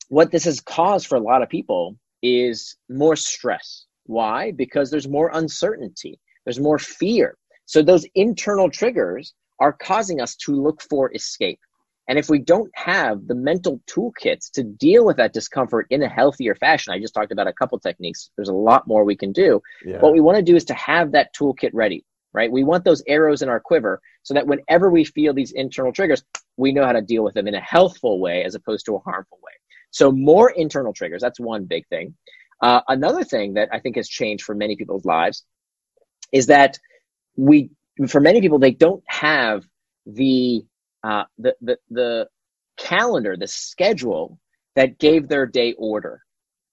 what 0.09 0.31
this 0.31 0.45
has 0.45 0.61
caused 0.61 1.07
for 1.07 1.17
a 1.17 1.21
lot 1.21 1.43
of 1.43 1.49
people 1.49 1.97
is 2.23 2.77
more 2.89 3.17
stress. 3.17 3.87
Why? 4.05 4.53
Because 4.53 4.91
there's 4.91 5.09
more 5.09 5.31
uncertainty. 5.33 6.21
There's 6.45 6.61
more 6.61 6.79
fear. 6.79 7.37
So 7.67 7.83
those 7.83 8.05
internal 8.15 8.69
triggers 8.71 9.35
are 9.59 9.73
causing 9.73 10.21
us 10.21 10.37
to 10.37 10.53
look 10.53 10.83
for 10.83 11.13
escape. 11.15 11.61
And 12.11 12.19
if 12.19 12.29
we 12.29 12.41
don't 12.41 12.73
have 12.75 13.29
the 13.29 13.37
mental 13.37 13.81
toolkits 13.89 14.51
to 14.55 14.65
deal 14.65 15.07
with 15.07 15.19
that 15.19 15.33
discomfort 15.33 15.87
in 15.91 16.03
a 16.03 16.09
healthier 16.09 16.57
fashion, 16.57 16.93
I 16.93 16.99
just 16.99 17.15
talked 17.15 17.31
about 17.31 17.47
a 17.47 17.53
couple 17.53 17.79
techniques. 17.79 18.31
There's 18.37 18.49
a 18.49 18.53
lot 18.53 18.89
more 18.89 19.05
we 19.05 19.15
can 19.15 19.31
do. 19.31 19.63
yeah. 19.87 20.01
What 20.01 20.13
we 20.13 20.21
want 20.21 20.37
to 20.37 20.43
do 20.43 20.57
is 20.57 20.65
to 20.65 20.75
have 20.75 21.13
that 21.13 21.33
toolkit 21.37 21.71
ready, 21.73 22.05
right? 22.33 22.51
We 22.51 22.65
want 22.65 22.83
those 22.83 23.01
arrows 23.07 23.43
in 23.43 23.49
our 23.49 23.61
quiver 23.61 24.01
so 24.25 24.35
that 24.35 24.49
whenever 24.49 24.91
we 24.91 25.05
feel 25.05 25.33
these 25.33 25.53
internal 25.53 25.93
triggers, 25.93 26.25
we 26.57 26.73
know 26.73 26.85
how 26.85 26.91
to 26.91 27.01
deal 27.01 27.23
with 27.23 27.35
them 27.35 27.47
in 27.47 27.55
a 27.55 27.61
healthful 27.61 28.19
way 28.19 28.43
as 28.43 28.57
opposed 28.57 28.87
to 28.87 28.97
a 28.97 28.99
harmful 28.99 29.39
way. 29.41 29.53
So 29.93 30.11
more 30.11 30.51
internal 30.51 30.93
triggers. 30.93 31.23
That's 31.23 31.39
one 31.39 31.67
big 31.67 31.87
thing. 31.87 32.17
Uh, 32.61 32.81
another 32.89 33.23
thing 33.23 33.55
that 33.55 33.69
I 33.71 33.79
think 33.79 33.95
has 33.95 34.09
changed 34.09 34.43
for 34.43 34.57
many 34.57 34.75
people's 34.75 35.05
lives 35.05 35.45
is 36.33 36.49
that 36.49 36.77
we, 37.37 37.71
for 38.09 38.21
many 38.21 38.41
people, 38.41 38.59
they 38.59 38.73
don't 38.73 39.05
have 39.07 39.63
the 40.07 40.65
uh, 41.03 41.25
the, 41.39 41.55
the 41.63 41.79
the 41.91 42.29
calendar, 42.77 43.37
the 43.37 43.47
schedule 43.47 44.39
that 44.77 44.99
gave 44.99 45.29
their 45.29 45.47
day 45.47 45.75
order 45.75 46.23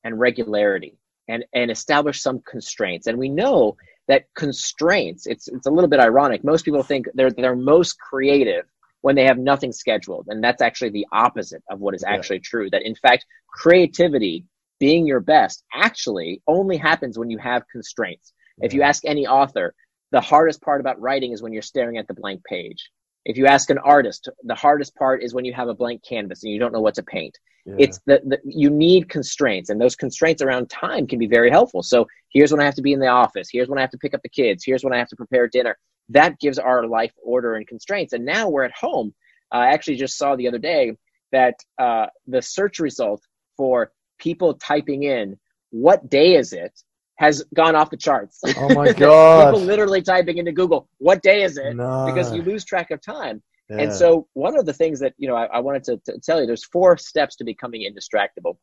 and 0.04 0.20
regularity 0.20 0.98
and 1.28 1.46
and 1.54 1.72
established 1.72 2.22
some 2.22 2.42
constraints. 2.50 3.08
And 3.08 3.18
we 3.18 3.30
know 3.30 3.76
that 4.08 4.26
constraints. 4.36 5.28
It's 5.28 5.48
it's 5.48 5.68
a 5.68 5.72
little 5.72 5.90
bit 5.90 6.00
ironic. 6.00 6.44
Most 6.44 6.66
people 6.66 6.84
think 6.84 7.08
they're 7.14 7.32
they're 7.32 7.56
most 7.56 8.00
creative 8.00 8.66
when 9.02 9.16
they 9.16 9.26
have 9.26 9.38
nothing 9.38 9.72
scheduled, 9.72 10.26
and 10.30 10.44
that's 10.44 10.62
actually 10.62 10.90
the 10.90 11.08
opposite 11.12 11.64
of 11.70 11.80
what 11.80 11.94
is 11.94 12.04
Yeah. 12.04 12.14
actually 12.14 12.40
true. 12.40 12.70
That 12.70 12.84
in 12.84 12.96
fact, 12.96 13.26
creativity, 13.48 14.46
being 14.80 15.06
your 15.06 15.20
best, 15.20 15.64
actually 15.74 16.42
only 16.48 16.78
happens 16.78 17.18
when 17.18 17.30
you 17.30 17.38
have 17.38 17.64
constraints. 17.72 18.34
If 18.62 18.74
you 18.74 18.82
ask 18.82 19.06
any 19.06 19.28
author, 19.28 19.76
the 20.12 20.22
hardest 20.22 20.62
part 20.62 20.82
about 20.82 21.00
writing 21.00 21.32
is 21.32 21.44
when 21.44 21.54
you're 21.54 21.62
staring 21.62 21.98
at 21.98 22.08
the 22.08 22.14
blank 22.16 22.44
page. 22.44 22.90
If 23.28 23.36
you 23.38 23.46
ask 23.46 23.70
an 23.70 23.78
artist, 23.80 24.30
the 24.44 24.56
hardest 24.56 24.96
part 24.96 25.22
is 25.22 25.34
when 25.34 25.44
you 25.44 25.54
have 25.54 25.68
a 25.68 25.74
blank 25.74 26.02
canvas 26.02 26.44
and 26.44 26.52
you 26.54 26.60
don't 26.60 26.72
know 26.72 26.80
what 26.80 26.96
to 26.96 27.04
paint. 27.04 27.38
Yeah. 27.66 27.76
It's 27.78 28.00
the, 28.06 28.22
the 28.24 28.40
you 28.46 28.70
need 28.70 29.10
constraints, 29.10 29.70
and 29.70 29.82
those 29.82 29.98
constraints 29.98 30.42
around 30.42 30.70
time 30.70 31.06
can 31.06 31.20
be 31.20 31.28
very 31.28 31.50
helpful. 31.50 31.84
So 31.84 32.08
here's 32.30 32.54
when 32.54 32.62
I 32.62 32.64
have 32.64 32.76
to 32.76 32.82
be 32.82 32.94
in 32.94 33.02
the 33.02 33.08
office. 33.08 33.50
Here's 33.52 33.68
when 33.68 33.78
I 33.78 33.82
have 33.82 33.92
to 33.92 33.98
pick 33.98 34.14
up 34.14 34.22
the 34.24 34.30
kids. 34.30 34.64
Here's 34.64 34.82
when 34.86 34.94
I 34.94 34.98
have 34.98 35.10
to 35.10 35.18
prepare 35.18 35.50
dinner. 35.50 35.78
That 36.08 36.40
gives 36.40 36.58
our 36.58 36.88
life 36.88 37.12
order 37.22 37.56
and 37.56 37.68
constraints. 37.68 38.14
And 38.14 38.24
now 38.24 38.48
we're 38.48 38.64
at 38.64 38.72
home. 38.72 39.14
I 39.52 39.68
actually 39.74 39.98
just 39.98 40.18
saw 40.18 40.38
the 40.38 40.48
other 40.48 40.58
day 40.58 40.94
that 41.34 41.56
uh, 41.78 42.06
the 42.28 42.42
search 42.42 42.80
result 42.80 43.22
for 43.58 43.92
people 44.18 44.54
typing 44.54 45.04
in 45.04 45.38
"What 45.72 46.10
day 46.10 46.36
is 46.36 46.54
it?" 46.54 46.72
Has 47.18 47.44
gone 47.54 47.76
off 47.76 47.90
the 47.90 47.98
charts. 47.98 48.40
oh 48.58 48.74
my 48.74 48.94
god! 48.94 49.52
people 49.52 49.66
literally 49.66 50.02
typing 50.02 50.38
into 50.38 50.52
Google, 50.52 50.88
"What 51.00 51.22
day 51.22 51.44
is 51.44 51.58
it?" 51.58 51.76
no. 51.76 52.06
because 52.06 52.34
you 52.34 52.42
lose 52.42 52.64
track 52.64 52.92
of 52.92 53.02
time. 53.02 53.42
Yeah. 53.70 53.80
And 53.80 53.94
so, 53.94 54.28
one 54.34 54.58
of 54.58 54.66
the 54.66 54.74
things 54.74 55.00
that 55.02 55.14
you 55.18 55.28
know, 55.28 55.36
I, 55.36 55.46
I 55.46 55.60
wanted 55.60 55.84
to, 55.86 55.98
to 56.06 56.20
tell 56.20 56.40
you, 56.40 56.48
there's 56.48 56.66
four 56.66 56.98
steps 56.98 57.36
to 57.38 57.44
becoming 57.44 57.82
indistractable. 57.82 58.58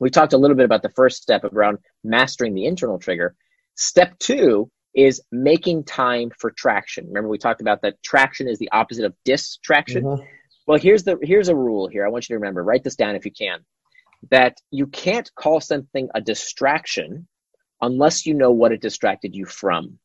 We 0.00 0.10
talked 0.10 0.32
a 0.32 0.38
little 0.38 0.56
bit 0.56 0.64
about 0.64 0.82
the 0.82 0.90
first 0.90 1.22
step 1.22 1.44
around 1.44 1.78
mastering 2.02 2.54
the 2.54 2.66
internal 2.66 2.98
trigger. 2.98 3.36
Step 3.76 4.18
two 4.18 4.70
is 4.94 5.22
making 5.30 5.84
time 5.84 6.30
for 6.38 6.50
traction. 6.50 7.06
Remember, 7.06 7.28
we 7.28 7.38
talked 7.38 7.60
about 7.60 7.82
that 7.82 8.02
traction 8.02 8.48
is 8.48 8.58
the 8.58 8.70
opposite 8.72 9.04
of 9.04 9.14
distraction. 9.24 10.02
Mhm. 10.04 10.26
Well, 10.66 10.78
here's 10.78 11.04
the 11.04 11.18
here's 11.22 11.48
a 11.48 11.56
rule 11.56 11.88
here. 11.88 12.06
I 12.06 12.08
want 12.08 12.28
you 12.28 12.34
to 12.34 12.38
remember. 12.38 12.64
Write 12.64 12.84
this 12.84 12.96
down 12.96 13.16
if 13.16 13.24
you 13.24 13.32
can. 13.32 13.60
That 14.30 14.56
you 14.70 14.86
can't 14.86 15.30
call 15.34 15.60
something 15.60 16.08
a 16.14 16.20
distraction 16.20 17.26
unless 17.82 18.24
you 18.24 18.32
know 18.32 18.50
what 18.50 18.72
it 18.72 18.80
distracted 18.80 19.34
you 19.34 19.44
from. 19.44 19.98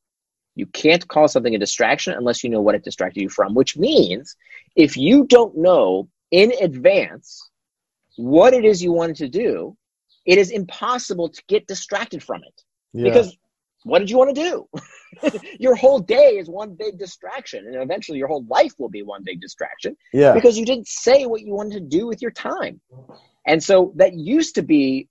You 0.55 0.65
can't 0.65 1.07
call 1.07 1.27
something 1.27 1.53
a 1.53 1.59
distraction 1.59 2.13
unless 2.13 2.43
you 2.43 2.49
know 2.49 2.61
what 2.61 2.75
it 2.75 2.83
distracted 2.83 3.21
you 3.21 3.29
from, 3.29 3.53
which 3.53 3.77
means 3.77 4.35
if 4.75 4.97
you 4.97 5.25
don't 5.25 5.55
know 5.55 6.09
in 6.31 6.51
advance 6.59 7.49
what 8.17 8.53
it 8.53 8.65
is 8.65 8.81
you 8.81 8.91
wanted 8.91 9.17
to 9.17 9.29
do, 9.29 9.77
it 10.25 10.39
is 10.39 10.49
impossible 10.49 11.29
to 11.29 11.41
get 11.47 11.67
distracted 11.67 12.23
from 12.23 12.41
it. 12.43 12.63
Yeah. 12.93 13.03
Because 13.03 13.37
what 13.83 13.99
did 13.99 14.09
you 14.09 14.17
want 14.17 14.35
to 14.35 14.41
do? 14.41 15.39
your 15.59 15.75
whole 15.75 15.99
day 15.99 16.37
is 16.37 16.49
one 16.49 16.73
big 16.73 16.97
distraction, 16.97 17.65
and 17.67 17.75
eventually 17.75 18.17
your 18.17 18.27
whole 18.27 18.45
life 18.49 18.73
will 18.79 18.89
be 18.89 19.03
one 19.03 19.23
big 19.23 19.39
distraction. 19.39 19.95
Yeah. 20.11 20.33
Because 20.33 20.57
you 20.57 20.65
didn't 20.65 20.87
say 20.87 21.25
what 21.25 21.41
you 21.41 21.53
wanted 21.53 21.73
to 21.73 21.97
do 21.97 22.07
with 22.07 22.21
your 22.21 22.31
time. 22.31 22.81
And 23.45 23.63
so 23.63 23.93
that 23.95 24.13
used 24.13 24.55
to 24.55 24.63
be 24.63 25.07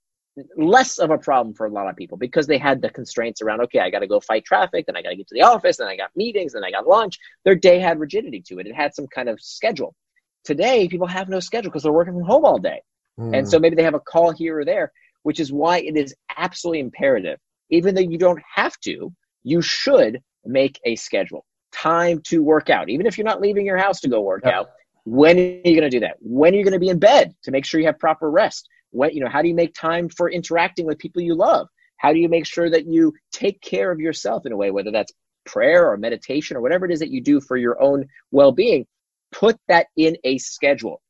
less 0.55 0.97
of 0.99 1.09
a 1.09 1.17
problem 1.17 1.53
for 1.53 1.65
a 1.65 1.71
lot 1.71 1.89
of 1.89 1.95
people 1.95 2.17
because 2.17 2.45
they 2.47 2.57
had 2.57 2.81
the 2.81 2.89
constraints 2.89 3.41
around 3.41 3.59
okay 3.61 3.79
i 3.79 3.89
got 3.89 3.99
to 3.99 4.07
go 4.07 4.19
fight 4.19 4.45
traffic 4.45 4.85
then 4.85 4.95
i 4.95 5.01
got 5.01 5.09
to 5.09 5.15
get 5.15 5.27
to 5.27 5.33
the 5.33 5.41
office 5.41 5.77
then 5.77 5.87
i 5.87 5.95
got 5.95 6.11
meetings 6.15 6.53
then 6.53 6.63
i 6.63 6.71
got 6.71 6.87
lunch. 6.87 7.17
Their 7.43 7.55
day 7.55 7.79
had 7.79 7.99
rigidity 7.99 8.41
to 8.47 8.59
it. 8.59 8.67
It 8.67 8.75
had 8.75 8.93
some 8.93 9.07
kind 9.07 9.29
of 9.29 9.41
schedule. 9.41 9.95
Today 10.43 10.87
people 10.87 11.07
have 11.07 11.29
no 11.29 11.39
schedule 11.39 11.71
because 11.71 11.83
they're 11.83 11.91
working 11.91 12.13
from 12.13 12.23
home 12.23 12.45
all 12.45 12.59
day. 12.59 12.81
Mm. 13.19 13.35
and 13.35 13.49
so 13.49 13.57
maybe 13.57 13.75
they 13.75 13.83
have 13.83 13.95
a 13.95 13.99
call 13.99 14.31
here 14.31 14.59
or 14.59 14.65
there 14.65 14.91
which 15.23 15.39
is 15.39 15.51
why 15.51 15.79
it 15.79 15.97
is 15.97 16.15
absolutely 16.37 16.79
imperative. 16.79 17.39
Even 17.69 17.95
though 17.95 18.01
you 18.01 18.17
don't 18.17 18.41
have 18.53 18.79
to 18.81 19.11
you 19.43 19.61
should 19.61 20.21
make 20.45 20.79
a 20.85 20.95
schedule. 20.95 21.45
Time 21.73 22.21
to 22.25 22.43
work 22.43 22.69
out. 22.69 22.89
Even 22.89 23.05
if 23.05 23.17
you're 23.17 23.25
not 23.25 23.41
leaving 23.41 23.65
your 23.65 23.77
house 23.77 23.99
to 24.01 24.09
go 24.09 24.21
work 24.21 24.43
yep. 24.45 24.53
out 24.53 24.69
when 25.05 25.37
are 25.37 25.69
you 25.69 25.79
going 25.79 25.81
to 25.81 25.89
do 25.89 26.01
that? 26.01 26.17
When 26.19 26.53
are 26.53 26.57
you 26.57 26.65
going 26.65 26.73
to 26.73 26.79
be 26.79 26.89
in 26.89 26.99
bed 26.99 27.33
to 27.43 27.51
make 27.51 27.63
sure 27.63 27.79
you 27.79 27.85
have 27.85 27.97
proper 27.97 28.29
rest 28.29 28.67
what 28.91 29.13
you 29.13 29.21
know 29.21 29.29
how 29.29 29.41
do 29.41 29.47
you 29.47 29.55
make 29.55 29.73
time 29.73 30.09
for 30.09 30.29
interacting 30.29 30.85
with 30.85 30.99
people 30.99 31.21
you 31.21 31.35
love? 31.35 31.67
How 31.97 32.13
do 32.13 32.19
you 32.19 32.29
make 32.29 32.45
sure 32.45 32.69
that 32.69 32.85
you 32.85 33.13
take 33.31 33.59
care 33.61 33.91
of 33.91 33.99
yourself 33.99 34.45
in 34.45 34.51
a 34.51 34.57
way 34.57 34.71
whether 34.71 34.91
that's 34.91 35.11
prayer 35.45 35.89
or 35.89 35.97
meditation 35.97 36.57
or 36.57 36.61
whatever 36.61 36.85
it 36.85 36.91
is 36.91 36.99
that 36.99 37.09
you 37.09 37.21
do 37.21 37.41
for 37.41 37.57
your 37.57 37.81
own 37.81 38.05
well-being? 38.31 38.85
Put 39.31 39.57
that 39.67 39.87
in 39.95 40.17
a 40.23 40.37
schedule. 40.37 41.01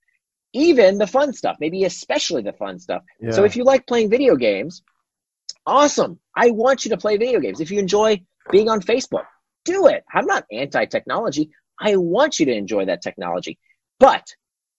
Even 0.54 0.98
the 0.98 1.08
fun 1.08 1.34
stuff 1.34 1.58
maybe 1.60 1.84
especially 1.84 2.42
the 2.42 2.54
fun 2.54 2.80
stuff. 2.80 3.04
Yeah. 3.20 3.32
so 3.32 3.44
if 3.44 3.56
you 3.56 3.64
like 3.64 3.86
playing 3.88 4.10
video 4.10 4.36
games 4.36 4.82
awesome. 5.66 6.20
I 6.36 6.52
want 6.52 6.86
you 6.86 6.92
to 6.92 6.98
play 6.98 7.18
video 7.18 7.42
games. 7.42 7.60
If 7.60 7.72
you 7.72 7.80
enjoy 7.80 8.22
being 8.50 8.70
on 8.70 8.82
facebook 8.82 9.26
do 9.68 9.88
it. 9.88 10.04
I'm 10.12 10.26
not 10.26 10.46
anti-technology. 10.52 11.52
I 11.80 11.98
want 11.98 12.40
you 12.40 12.46
to 12.46 12.54
enjoy 12.54 12.86
that 12.86 13.04
technology. 13.04 13.60
But 14.00 14.26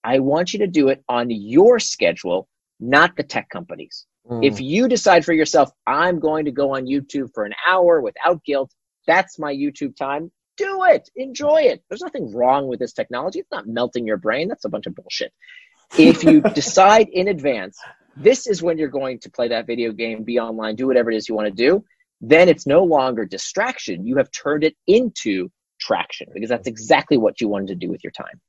i 0.03 0.19
want 0.19 0.53
you 0.53 0.59
to 0.59 0.67
do 0.67 0.87
it 0.87 1.03
on 1.09 1.29
your 1.29 1.77
schedule 1.77 2.47
not 2.79 3.15
the 3.15 3.23
tech 3.23 3.49
companies. 3.49 4.05
Mm. 4.29 4.45
If 4.45 4.61
you 4.61 4.87
decide 4.87 5.25
for 5.25 5.33
yourself, 5.33 5.71
I'm 5.87 6.19
going 6.19 6.45
to 6.45 6.51
go 6.51 6.75
on 6.75 6.85
YouTube 6.85 7.33
for 7.33 7.45
an 7.45 7.53
hour 7.67 8.01
without 8.01 8.43
guilt, 8.43 8.71
that's 9.07 9.39
my 9.39 9.53
YouTube 9.53 9.95
time. 9.95 10.31
Do 10.57 10.83
it. 10.85 11.09
Enjoy 11.15 11.61
it. 11.61 11.83
There's 11.89 12.01
nothing 12.01 12.33
wrong 12.33 12.67
with 12.67 12.79
this 12.79 12.93
technology. 12.93 13.39
It's 13.39 13.51
not 13.51 13.67
melting 13.67 14.05
your 14.05 14.17
brain. 14.17 14.47
That's 14.47 14.65
a 14.65 14.69
bunch 14.69 14.85
of 14.85 14.95
bullshit. 14.95 15.33
If 15.97 16.23
you 16.23 16.41
decide 16.53 17.07
in 17.09 17.27
advance, 17.27 17.79
this 18.15 18.45
is 18.45 18.61
when 18.61 18.77
you're 18.77 18.89
going 18.89 19.19
to 19.21 19.31
play 19.31 19.47
that 19.47 19.65
video 19.65 19.91
game, 19.93 20.23
be 20.23 20.39
online, 20.39 20.75
do 20.75 20.87
whatever 20.87 21.09
it 21.09 21.17
is 21.17 21.29
you 21.29 21.35
want 21.35 21.47
to 21.47 21.53
do, 21.53 21.83
then 22.21 22.49
it's 22.49 22.67
no 22.67 22.83
longer 22.83 23.25
distraction. 23.25 24.05
You 24.05 24.17
have 24.17 24.29
turned 24.31 24.63
it 24.63 24.75
into 24.85 25.49
traction 25.79 26.27
because 26.33 26.49
that's 26.49 26.67
exactly 26.67 27.17
what 27.17 27.39
you 27.39 27.47
wanted 27.47 27.69
to 27.69 27.75
do 27.75 27.89
with 27.89 28.03
your 28.03 28.11
time. 28.11 28.39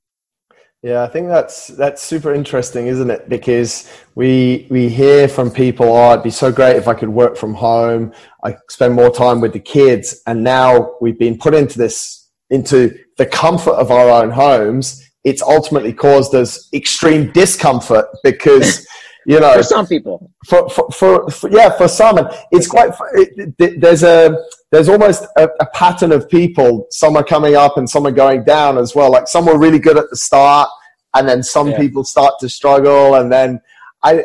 Yeah, 0.82 1.02
I 1.02 1.08
think 1.08 1.28
that's 1.28 1.66
that's 1.68 2.00
super 2.00 2.32
interesting, 2.32 2.86
isn't 2.86 3.10
it? 3.10 3.28
Because 3.28 3.86
we 4.14 4.66
we 4.70 4.88
hear 4.88 5.28
from 5.28 5.50
people, 5.50 5.86
oh, 5.86 6.12
it'd 6.12 6.24
be 6.24 6.30
so 6.30 6.50
great 6.50 6.76
if 6.76 6.88
I 6.88 6.94
could 6.94 7.10
work 7.10 7.36
from 7.36 7.52
home. 7.52 8.14
I 8.42 8.56
spend 8.70 8.94
more 8.94 9.10
time 9.10 9.42
with 9.42 9.52
the 9.52 9.60
kids, 9.60 10.22
and 10.26 10.42
now 10.42 10.94
we've 11.02 11.18
been 11.18 11.36
put 11.36 11.52
into 11.52 11.78
this 11.78 12.30
into 12.48 12.98
the 13.18 13.26
comfort 13.26 13.74
of 13.74 13.90
our 13.90 14.08
own 14.08 14.30
homes. 14.30 15.06
It's 15.22 15.42
ultimately 15.42 15.92
caused 15.92 16.34
us 16.34 16.70
extreme 16.72 17.30
discomfort 17.32 18.06
because 18.24 18.86
you 19.26 19.38
know 19.38 19.52
for 19.52 19.62
some 19.62 19.86
people 19.86 20.32
for 20.46 20.70
for, 20.70 20.90
for, 20.90 21.30
for 21.30 21.50
yeah 21.50 21.68
for 21.76 21.88
some 21.88 22.16
and 22.16 22.28
it's 22.52 22.66
quite 22.66 22.90
it, 23.12 23.80
there's 23.82 24.02
a 24.02 24.34
there's 24.70 24.88
almost 24.88 25.24
a, 25.36 25.48
a, 25.60 25.66
pattern 25.74 26.12
of 26.12 26.28
people 26.28 26.86
some 26.90 27.16
are 27.16 27.24
coming 27.24 27.56
up 27.56 27.76
and 27.76 27.88
some 27.88 28.06
are 28.06 28.12
going 28.12 28.44
down 28.44 28.78
as 28.78 28.94
well 28.94 29.10
like 29.10 29.28
some 29.28 29.46
were 29.46 29.58
really 29.58 29.78
good 29.78 29.96
at 29.96 30.08
the 30.10 30.16
start 30.16 30.68
and 31.14 31.28
then 31.28 31.42
some 31.42 31.70
yeah. 31.70 31.78
people 31.78 32.04
start 32.04 32.34
to 32.40 32.48
struggle 32.48 33.16
and 33.16 33.32
then 33.32 33.60
i 34.02 34.22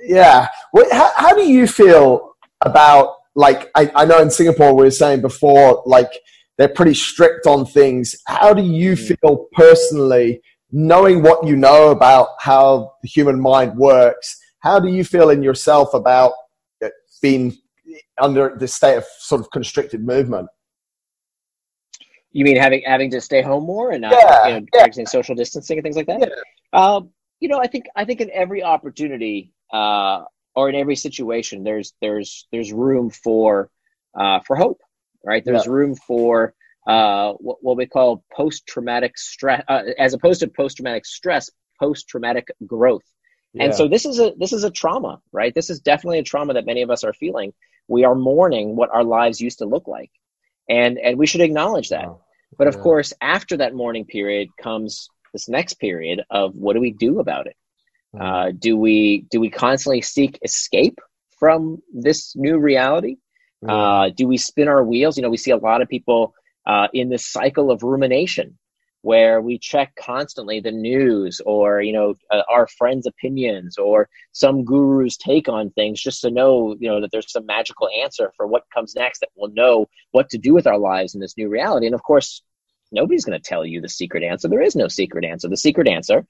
yeah 0.00 0.46
what, 0.72 0.90
how, 0.92 1.10
how 1.16 1.34
do 1.34 1.42
you 1.42 1.66
feel 1.66 2.34
about 2.62 3.14
like 3.34 3.70
I, 3.74 3.90
I 3.94 4.04
know 4.04 4.20
in 4.20 4.30
singapore 4.30 4.74
we 4.74 4.84
were 4.84 4.90
saying 4.90 5.20
before 5.20 5.82
like 5.86 6.10
they're 6.56 6.68
pretty 6.68 6.94
strict 6.94 7.46
on 7.46 7.66
things 7.66 8.16
how 8.26 8.52
do 8.52 8.62
you 8.62 8.92
mm. 8.92 9.16
feel 9.20 9.46
personally 9.52 10.40
knowing 10.70 11.22
what 11.22 11.46
you 11.46 11.56
know 11.56 11.90
about 11.90 12.28
how 12.40 12.92
the 13.02 13.08
human 13.08 13.40
mind 13.40 13.76
works, 13.76 14.38
how 14.60 14.78
do 14.78 14.88
you 14.88 15.04
feel 15.04 15.30
in 15.30 15.42
yourself 15.42 15.94
about 15.94 16.32
being 17.22 17.56
under 18.20 18.56
this 18.58 18.74
state 18.74 18.96
of 18.96 19.04
sort 19.18 19.40
of 19.40 19.50
constricted 19.50 20.04
movement? 20.04 20.48
You 22.30 22.44
mean 22.44 22.56
having 22.56 22.82
having 22.84 23.10
to 23.12 23.20
stay 23.20 23.42
home 23.42 23.64
more 23.64 23.90
and 23.90 24.02
not 24.02 24.12
yeah, 24.12 24.46
you 24.48 24.60
know, 24.60 24.66
practicing 24.72 25.04
yeah. 25.04 25.10
social 25.10 25.34
distancing 25.34 25.78
and 25.78 25.84
things 25.84 25.96
like 25.96 26.06
that? 26.06 26.20
Yeah. 26.20 26.80
Um, 26.80 27.10
you 27.40 27.48
know, 27.48 27.58
I 27.58 27.66
think 27.66 27.86
I 27.96 28.04
think 28.04 28.20
in 28.20 28.30
every 28.32 28.62
opportunity 28.62 29.52
uh, 29.72 30.24
or 30.54 30.68
in 30.68 30.74
every 30.74 30.96
situation, 30.96 31.64
there's 31.64 31.94
there's 32.00 32.46
there's 32.52 32.72
room 32.72 33.10
for 33.10 33.70
uh, 34.18 34.40
for 34.46 34.56
hope, 34.56 34.80
right? 35.24 35.44
There's 35.44 35.66
yeah. 35.66 35.72
room 35.72 35.94
for 35.94 36.54
uh, 36.86 37.32
what, 37.34 37.58
what, 37.60 37.76
we 37.76 37.86
call 37.86 38.24
post-traumatic 38.32 39.18
stress, 39.18 39.62
uh, 39.68 39.82
as 39.98 40.14
opposed 40.14 40.40
to 40.40 40.48
post-traumatic 40.48 41.04
stress, 41.04 41.50
post-traumatic 41.78 42.48
growth. 42.66 43.04
Yeah. 43.52 43.64
And 43.64 43.74
so 43.74 43.88
this 43.88 44.06
is 44.06 44.18
a 44.18 44.32
this 44.38 44.52
is 44.52 44.64
a 44.64 44.70
trauma, 44.70 45.20
right? 45.32 45.54
This 45.54 45.70
is 45.70 45.80
definitely 45.80 46.18
a 46.18 46.22
trauma 46.22 46.54
that 46.54 46.66
many 46.66 46.82
of 46.82 46.90
us 46.90 47.04
are 47.04 47.12
feeling. 47.12 47.52
We 47.88 48.04
are 48.04 48.14
mourning 48.14 48.76
what 48.76 48.90
our 48.90 49.04
lives 49.04 49.40
used 49.40 49.58
to 49.58 49.66
look 49.66 49.88
like, 49.88 50.10
and 50.68 50.98
and 50.98 51.18
we 51.18 51.26
should 51.26 51.40
acknowledge 51.40 51.88
that. 51.88 52.06
Oh, 52.06 52.22
but 52.56 52.68
of 52.68 52.76
yeah. 52.76 52.80
course, 52.80 53.12
after 53.20 53.56
that 53.58 53.74
mourning 53.74 54.04
period 54.04 54.48
comes 54.60 55.08
this 55.32 55.48
next 55.48 55.74
period 55.74 56.22
of 56.30 56.54
what 56.54 56.74
do 56.74 56.80
we 56.80 56.92
do 56.92 57.20
about 57.20 57.46
it? 57.46 57.56
Mm-hmm. 58.14 58.24
Uh, 58.24 58.50
do 58.58 58.76
we 58.76 59.26
do 59.30 59.40
we 59.40 59.50
constantly 59.50 60.02
seek 60.02 60.38
escape 60.42 60.98
from 61.38 61.82
this 61.92 62.34
new 62.36 62.58
reality? 62.58 63.16
Uh, 63.66 64.10
do 64.14 64.28
we 64.28 64.36
spin 64.36 64.68
our 64.68 64.84
wheels? 64.84 65.16
You 65.16 65.22
know, 65.22 65.30
we 65.30 65.36
see 65.36 65.50
a 65.50 65.56
lot 65.56 65.82
of 65.82 65.88
people 65.88 66.32
uh, 66.64 66.86
in 66.92 67.08
this 67.08 67.26
cycle 67.26 67.70
of 67.72 67.82
rumination 67.82 68.56
where 69.02 69.40
we 69.40 69.58
check 69.58 69.94
constantly 69.96 70.60
the 70.60 70.72
news 70.72 71.40
or 71.46 71.80
you 71.80 71.92
know 71.92 72.14
uh, 72.30 72.42
our 72.50 72.66
friends 72.66 73.06
opinions 73.06 73.78
or 73.78 74.08
some 74.32 74.64
guru's 74.64 75.16
take 75.16 75.48
on 75.48 75.70
things 75.70 76.00
just 76.00 76.20
to 76.22 76.30
know 76.30 76.76
you 76.80 76.88
know 76.88 77.00
that 77.00 77.10
there's 77.12 77.30
some 77.30 77.46
magical 77.46 77.88
answer 78.02 78.32
for 78.36 78.46
what 78.46 78.64
comes 78.74 78.94
next 78.94 79.20
that 79.20 79.30
we'll 79.36 79.52
know 79.52 79.86
what 80.10 80.28
to 80.28 80.38
do 80.38 80.52
with 80.52 80.66
our 80.66 80.78
lives 80.78 81.14
in 81.14 81.20
this 81.20 81.36
new 81.36 81.48
reality. 81.48 81.86
And 81.86 81.94
of 81.94 82.02
course 82.02 82.42
nobody's 82.90 83.24
going 83.24 83.38
to 83.38 83.48
tell 83.48 83.64
you 83.64 83.80
the 83.80 83.88
secret 83.88 84.22
answer. 84.22 84.48
There 84.48 84.62
is 84.62 84.74
no 84.74 84.88
secret 84.88 85.24
answer. 85.24 85.48
The 85.48 85.56
secret 85.56 85.88
answer 85.88 86.26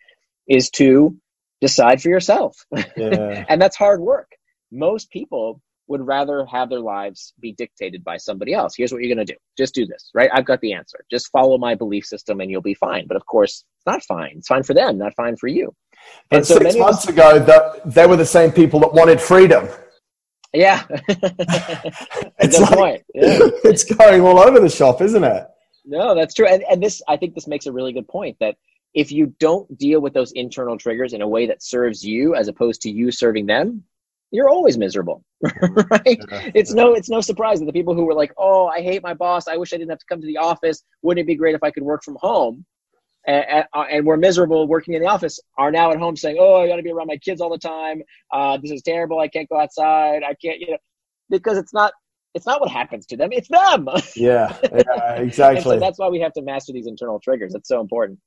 is 0.46 0.70
to 0.70 1.16
decide 1.60 2.02
for 2.02 2.08
yourself. 2.08 2.64
Yeah. 2.96 3.44
and 3.48 3.62
that's 3.62 3.76
hard 3.76 4.00
work. 4.00 4.32
Most 4.72 5.10
people 5.10 5.62
would 5.88 6.06
rather 6.06 6.44
have 6.46 6.68
their 6.68 6.80
lives 6.80 7.32
be 7.40 7.52
dictated 7.52 8.04
by 8.04 8.16
somebody 8.16 8.52
else. 8.52 8.74
Here's 8.76 8.92
what 8.92 9.02
you're 9.02 9.14
going 9.14 9.26
to 9.26 9.32
do. 9.32 9.38
Just 9.56 9.74
do 9.74 9.86
this, 9.86 10.10
right? 10.14 10.30
I've 10.32 10.44
got 10.44 10.60
the 10.60 10.72
answer. 10.72 10.98
Just 11.10 11.28
follow 11.28 11.58
my 11.58 11.74
belief 11.74 12.04
system 12.04 12.40
and 12.40 12.50
you'll 12.50 12.62
be 12.62 12.74
fine. 12.74 13.06
But 13.06 13.16
of 13.16 13.26
course, 13.26 13.64
it's 13.78 13.86
not 13.86 14.02
fine. 14.04 14.34
It's 14.36 14.48
fine 14.48 14.62
for 14.62 14.74
them, 14.74 14.98
not 14.98 15.14
fine 15.14 15.36
for 15.36 15.48
you. 15.48 15.74
And, 16.30 16.46
so 16.46 16.58
six 16.58 16.76
months 16.76 17.04
us, 17.04 17.08
ago, 17.08 17.38
the, 17.38 17.80
they 17.86 18.06
were 18.06 18.16
the 18.16 18.26
same 18.26 18.52
people 18.52 18.80
that 18.80 18.92
wanted 18.92 19.20
freedom. 19.20 19.68
Yeah. 20.52 20.84
it's, 22.38 22.60
like, 22.60 23.04
yeah. 23.14 23.38
it's 23.64 23.84
going 23.84 24.20
all 24.20 24.38
over 24.38 24.60
the 24.60 24.68
shop, 24.68 25.00
isn't 25.00 25.24
it? 25.24 25.46
No, 25.84 26.14
that's 26.14 26.34
true. 26.34 26.46
And, 26.46 26.62
and 26.70 26.82
this, 26.82 27.00
I 27.08 27.16
think 27.16 27.34
this 27.34 27.46
makes 27.46 27.66
a 27.66 27.72
really 27.72 27.94
good 27.94 28.08
point 28.08 28.36
that 28.40 28.56
if 28.94 29.10
you 29.10 29.34
don't 29.38 29.76
deal 29.78 30.00
with 30.00 30.12
those 30.12 30.32
internal 30.32 30.76
triggers 30.76 31.14
in 31.14 31.22
a 31.22 31.28
way 31.28 31.46
that 31.46 31.62
serves 31.62 32.04
you 32.04 32.34
as 32.34 32.48
opposed 32.48 32.82
to 32.82 32.90
you 32.90 33.10
serving 33.10 33.46
them, 33.46 33.84
you're 34.30 34.48
always 34.48 34.76
miserable 34.76 35.24
right? 35.90 36.18
Yeah, 36.30 36.50
it's 36.54 36.72
no 36.72 36.94
it's 36.94 37.08
no 37.08 37.20
surprise 37.20 37.60
that 37.60 37.66
the 37.66 37.72
people 37.72 37.94
who 37.94 38.04
were 38.04 38.14
like 38.14 38.32
oh 38.38 38.66
i 38.66 38.80
hate 38.80 39.02
my 39.02 39.14
boss. 39.14 39.46
I 39.46 39.56
wish 39.56 39.72
i 39.72 39.76
didn't 39.76 39.90
have 39.90 40.00
to 40.00 40.06
come 40.08 40.20
to 40.20 40.26
the 40.26 40.38
office. 40.38 40.82
Wouldn't 41.02 41.22
it 41.22 41.26
be 41.26 41.36
great 41.36 41.54
if 41.54 41.62
i 41.62 41.70
could 41.70 41.84
work 41.84 42.02
from 42.02 42.16
home? 42.20 42.64
And, 43.26 43.64
uh, 43.74 43.82
and, 43.90 44.06
we're 44.06 44.16
miserable 44.16 44.66
working 44.66 44.94
in 44.94 45.02
the 45.02 45.08
office 45.08 45.38
are 45.58 45.70
now 45.70 45.92
at 45.92 45.98
home 45.98 46.16
saying 46.16 46.38
oh 46.40 46.62
i 46.62 46.66
got 46.66 46.76
to 46.76 46.82
be 46.82 46.90
around 46.90 47.06
my 47.06 47.18
kids 47.18 47.40
all 47.40 47.50
the 47.50 47.58
time. 47.58 48.02
Uh, 48.32 48.58
this 48.58 48.70
is 48.70 48.82
terrible. 48.82 49.20
I 49.20 49.28
can't 49.28 49.48
go 49.48 49.60
outside. 49.60 50.22
I 50.24 50.34
can't 50.34 50.58
you 50.58 50.72
know 50.72 50.78
because 51.30 51.56
it's 51.56 51.72
not 51.72 51.92
it's 52.34 52.46
not 52.46 52.60
what 52.60 52.70
happens 52.70 53.06
to 53.06 53.16
them 53.16 53.30
it's 53.32 53.48
them. 53.48 53.88
Yeah, 54.16 54.56
yeah 54.72 55.12
exactly 55.14 55.62
so 55.62 55.78
that's 55.78 55.98
why 55.98 56.08
we 56.08 56.20
have 56.20 56.32
to 56.32 56.42
master 56.42 56.72
these 56.72 56.88
internal 56.88 57.20
triggers. 57.20 57.54
It's 57.54 57.68
so 57.68 57.80
important 57.80 58.18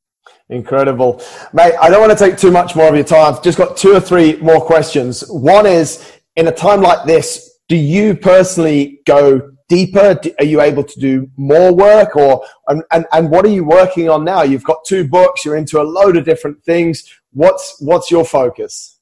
Incredible. 0.49 1.22
Mate, 1.53 1.74
I 1.82 1.89
don't 1.89 2.01
want 2.01 2.17
to 2.17 2.24
take 2.24 2.38
too 2.38 2.51
much 2.51 2.76
more 2.76 2.89
of 2.89 2.95
your 2.95 3.05
time. 3.05 3.34
I've 3.34 3.43
just 3.43 3.57
got 3.57 3.78
two 3.78 3.93
or 3.93 3.99
three 3.99 4.36
more 4.38 4.59
questions. 4.59 5.24
One 5.30 5.65
is 5.65 6.11
in 6.36 6.47
a 6.47 6.51
time 6.51 6.82
like 6.82 7.05
this, 7.05 7.59
do 7.67 7.76
you 7.76 8.15
personally 8.15 8.99
go 9.05 9.51
deeper? 9.69 10.19
Are 10.39 10.45
you 10.45 10.59
able 10.59 10.84
to 10.84 10.99
do 10.99 11.30
more 11.38 11.74
work, 11.74 12.17
or 12.17 12.45
and, 12.67 12.84
and 12.91 13.05
and 13.13 13.30
what 13.32 13.45
are 13.45 13.49
you 13.49 13.63
working 13.63 14.09
on 14.09 14.26
now? 14.26 14.41
You've 14.43 14.65
got 14.65 14.84
two 14.86 15.07
books. 15.07 15.45
You're 15.45 15.55
into 15.55 15.80
a 15.82 15.84
load 15.84 16.17
of 16.17 16.26
different 16.26 16.63
things. 16.65 17.09
What's 17.32 17.78
what's 17.80 18.11
your 18.11 18.26
focus? 18.26 18.99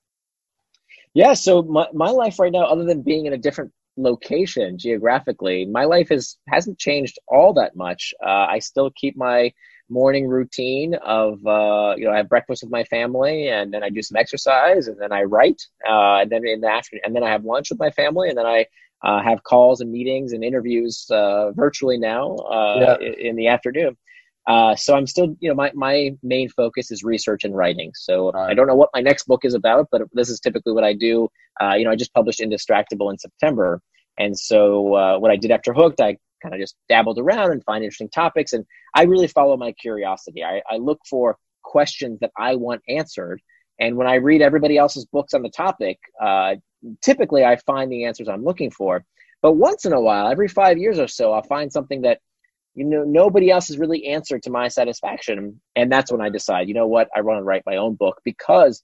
Yeah, 1.15 1.34
so 1.34 1.63
my, 1.63 1.88
my 1.93 2.11
life 2.11 2.38
right 2.38 2.51
now, 2.51 2.65
other 2.65 2.86
than 2.86 3.01
being 3.01 3.26
in 3.26 3.34
a 3.34 3.38
different 3.38 3.72
location 3.97 4.78
geographically, 4.78 5.65
my 5.65 5.86
life 5.86 6.11
is 6.11 6.38
hasn't 6.47 6.78
changed 6.78 7.17
all 7.28 7.53
that 7.55 7.76
much. 7.76 8.13
Uh, 8.24 8.45
I 8.49 8.59
still 8.59 8.91
keep 8.95 9.17
my 9.17 9.51
morning 9.89 10.27
routine 10.27 10.95
of 10.95 11.45
uh, 11.45 11.95
you 11.97 12.05
know 12.05 12.11
I 12.11 12.17
have 12.17 12.29
breakfast 12.29 12.63
with 12.63 12.71
my 12.71 12.83
family 12.85 13.49
and 13.49 13.73
then 13.73 13.83
I 13.83 13.89
do 13.89 14.01
some 14.01 14.17
exercise 14.17 14.87
and 14.87 14.99
then 14.99 15.11
I 15.11 15.23
write 15.23 15.61
uh, 15.87 16.19
and 16.21 16.31
then 16.31 16.45
in 16.45 16.61
the 16.61 16.69
afternoon 16.69 17.01
and 17.05 17.15
then 17.15 17.23
I 17.23 17.29
have 17.29 17.43
lunch 17.45 17.69
with 17.69 17.79
my 17.79 17.91
family 17.91 18.29
and 18.29 18.37
then 18.37 18.45
I 18.45 18.65
uh, 19.03 19.21
have 19.21 19.43
calls 19.43 19.81
and 19.81 19.91
meetings 19.91 20.33
and 20.33 20.43
interviews 20.43 21.05
uh, 21.09 21.51
virtually 21.51 21.97
now 21.97 22.35
uh, 22.35 22.97
yeah. 23.01 23.07
in 23.17 23.35
the 23.35 23.47
afternoon. 23.47 23.97
Uh, 24.47 24.75
so 24.75 24.95
I'm 24.95 25.05
still, 25.05 25.35
you 25.39 25.49
know, 25.49 25.55
my, 25.55 25.71
my 25.75 26.15
main 26.23 26.49
focus 26.49 26.89
is 26.91 27.03
research 27.03 27.43
and 27.43 27.55
writing. 27.55 27.91
So 27.95 28.31
right. 28.31 28.49
I 28.49 28.53
don't 28.55 28.67
know 28.67 28.75
what 28.75 28.89
my 28.93 29.01
next 29.01 29.27
book 29.27 29.45
is 29.45 29.53
about, 29.53 29.87
but 29.91 30.01
this 30.13 30.29
is 30.29 30.39
typically 30.39 30.73
what 30.73 30.83
I 30.83 30.93
do. 30.93 31.29
you 31.77 31.83
know, 31.83 31.91
I 31.91 31.95
just 31.95 32.13
published 32.13 32.39
Indistractable 32.39 33.11
in 33.11 33.17
September. 33.19 33.79
And 34.17 34.37
so 34.37 35.17
what 35.19 35.31
I 35.31 35.35
did 35.35 35.51
after 35.51 35.71
Hooked, 35.71 36.01
I 36.01 36.17
kind 36.41 36.53
of 36.53 36.61
just 36.61 36.75
dabbled 36.87 37.19
around 37.19 37.51
and 37.51 37.63
find 37.63 37.83
interesting 37.83 38.09
topics. 38.09 38.53
And 38.53 38.65
I 38.95 39.03
really 39.03 39.27
follow 39.27 39.57
my 39.57 39.71
curiosity. 39.73 40.43
I, 40.43 40.61
I 40.69 40.77
look 40.77 40.99
for 41.09 41.37
questions 41.63 42.19
that 42.21 42.31
I 42.37 42.55
want 42.55 42.81
answered. 42.87 43.41
And 43.79 43.95
when 43.95 44.07
I 44.07 44.15
read 44.15 44.41
everybody 44.41 44.77
else's 44.77 45.05
books 45.05 45.33
on 45.33 45.41
the 45.41 45.49
topic, 45.49 45.99
uh, 46.21 46.55
typically 47.01 47.43
I 47.43 47.55
find 47.57 47.91
the 47.91 48.05
answers 48.05 48.27
I'm 48.27 48.43
looking 48.43 48.71
for. 48.71 49.05
But 49.41 49.53
once 49.53 49.85
in 49.85 49.93
a 49.93 50.01
while, 50.01 50.29
every 50.29 50.47
five 50.47 50.77
years 50.77 50.99
or 50.99 51.07
so, 51.07 51.31
I'll 51.31 51.43
find 51.43 51.71
something 51.71 52.01
that 52.01 52.19
you 52.75 52.85
know 52.85 53.03
nobody 53.03 53.49
else 53.49 53.67
has 53.69 53.77
really 53.77 54.07
answered 54.07 54.43
to 54.43 54.51
my 54.51 54.67
satisfaction, 54.67 55.59
and 55.75 55.91
that's 55.91 56.11
when 56.11 56.21
I 56.21 56.29
decide, 56.29 56.67
you 56.67 56.73
know 56.73 56.87
what, 56.87 57.09
I 57.15 57.21
want 57.21 57.39
to 57.39 57.43
write 57.43 57.63
my 57.65 57.77
own 57.77 57.95
book 57.95 58.21
because 58.23 58.83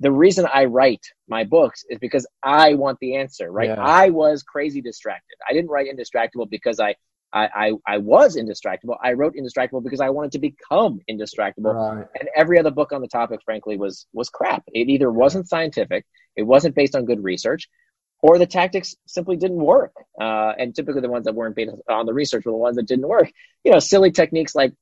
the 0.00 0.10
reason 0.10 0.46
I 0.52 0.64
write 0.64 1.06
my 1.28 1.44
books 1.44 1.84
is 1.88 1.98
because 1.98 2.26
I 2.42 2.74
want 2.74 2.98
the 3.00 3.16
answer, 3.16 3.50
right? 3.50 3.68
Yeah. 3.68 3.82
I 3.82 4.10
was 4.10 4.42
crazy 4.42 4.80
distracted. 4.80 5.36
I 5.48 5.52
didn't 5.52 5.70
write 5.70 5.86
Indistractable 5.88 6.50
because 6.50 6.80
I, 6.80 6.96
I, 7.32 7.48
I, 7.54 7.72
I, 7.86 7.98
was 7.98 8.36
indistractable. 8.36 8.96
I 9.02 9.12
wrote 9.12 9.34
Indistractable 9.34 9.82
because 9.82 10.00
I 10.00 10.10
wanted 10.10 10.32
to 10.32 10.38
become 10.38 11.00
indistractable. 11.10 11.74
Right. 11.74 12.06
And 12.18 12.28
every 12.36 12.58
other 12.58 12.70
book 12.70 12.92
on 12.92 13.00
the 13.00 13.08
topic, 13.08 13.40
frankly, 13.44 13.76
was 13.76 14.06
was 14.12 14.28
crap. 14.30 14.62
It 14.68 14.88
either 14.88 15.10
wasn't 15.10 15.48
scientific, 15.48 16.04
it 16.36 16.42
wasn't 16.42 16.76
based 16.76 16.94
on 16.94 17.04
good 17.04 17.22
research, 17.22 17.68
or 18.22 18.38
the 18.38 18.46
tactics 18.46 18.94
simply 19.06 19.36
didn't 19.36 19.56
work. 19.56 19.92
Uh, 20.20 20.52
and 20.58 20.74
typically, 20.74 21.00
the 21.00 21.10
ones 21.10 21.24
that 21.24 21.34
weren't 21.34 21.56
based 21.56 21.72
on 21.88 22.06
the 22.06 22.14
research 22.14 22.44
were 22.44 22.52
the 22.52 22.58
ones 22.58 22.76
that 22.76 22.86
didn't 22.86 23.08
work. 23.08 23.30
You 23.64 23.72
know, 23.72 23.80
silly 23.80 24.12
techniques 24.12 24.54
like 24.54 24.72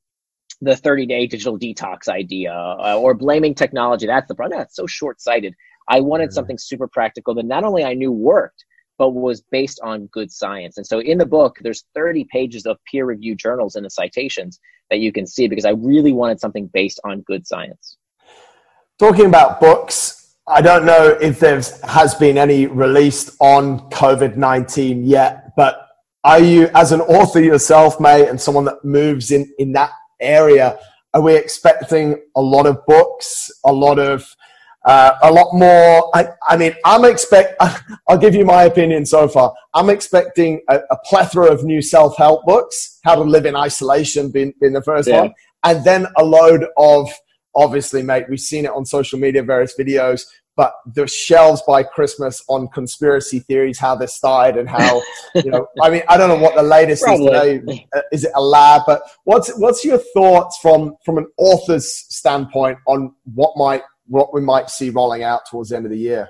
the 0.63 0.75
30 0.75 1.05
day 1.05 1.27
digital 1.27 1.57
detox 1.57 2.07
idea 2.07 2.53
uh, 2.53 2.97
or 2.97 3.13
blaming 3.13 3.53
technology. 3.53 4.07
That's 4.07 4.27
the 4.27 4.35
problem. 4.35 4.59
That's 4.59 4.75
so 4.75 4.87
short 4.87 5.21
sighted. 5.21 5.55
I 5.87 5.99
wanted 5.99 6.29
mm-hmm. 6.29 6.33
something 6.33 6.57
super 6.57 6.87
practical 6.87 7.35
that 7.35 7.45
not 7.45 7.63
only 7.63 7.83
I 7.83 7.93
knew 7.93 8.11
worked, 8.11 8.65
but 8.97 9.11
was 9.11 9.41
based 9.51 9.79
on 9.83 10.07
good 10.07 10.31
science. 10.31 10.77
And 10.77 10.85
so 10.85 10.99
in 10.99 11.17
the 11.17 11.25
book, 11.25 11.57
there's 11.61 11.83
30 11.95 12.25
pages 12.31 12.65
of 12.65 12.77
peer 12.89 13.05
reviewed 13.05 13.39
journals 13.39 13.75
and 13.75 13.85
the 13.85 13.89
citations 13.89 14.59
that 14.89 14.99
you 14.99 15.11
can 15.11 15.25
see 15.25 15.47
because 15.47 15.65
I 15.65 15.71
really 15.71 16.13
wanted 16.13 16.39
something 16.39 16.69
based 16.73 16.99
on 17.03 17.21
good 17.21 17.47
science. 17.47 17.97
Talking 18.99 19.25
about 19.25 19.59
books, 19.59 20.35
I 20.47 20.61
don't 20.61 20.85
know 20.85 21.17
if 21.21 21.39
there 21.39 21.61
has 21.83 22.13
been 22.15 22.37
any 22.37 22.67
released 22.67 23.35
on 23.39 23.89
COVID 23.89 24.37
19 24.37 25.03
yet, 25.03 25.55
but 25.57 25.87
are 26.23 26.39
you, 26.39 26.69
as 26.75 26.91
an 26.91 27.01
author 27.01 27.41
yourself, 27.41 27.99
mate, 27.99 28.29
and 28.29 28.39
someone 28.39 28.65
that 28.65 28.85
moves 28.85 29.31
in, 29.31 29.51
in 29.57 29.73
that 29.73 29.91
area, 30.23 30.77
are 31.13 31.21
we 31.21 31.35
expecting 31.35 32.21
a 32.35 32.41
lot 32.41 32.65
of 32.65 32.85
books, 32.85 33.51
a 33.63 33.71
lot 33.71 33.99
of 33.99 34.35
uh, 34.85 35.13
a 35.23 35.31
lot 35.31 35.53
more. 35.53 36.09
I, 36.13 36.27
I, 36.49 36.57
mean, 36.57 36.75
I'm 36.83 37.05
expect. 37.05 37.55
I'll 38.07 38.17
give 38.17 38.35
you 38.35 38.43
my 38.43 38.63
opinion 38.63 39.05
so 39.05 39.27
far. 39.27 39.53
I'm 39.73 39.89
expecting 39.89 40.61
a, 40.69 40.79
a 40.91 40.97
plethora 41.05 41.47
of 41.47 41.63
new 41.63 41.81
self-help 41.81 42.45
books. 42.45 42.99
How 43.03 43.15
to 43.15 43.21
live 43.21 43.45
in 43.45 43.55
isolation 43.55 44.29
being, 44.29 44.53
being 44.59 44.73
the 44.73 44.81
first 44.81 45.07
yeah. 45.07 45.21
one, 45.21 45.33
and 45.63 45.83
then 45.85 46.07
a 46.17 46.23
load 46.23 46.65
of 46.77 47.09
obviously, 47.55 48.01
mate. 48.01 48.25
We've 48.29 48.39
seen 48.39 48.65
it 48.65 48.71
on 48.71 48.85
social 48.85 49.19
media, 49.19 49.43
various 49.43 49.73
videos 49.79 50.25
but 50.55 50.73
the 50.93 51.07
shelves 51.07 51.61
by 51.65 51.83
Christmas 51.83 52.43
on 52.47 52.67
conspiracy 52.69 53.39
theories, 53.39 53.79
how 53.79 53.95
they 53.95 54.05
started 54.05 54.59
and 54.59 54.69
how, 54.69 55.01
you 55.35 55.49
know, 55.49 55.67
I 55.81 55.89
mean, 55.89 56.03
I 56.07 56.17
don't 56.17 56.29
know 56.29 56.43
what 56.43 56.55
the 56.55 56.63
latest 56.63 57.03
Probably. 57.03 57.27
is 57.27 57.61
today. 57.61 57.87
Uh, 57.95 58.01
is 58.11 58.23
it 58.23 58.31
a 58.35 58.41
lab? 58.41 58.83
But 58.85 59.01
what's, 59.23 59.51
what's 59.57 59.83
your 59.83 59.99
thoughts 60.13 60.59
from, 60.61 60.95
from 61.03 61.17
an 61.17 61.27
author's 61.37 61.91
standpoint 62.09 62.77
on 62.87 63.13
what 63.33 63.57
might, 63.57 63.81
what 64.07 64.33
we 64.33 64.41
might 64.41 64.69
see 64.69 64.89
rolling 64.89 65.23
out 65.23 65.41
towards 65.49 65.69
the 65.69 65.77
end 65.77 65.85
of 65.85 65.91
the 65.91 65.97
year? 65.97 66.29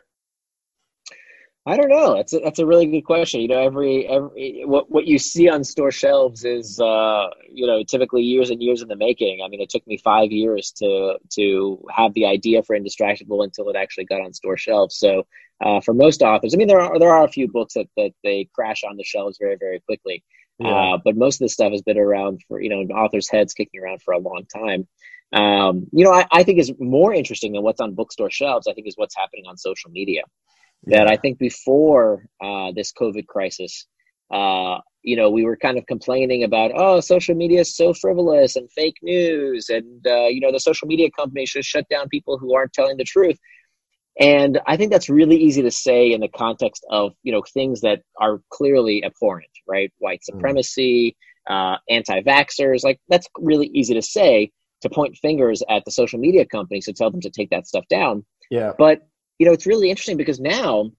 I 1.65 1.77
don't 1.77 1.89
know. 1.89 2.17
That's 2.17 2.33
a, 2.33 2.39
that's 2.39 2.59
a 2.59 2.65
really 2.65 2.87
good 2.87 3.03
question. 3.03 3.39
You 3.39 3.47
know, 3.47 3.59
every 3.59 4.05
every 4.05 4.63
what 4.65 4.91
what 4.91 5.05
you 5.05 5.17
see 5.17 5.47
on 5.47 5.63
store 5.63 5.91
shelves 5.91 6.43
is 6.43 6.77
uh, 6.77 7.27
you 7.49 7.65
know 7.65 7.83
typically 7.83 8.21
years 8.21 8.49
and 8.49 8.61
years 8.61 8.81
in 8.81 8.89
the 8.89 8.97
making. 8.97 9.41
I 9.43 9.47
mean, 9.47 9.61
it 9.61 9.69
took 9.69 9.87
me 9.87 9.97
five 9.97 10.31
years 10.31 10.71
to 10.79 11.17
to 11.35 11.85
have 11.95 12.13
the 12.15 12.25
idea 12.25 12.63
for 12.63 12.77
Indistractable 12.77 13.45
until 13.45 13.69
it 13.69 13.77
actually 13.77 14.05
got 14.05 14.19
on 14.19 14.33
store 14.33 14.57
shelves. 14.57 14.97
So 14.97 15.25
uh, 15.63 15.79
for 15.79 15.93
most 15.93 16.21
authors, 16.21 16.53
I 16.53 16.57
mean, 16.57 16.67
there 16.67 16.81
are 16.81 16.99
there 16.99 17.13
are 17.13 17.23
a 17.23 17.29
few 17.29 17.47
books 17.47 17.75
that 17.75 17.87
that 17.95 18.11
they 18.23 18.49
crash 18.53 18.83
on 18.83 18.97
the 18.97 19.05
shelves 19.05 19.37
very 19.39 19.55
very 19.55 19.79
quickly. 19.79 20.21
Yeah. 20.59 20.67
Uh, 20.67 20.97
but 21.03 21.15
most 21.15 21.35
of 21.35 21.45
this 21.45 21.53
stuff 21.53 21.71
has 21.71 21.81
been 21.81 21.97
around 21.97 22.41
for 22.49 22.59
you 22.59 22.69
know 22.69 22.93
authors' 22.93 23.29
heads 23.29 23.53
kicking 23.53 23.81
around 23.81 24.01
for 24.01 24.13
a 24.13 24.19
long 24.19 24.43
time. 24.53 24.85
Um, 25.31 25.87
you 25.93 26.03
know, 26.03 26.11
I, 26.11 26.27
I 26.29 26.43
think 26.43 26.59
is 26.59 26.73
more 26.77 27.13
interesting 27.13 27.53
than 27.53 27.63
what's 27.63 27.79
on 27.79 27.95
bookstore 27.95 28.29
shelves. 28.29 28.67
I 28.67 28.73
think 28.73 28.85
is 28.85 28.97
what's 28.97 29.15
happening 29.15 29.45
on 29.47 29.55
social 29.55 29.91
media 29.91 30.23
that 30.85 31.07
I 31.07 31.17
think 31.17 31.39
before 31.39 32.25
uh, 32.41 32.71
this 32.75 32.91
COVID 32.91 33.27
crisis, 33.27 33.87
uh, 34.33 34.77
you 35.01 35.15
know, 35.15 35.29
we 35.29 35.43
were 35.43 35.57
kind 35.57 35.77
of 35.77 35.85
complaining 35.85 36.43
about, 36.43 36.71
oh, 36.75 36.99
social 36.99 37.35
media 37.35 37.61
is 37.61 37.75
so 37.75 37.93
frivolous 37.93 38.55
and 38.55 38.71
fake 38.71 38.97
news, 39.01 39.69
and 39.69 40.05
uh, 40.07 40.27
you 40.27 40.39
know, 40.39 40.51
the 40.51 40.59
social 40.59 40.87
media 40.87 41.09
companies 41.11 41.49
should 41.49 41.65
shut 41.65 41.87
down 41.89 42.09
people 42.09 42.37
who 42.37 42.55
aren't 42.55 42.73
telling 42.73 42.97
the 42.97 43.03
truth. 43.03 43.37
And 44.19 44.59
I 44.67 44.77
think 44.77 44.91
that's 44.91 45.09
really 45.09 45.37
easy 45.37 45.63
to 45.63 45.71
say 45.71 46.11
in 46.11 46.21
the 46.21 46.27
context 46.27 46.85
of 46.89 47.13
you 47.23 47.31
know 47.31 47.43
things 47.53 47.81
that 47.81 48.01
are 48.19 48.41
clearly 48.51 49.03
abhorrent, 49.03 49.49
right? 49.67 49.91
White 49.99 50.19
mm. 50.19 50.33
supremacy, 50.33 51.15
mm. 51.49 51.77
anti-vaxxers, 51.89 52.83
like 52.83 52.99
that's 53.09 53.27
really 53.39 53.67
easy 53.67 53.93
to 53.93 54.01
say 54.01 54.51
to 54.81 54.89
point 54.89 55.17
fingers 55.17 55.63
at 55.69 55.83
the 55.85 55.91
social 55.91 56.19
media 56.19 56.45
companies 56.45 56.85
to 56.85 56.93
tell 56.93 57.09
them 57.09 57.21
to 57.21 57.29
take 57.29 57.49
that 57.49 57.67
stuff 57.67 57.85
down. 57.89 58.25
Yeah. 58.51 58.73
But 58.77 59.01
you 59.43 59.49
know, 59.49 59.53
it's 59.53 59.67
really 59.67 59.89
interesting 59.89 60.15
because 60.15 60.39
now 60.39 60.89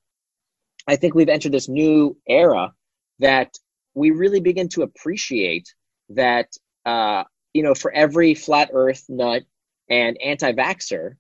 I 0.86 0.96
think 0.96 1.14
we've 1.14 1.30
entered 1.30 1.52
this 1.52 1.66
new 1.66 2.14
era 2.28 2.74
that 3.18 3.54
we 3.94 4.10
really 4.10 4.40
begin 4.40 4.68
to 4.68 4.82
appreciate 4.82 5.74
that, 6.10 6.48
uh, 6.84 7.24
you 7.54 7.62
know, 7.62 7.74
for 7.74 7.90
every 7.90 8.34
flat 8.34 8.68
earth 8.74 9.06
nut 9.08 9.44
and 9.88 10.18
anti 10.22 10.52
vaxxer, 10.52 11.12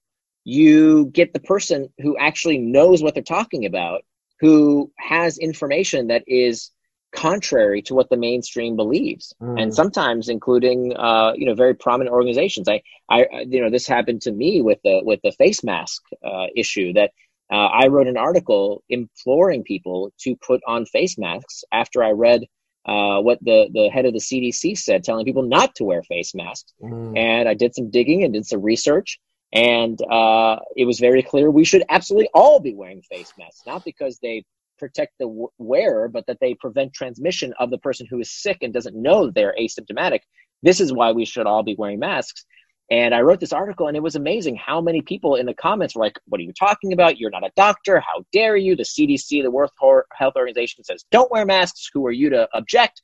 you 0.44 1.06
get 1.06 1.32
the 1.32 1.40
person 1.40 1.88
who 1.98 2.14
actually 2.18 2.58
knows 2.58 3.02
what 3.02 3.14
they're 3.14 3.22
talking 3.22 3.64
about, 3.64 4.02
who 4.40 4.92
has 4.98 5.38
information 5.38 6.08
that 6.08 6.24
is 6.26 6.72
contrary 7.14 7.80
to 7.80 7.94
what 7.94 8.10
the 8.10 8.16
mainstream 8.16 8.76
believes 8.76 9.32
mm. 9.40 9.60
and 9.60 9.74
sometimes 9.74 10.28
including 10.28 10.94
uh, 10.96 11.32
you 11.36 11.46
know 11.46 11.54
very 11.54 11.74
prominent 11.74 12.12
organizations 12.12 12.68
i 12.68 12.82
i 13.08 13.26
you 13.46 13.62
know 13.62 13.70
this 13.70 13.86
happened 13.86 14.20
to 14.20 14.32
me 14.32 14.60
with 14.60 14.78
the 14.82 15.00
with 15.04 15.20
the 15.22 15.32
face 15.32 15.62
mask 15.62 16.02
uh, 16.24 16.46
issue 16.56 16.92
that 16.92 17.12
uh, 17.52 17.68
i 17.82 17.86
wrote 17.86 18.08
an 18.08 18.16
article 18.16 18.82
imploring 18.88 19.62
people 19.62 20.12
to 20.18 20.36
put 20.36 20.60
on 20.66 20.84
face 20.86 21.16
masks 21.16 21.64
after 21.72 22.02
i 22.02 22.10
read 22.10 22.42
uh, 22.86 23.18
what 23.20 23.38
the 23.42 23.68
the 23.72 23.88
head 23.88 24.06
of 24.06 24.12
the 24.12 24.18
cdc 24.18 24.76
said 24.76 25.04
telling 25.04 25.24
people 25.24 25.42
not 25.44 25.74
to 25.74 25.84
wear 25.84 26.02
face 26.02 26.34
masks 26.34 26.72
mm. 26.82 27.16
and 27.16 27.48
i 27.48 27.54
did 27.54 27.74
some 27.74 27.90
digging 27.90 28.24
and 28.24 28.34
did 28.34 28.46
some 28.46 28.60
research 28.60 29.20
and 29.52 30.00
uh, 30.10 30.58
it 30.76 30.84
was 30.84 30.98
very 30.98 31.22
clear 31.22 31.48
we 31.48 31.64
should 31.64 31.84
absolutely 31.88 32.28
all 32.34 32.58
be 32.58 32.74
wearing 32.74 33.02
face 33.02 33.32
masks 33.38 33.62
not 33.66 33.84
because 33.84 34.18
they 34.18 34.44
protect 34.78 35.12
the 35.18 35.46
wearer, 35.58 36.08
but 36.08 36.26
that 36.26 36.38
they 36.40 36.54
prevent 36.54 36.92
transmission 36.92 37.52
of 37.58 37.70
the 37.70 37.78
person 37.78 38.06
who 38.08 38.20
is 38.20 38.30
sick 38.30 38.58
and 38.62 38.72
doesn't 38.72 39.00
know 39.00 39.30
they're 39.30 39.54
asymptomatic. 39.58 40.20
This 40.62 40.80
is 40.80 40.92
why 40.92 41.12
we 41.12 41.24
should 41.24 41.46
all 41.46 41.62
be 41.62 41.76
wearing 41.76 41.98
masks. 41.98 42.44
And 42.90 43.14
I 43.14 43.22
wrote 43.22 43.40
this 43.40 43.52
article, 43.52 43.88
and 43.88 43.96
it 43.96 44.02
was 44.02 44.14
amazing 44.14 44.56
how 44.56 44.80
many 44.80 45.00
people 45.00 45.36
in 45.36 45.46
the 45.46 45.54
comments 45.54 45.94
were 45.94 46.04
like, 46.04 46.18
What 46.26 46.38
are 46.38 46.44
you 46.44 46.52
talking 46.52 46.92
about? 46.92 47.18
You're 47.18 47.30
not 47.30 47.44
a 47.44 47.50
doctor. 47.56 47.98
How 48.00 48.24
dare 48.32 48.56
you? 48.56 48.76
The 48.76 48.82
CDC, 48.82 49.42
the 49.42 49.50
World 49.50 49.70
Health 50.12 50.34
Organization, 50.36 50.84
says 50.84 51.04
don't 51.10 51.30
wear 51.30 51.46
masks. 51.46 51.88
Who 51.94 52.06
are 52.06 52.12
you 52.12 52.30
to 52.30 52.48
object? 52.52 53.00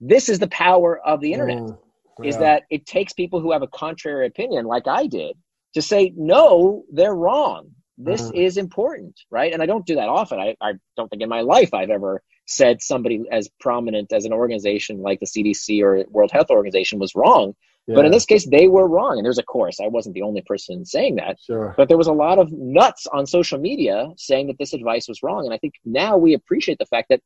This 0.00 0.28
is 0.28 0.38
the 0.38 0.48
power 0.48 1.00
of 1.06 1.20
the 1.20 1.32
internet, 1.32 1.58
mm, 1.58 1.78
yeah. 2.22 2.28
is 2.28 2.36
that 2.36 2.64
it 2.70 2.86
takes 2.86 3.12
people 3.14 3.40
who 3.40 3.52
have 3.52 3.62
a 3.62 3.68
contrary 3.68 4.26
opinion, 4.26 4.66
like 4.66 4.86
I 4.86 5.06
did, 5.06 5.36
to 5.74 5.80
say, 5.80 6.12
No, 6.14 6.84
they're 6.92 7.14
wrong 7.14 7.70
this 7.98 8.22
mm. 8.22 8.34
is 8.34 8.56
important, 8.56 9.20
right? 9.30 9.52
And 9.52 9.60
I 9.60 9.66
don't 9.66 9.84
do 9.84 9.96
that 9.96 10.08
often. 10.08 10.38
I, 10.38 10.54
I 10.60 10.74
don't 10.96 11.08
think 11.08 11.22
in 11.22 11.28
my 11.28 11.40
life 11.40 11.74
I've 11.74 11.90
ever 11.90 12.22
said 12.46 12.80
somebody 12.80 13.24
as 13.30 13.50
prominent 13.60 14.12
as 14.12 14.24
an 14.24 14.32
organization 14.32 15.02
like 15.02 15.20
the 15.20 15.26
CDC 15.26 15.82
or 15.82 16.04
World 16.08 16.30
Health 16.32 16.50
Organization 16.50 16.98
was 16.98 17.12
wrong. 17.14 17.54
Yeah. 17.86 17.96
But 17.96 18.04
in 18.04 18.12
this 18.12 18.24
case, 18.24 18.48
they 18.48 18.68
were 18.68 18.86
wrong. 18.86 19.16
And 19.16 19.24
there's 19.24 19.38
a 19.38 19.42
course. 19.42 19.80
I 19.80 19.88
wasn't 19.88 20.14
the 20.14 20.22
only 20.22 20.42
person 20.42 20.84
saying 20.84 21.16
that. 21.16 21.38
Sure. 21.44 21.74
But 21.76 21.88
there 21.88 21.98
was 21.98 22.06
a 22.06 22.12
lot 22.12 22.38
of 22.38 22.52
nuts 22.52 23.06
on 23.06 23.26
social 23.26 23.58
media 23.58 24.08
saying 24.16 24.46
that 24.46 24.58
this 24.58 24.74
advice 24.74 25.08
was 25.08 25.22
wrong. 25.22 25.44
And 25.44 25.52
I 25.52 25.58
think 25.58 25.74
now 25.84 26.16
we 26.16 26.34
appreciate 26.34 26.78
the 26.78 26.86
fact 26.86 27.08
that 27.10 27.20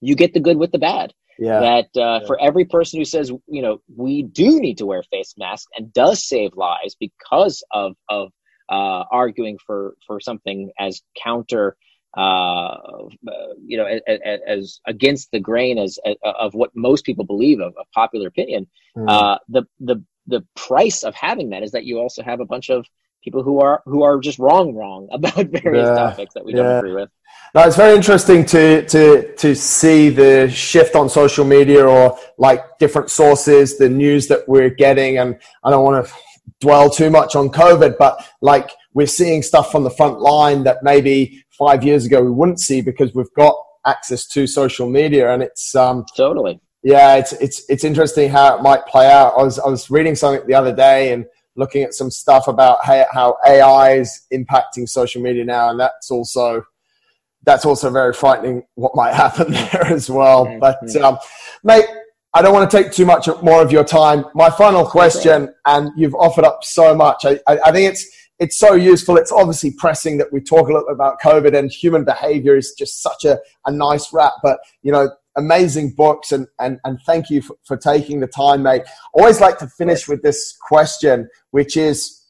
you 0.00 0.16
get 0.16 0.34
the 0.34 0.40
good 0.40 0.56
with 0.56 0.72
the 0.72 0.78
bad. 0.78 1.12
Yeah. 1.38 1.60
That 1.60 2.00
uh, 2.00 2.20
yeah. 2.20 2.26
for 2.26 2.40
every 2.40 2.64
person 2.64 2.98
who 2.98 3.04
says, 3.04 3.30
you 3.46 3.62
know, 3.62 3.80
we 3.94 4.22
do 4.22 4.60
need 4.60 4.78
to 4.78 4.86
wear 4.86 5.02
face 5.04 5.34
masks 5.38 5.70
and 5.76 5.92
does 5.92 6.26
save 6.26 6.50
lives 6.54 6.96
because 6.98 7.62
of 7.70 7.94
of 8.08 8.30
uh, 8.70 9.04
arguing 9.10 9.58
for 9.66 9.94
for 10.06 10.20
something 10.20 10.70
as 10.78 11.02
counter 11.22 11.76
uh, 12.16 12.76
you 13.64 13.76
know, 13.76 13.86
as, 13.86 14.40
as, 14.46 14.80
against 14.86 15.30
the 15.30 15.38
grain 15.38 15.78
as, 15.78 15.98
as, 16.04 16.16
of 16.24 16.54
what 16.54 16.74
most 16.74 17.04
people 17.04 17.24
believe 17.24 17.60
of, 17.60 17.72
of 17.78 17.86
popular 17.94 18.26
opinion. 18.26 18.66
Mm. 18.96 19.08
Uh, 19.08 19.38
the 19.48 19.62
the 19.78 20.02
the 20.26 20.44
price 20.56 21.04
of 21.04 21.14
having 21.14 21.50
that 21.50 21.62
is 21.62 21.72
that 21.72 21.84
you 21.84 21.98
also 21.98 22.22
have 22.22 22.40
a 22.40 22.44
bunch 22.44 22.68
of 22.68 22.86
people 23.22 23.42
who 23.42 23.60
are 23.60 23.82
who 23.84 24.02
are 24.02 24.18
just 24.18 24.38
wrong 24.38 24.74
wrong 24.74 25.08
about 25.12 25.46
various 25.46 25.86
yeah. 25.86 25.94
topics 25.94 26.34
that 26.34 26.44
we 26.44 26.52
don't 26.52 26.78
agree 26.78 26.94
with. 26.94 27.10
Now 27.54 27.66
it's 27.66 27.76
very 27.76 27.94
interesting 27.96 28.44
to 28.46 28.84
to 28.86 29.34
to 29.36 29.54
see 29.54 30.08
the 30.08 30.50
shift 30.50 30.96
on 30.96 31.08
social 31.08 31.44
media 31.44 31.84
or 31.86 32.18
like 32.38 32.78
different 32.78 33.10
sources, 33.10 33.78
the 33.78 33.88
news 33.88 34.26
that 34.28 34.48
we're 34.48 34.70
getting, 34.70 35.18
and 35.18 35.38
I 35.62 35.70
don't 35.70 35.84
want 35.84 36.06
to 36.06 36.12
dwell 36.60 36.90
too 36.90 37.10
much 37.10 37.36
on 37.36 37.48
COVID, 37.48 37.96
but 37.98 38.24
like 38.40 38.70
we're 38.94 39.06
seeing 39.06 39.42
stuff 39.42 39.70
from 39.70 39.84
the 39.84 39.90
front 39.90 40.20
line 40.20 40.64
that 40.64 40.82
maybe 40.82 41.44
five 41.50 41.84
years 41.84 42.06
ago 42.06 42.22
we 42.22 42.30
wouldn't 42.30 42.60
see 42.60 42.80
because 42.80 43.14
we've 43.14 43.32
got 43.34 43.54
access 43.86 44.26
to 44.28 44.46
social 44.46 44.88
media, 44.88 45.32
and 45.32 45.42
it's 45.42 45.74
um, 45.74 46.04
totally 46.16 46.60
yeah, 46.82 47.16
it's 47.16 47.32
it's 47.34 47.62
it's 47.68 47.84
interesting 47.84 48.30
how 48.30 48.56
it 48.56 48.62
might 48.62 48.86
play 48.86 49.10
out. 49.10 49.34
I 49.36 49.42
was 49.42 49.58
I 49.58 49.68
was 49.68 49.90
reading 49.90 50.14
something 50.14 50.46
the 50.46 50.54
other 50.54 50.74
day 50.74 51.12
and 51.12 51.26
looking 51.56 51.82
at 51.82 51.92
some 51.92 52.10
stuff 52.10 52.48
about 52.48 52.84
how, 52.84 53.04
how 53.12 53.36
AI 53.46 53.94
is 53.94 54.22
impacting 54.32 54.88
social 54.88 55.20
media 55.20 55.44
now, 55.44 55.70
and 55.70 55.78
that's 55.78 56.10
also 56.10 56.64
that's 57.42 57.66
also 57.66 57.90
very 57.90 58.14
frightening. 58.14 58.62
What 58.76 58.94
might 58.94 59.14
happen 59.24 59.52
there 59.52 59.86
as 59.86 60.08
well, 60.08 60.46
mm-hmm. 60.46 60.58
but 60.58 60.96
um, 60.96 61.18
mate. 61.62 61.86
I 62.32 62.42
don't 62.42 62.52
want 62.52 62.70
to 62.70 62.76
take 62.76 62.92
too 62.92 63.06
much 63.06 63.28
more 63.42 63.60
of 63.60 63.72
your 63.72 63.84
time. 63.84 64.24
My 64.34 64.50
final 64.50 64.86
question, 64.86 65.52
and 65.66 65.90
you've 65.96 66.14
offered 66.14 66.44
up 66.44 66.62
so 66.62 66.94
much. 66.94 67.24
I, 67.24 67.40
I, 67.46 67.58
I 67.66 67.72
think 67.72 67.90
it's 67.90 68.06
it's 68.40 68.56
so 68.56 68.72
useful. 68.72 69.18
It's 69.18 69.30
obviously 69.30 69.70
pressing 69.72 70.16
that 70.18 70.32
we 70.32 70.40
talk 70.40 70.68
a 70.68 70.72
little 70.72 70.86
bit 70.86 70.94
about 70.94 71.20
COVID 71.20 71.56
and 71.56 71.70
human 71.70 72.04
behavior 72.04 72.56
is 72.56 72.72
just 72.72 73.02
such 73.02 73.26
a, 73.26 73.38
a 73.66 73.70
nice 73.70 74.14
wrap. 74.14 74.32
But, 74.42 74.60
you 74.82 74.90
know, 74.90 75.10
amazing 75.36 75.90
books 75.90 76.32
and, 76.32 76.46
and, 76.58 76.80
and 76.84 76.98
thank 77.04 77.28
you 77.28 77.42
for, 77.42 77.56
for 77.64 77.76
taking 77.76 78.20
the 78.20 78.26
time, 78.26 78.62
mate. 78.62 78.82
Always 79.12 79.42
like 79.42 79.58
to 79.58 79.66
finish 79.66 80.08
with 80.08 80.22
this 80.22 80.56
question, 80.58 81.28
which 81.50 81.76
is 81.76 82.28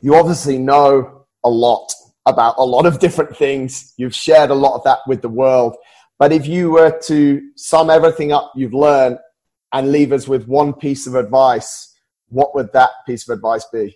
you 0.00 0.16
obviously 0.16 0.58
know 0.58 1.24
a 1.44 1.48
lot 1.48 1.92
about 2.26 2.56
a 2.58 2.64
lot 2.64 2.84
of 2.84 2.98
different 2.98 3.36
things. 3.36 3.94
You've 3.96 4.14
shared 4.14 4.50
a 4.50 4.54
lot 4.54 4.74
of 4.74 4.82
that 4.84 4.98
with 5.06 5.22
the 5.22 5.28
world. 5.28 5.76
But 6.18 6.32
if 6.32 6.48
you 6.48 6.70
were 6.70 6.98
to 7.04 7.40
sum 7.56 7.90
everything 7.90 8.32
up 8.32 8.52
you've 8.56 8.74
learned 8.74 9.18
and 9.74 9.90
leave 9.90 10.12
us 10.12 10.28
with 10.28 10.46
one 10.46 10.72
piece 10.72 11.06
of 11.08 11.16
advice, 11.16 11.94
what 12.28 12.54
would 12.54 12.72
that 12.72 12.90
piece 13.06 13.28
of 13.28 13.34
advice 13.34 13.66
be? 13.72 13.94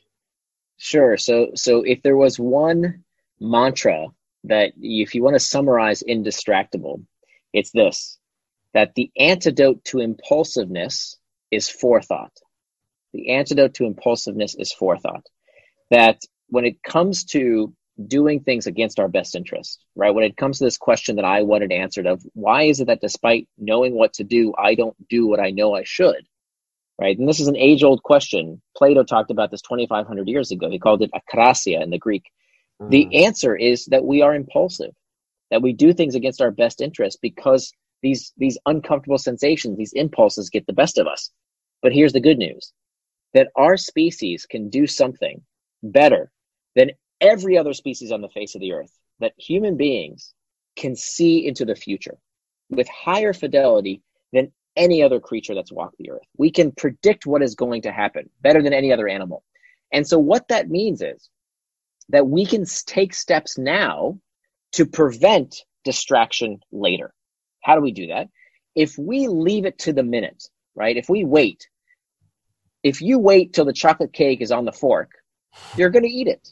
Sure. 0.77 1.17
So, 1.17 1.53
so 1.55 1.83
if 1.83 2.03
there 2.03 2.17
was 2.17 2.39
one 2.39 3.05
mantra 3.41 4.09
that 4.45 4.73
if 4.81 5.15
you 5.15 5.23
want 5.23 5.35
to 5.35 5.41
summarize 5.41 6.03
indistractable, 6.03 7.05
it's 7.53 7.71
this 7.71 8.19
that 8.75 8.95
the 8.97 9.11
antidote 9.17 9.83
to 9.83 9.99
impulsiveness 10.01 11.17
is 11.51 11.71
forethought. 11.71 12.33
The 13.15 13.31
antidote 13.31 13.75
to 13.75 13.87
impulsiveness 13.87 14.55
is 14.57 14.73
forethought. 14.73 15.25
That 15.91 16.21
when 16.49 16.67
it 16.67 16.83
comes 16.83 17.25
to 17.27 17.73
doing 18.07 18.41
things 18.41 18.67
against 18.67 19.01
our 19.01 19.09
best 19.09 19.35
interest, 19.35 19.85
right? 19.97 20.15
When 20.15 20.25
it 20.25 20.37
comes 20.37 20.59
to 20.59 20.65
this 20.65 20.77
question 20.77 21.17
that 21.17 21.25
I 21.25 21.43
wanted 21.43 21.73
answered 21.73 22.07
of 22.07 22.23
why 22.35 22.65
is 22.65 22.81
it 22.81 22.87
that 22.87 23.01
despite 23.01 23.49
knowing 23.59 23.95
what 23.95 24.15
to 24.15 24.25
do, 24.25 24.55
I 24.57 24.75
don't 24.75 24.97
do 25.09 25.27
what 25.27 25.41
I 25.41 25.51
know 25.51 25.75
I 25.75 25.83
should? 25.85 26.27
right? 26.99 27.17
And 27.17 27.29
this 27.29 27.41
is 27.41 27.49
an 27.49 27.57
age 27.57 27.83
old 27.83 28.03
question. 28.03 28.61
Plato 28.77 29.05
talked 29.05 29.31
about 29.31 29.51
this 29.51 29.63
2,500 29.63 30.29
years 30.29 30.51
ago. 30.51 30.69
He 30.69 30.79
called 30.79 31.03
it 31.03 31.11
akrasia 31.13 31.83
in 31.83 31.91
the 31.91 31.99
Greek. 31.99 32.25
Mm. 32.83 32.91
The 32.91 33.25
answer 33.25 33.57
is 33.57 33.87
that 33.87 34.05
we 34.05 34.23
are 34.23 34.35
impulsive, 34.35 34.95
that 35.51 35.63
we 35.63 35.73
do 35.73 35.93
things 35.93 36.15
against 36.15 36.43
our 36.43 36.51
best 36.51 36.81
interest 36.81 37.21
because 37.23 37.73
these, 38.03 38.33
these 38.37 38.59
uncomfortable 38.67 39.19
sensations, 39.19 39.79
these 39.79 39.93
impulses 39.93 40.51
get 40.51 40.67
the 40.67 40.73
best 40.73 40.99
of 40.99 41.07
us. 41.07 41.31
But 41.83 41.93
here's 41.93 42.13
the 42.13 42.21
good 42.21 42.39
news 42.39 42.73
that 43.35 43.49
our 43.55 43.77
species 43.77 44.47
can 44.47 44.71
do 44.71 44.87
something 44.87 45.43
better 45.83 46.31
than 46.75 46.91
every 47.21 47.59
other 47.59 47.73
species 47.73 48.13
on 48.13 48.21
the 48.21 48.29
face 48.29 48.55
of 48.55 48.61
the 48.61 48.73
earth, 48.73 48.93
that 49.21 49.33
human 49.37 49.77
beings 49.77 50.35
can 50.77 50.95
see 50.95 51.47
into 51.47 51.65
the 51.65 51.75
future 51.75 52.17
with 52.71 52.89
higher 52.89 53.33
fidelity 53.33 54.03
than 54.33 54.53
any 54.77 55.03
other 55.03 55.19
creature 55.19 55.55
that's 55.55 55.73
walked 55.73 55.97
the 55.99 56.11
earth. 56.11 56.27
We 56.37 56.51
can 56.51 56.71
predict 56.73 57.27
what 57.27 57.43
is 57.43 57.55
going 57.55 57.83
to 57.83 57.93
happen 57.93 58.31
better 58.41 58.63
than 58.63 58.73
any 58.73 58.93
other 58.93 59.09
animal. 59.09 59.43
And 59.93 60.07
so, 60.07 60.19
what 60.19 60.49
that 60.49 60.69
means 60.69 61.03
is 61.03 61.29
that 62.11 62.27
we 62.27 62.47
can 62.47 62.65
take 62.87 63.15
steps 63.15 63.59
now 63.59 64.19
to 64.73 64.87
prevent 64.87 65.65
distraction 65.85 66.61
later. 66.71 67.13
How 67.63 67.75
do 67.75 67.81
we 67.81 67.93
do 67.93 68.09
that? 68.09 68.29
If 68.75 68.97
we 68.97 69.27
leave 69.27 69.65
it 69.65 69.79
to 69.81 69.93
the 69.93 70.03
minute, 70.03 70.45
right? 70.75 70.97
If 70.97 71.09
we 71.09 71.25
wait, 71.25 71.69
if 72.83 73.01
you 73.01 73.19
wait 73.19 73.53
till 73.53 73.65
the 73.65 73.73
chocolate 73.73 74.13
cake 74.13 74.41
is 74.41 74.53
on 74.53 74.65
the 74.65 74.73
fork, 74.73 75.11
you're 75.77 75.91
going 75.91 76.05
to 76.05 76.09
eat 76.09 76.29
it. 76.29 76.49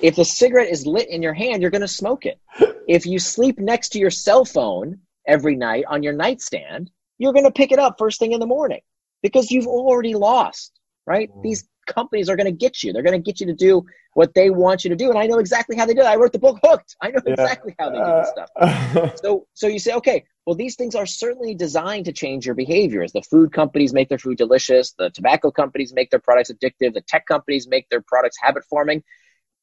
If 0.00 0.16
the 0.16 0.24
cigarette 0.24 0.70
is 0.70 0.86
lit 0.86 1.08
in 1.08 1.22
your 1.22 1.34
hand, 1.34 1.62
you're 1.62 1.70
going 1.70 1.80
to 1.80 1.88
smoke 1.88 2.26
it. 2.26 2.40
If 2.88 3.06
you 3.06 3.18
sleep 3.18 3.58
next 3.58 3.90
to 3.90 3.98
your 3.98 4.10
cell 4.10 4.44
phone 4.44 5.00
every 5.26 5.56
night 5.56 5.84
on 5.88 6.02
your 6.02 6.12
nightstand, 6.12 6.90
you're 7.18 7.32
going 7.32 7.44
to 7.44 7.50
pick 7.50 7.72
it 7.72 7.78
up 7.78 7.96
first 7.98 8.18
thing 8.18 8.32
in 8.32 8.40
the 8.40 8.46
morning 8.46 8.80
because 9.22 9.50
you've 9.50 9.66
already 9.66 10.14
lost, 10.14 10.78
right? 11.06 11.30
Mm. 11.30 11.42
These 11.42 11.68
companies 11.86 12.28
are 12.28 12.36
going 12.36 12.46
to 12.46 12.52
get 12.52 12.82
you. 12.82 12.92
They're 12.92 13.02
going 13.02 13.20
to 13.20 13.24
get 13.24 13.40
you 13.40 13.46
to 13.46 13.54
do 13.54 13.84
what 14.14 14.34
they 14.34 14.50
want 14.50 14.84
you 14.84 14.90
to 14.90 14.96
do. 14.96 15.10
And 15.10 15.18
I 15.18 15.26
know 15.26 15.38
exactly 15.38 15.76
how 15.76 15.86
they 15.86 15.94
do 15.94 16.00
it. 16.00 16.06
I 16.06 16.16
wrote 16.16 16.32
the 16.32 16.38
book 16.38 16.58
Hooked. 16.62 16.96
I 17.00 17.10
know 17.10 17.20
yeah. 17.26 17.34
exactly 17.34 17.74
how 17.78 17.90
they 17.90 17.98
do 17.98 18.04
this 18.04 18.30
stuff. 18.30 19.18
so, 19.22 19.46
so 19.54 19.66
you 19.66 19.78
say, 19.78 19.94
okay, 19.94 20.24
well, 20.46 20.56
these 20.56 20.76
things 20.76 20.94
are 20.94 21.06
certainly 21.06 21.54
designed 21.54 22.06
to 22.06 22.12
change 22.12 22.46
your 22.46 22.54
behaviors. 22.54 23.12
The 23.12 23.22
food 23.22 23.52
companies 23.52 23.92
make 23.92 24.08
their 24.08 24.18
food 24.18 24.38
delicious. 24.38 24.92
The 24.92 25.10
tobacco 25.10 25.50
companies 25.50 25.92
make 25.92 26.10
their 26.10 26.20
products 26.20 26.50
addictive. 26.50 26.94
The 26.94 27.02
tech 27.02 27.26
companies 27.26 27.66
make 27.68 27.88
their 27.88 28.00
products 28.00 28.36
habit 28.40 28.64
forming, 28.64 29.02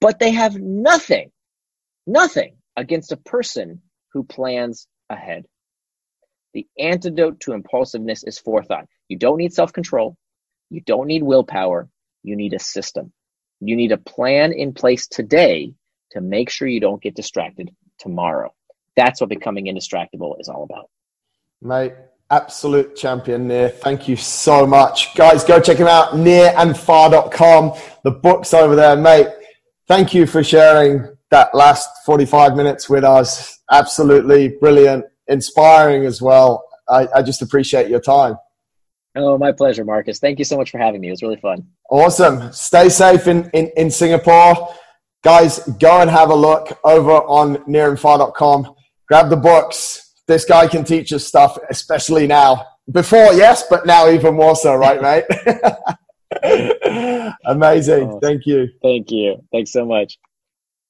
but 0.02 0.20
they 0.20 0.32
have 0.32 0.56
nothing, 0.56 1.32
nothing 2.06 2.56
against 2.76 3.12
a 3.12 3.18
person 3.18 3.82
who 4.12 4.24
plans 4.24 4.88
ahead. 5.10 5.46
The 6.54 6.68
antidote 6.78 7.39
to 7.41 7.54
impulsiveness 7.54 8.24
is 8.24 8.38
forethought. 8.38 8.86
You 9.08 9.18
don't 9.18 9.38
need 9.38 9.54
self 9.54 9.74
control. 9.74 10.18
You 10.70 10.82
don't 10.82 11.08
need 11.08 11.24
willpower. 11.24 11.89
You 12.24 12.36
need 12.36 12.54
a 12.54 12.60
system. 12.60 13.12
You 13.60 13.76
need 13.76 13.91
a 13.91 13.98
plan 13.98 14.54
in 14.54 14.74
place 14.74 15.08
today 15.08 15.74
to 16.12 16.22
make 16.22 16.50
sure 16.50 16.68
you 16.68 16.80
don't 16.80 17.02
get 17.02 17.16
distracted 17.16 17.72
tomorrow. 18.00 18.54
That's 18.96 19.22
what 19.22 19.30
becoming 19.30 19.66
indistractable 19.66 20.39
is 20.39 20.48
all 20.48 20.64
about. 20.64 20.89
Mate, 21.62 21.94
absolute 22.30 22.96
champion, 22.96 23.48
Nir. 23.48 23.70
Thank 23.70 24.08
you 24.08 24.16
so 24.16 24.68
much. 24.68 25.16
Guys, 25.16 25.44
go 25.44 25.60
check 25.60 25.78
him 25.78 25.88
out, 25.88 26.12
nirandfar.com. 26.12 27.74
The 28.04 28.12
book's 28.12 28.54
over 28.54 28.76
there, 28.76 28.96
mate. 28.96 29.28
Thank 29.88 30.14
you 30.14 30.26
for 30.26 30.44
sharing 30.44 31.08
that 31.30 31.54
last 31.54 31.90
45 32.06 32.56
minutes 32.56 32.90
with 32.90 33.04
us. 33.04 33.60
Absolutely 33.72 34.50
brilliant 34.50 35.06
inspiring 35.28 36.06
as 36.06 36.22
well. 36.22 36.64
I, 36.88 37.08
I 37.16 37.22
just 37.22 37.42
appreciate 37.42 37.90
your 37.90 38.00
time. 38.00 38.38
Oh, 39.16 39.38
my 39.38 39.52
pleasure, 39.52 39.86
Marcus. 39.86 40.20
Thank 40.20 40.40
you 40.40 40.46
so 40.46 40.58
much 40.58 40.72
for 40.72 40.78
having 40.78 41.02
me. 41.02 41.10
It 41.10 41.12
was 41.12 41.22
really 41.22 41.38
fun. 41.38 41.68
Awesome. 41.90 42.52
Stay 42.52 42.90
safe 42.90 43.28
in, 43.28 43.50
in, 43.54 43.72
in 43.78 43.92
Singapore. 43.92 44.74
Guys, 45.24 45.60
go 45.80 46.02
and 46.02 46.10
have 46.10 46.30
a 46.30 46.36
look 46.36 46.80
over 46.84 47.12
on 47.12 47.58
nirandfar.com. 47.66 48.74
Grab 49.08 49.30
the 49.30 49.38
books. 49.38 50.14
This 50.28 50.46
guy 50.46 50.68
can 50.68 50.84
teach 50.84 51.14
us 51.14 51.26
stuff, 51.26 51.58
especially 51.70 52.26
now. 52.26 52.66
Before, 52.92 53.34
yes, 53.34 53.64
but 53.70 53.86
now 53.86 54.10
even 54.10 54.36
more 54.36 54.56
so, 54.56 54.76
right, 54.76 55.02
mate? 55.02 55.26
Amazing. 57.46 58.10
Oh, 58.10 58.20
Thank 58.22 58.46
you. 58.46 58.70
Thank 58.82 59.12
you. 59.12 59.44
Thanks 59.52 59.72
so 59.72 59.86
much. 59.86 60.18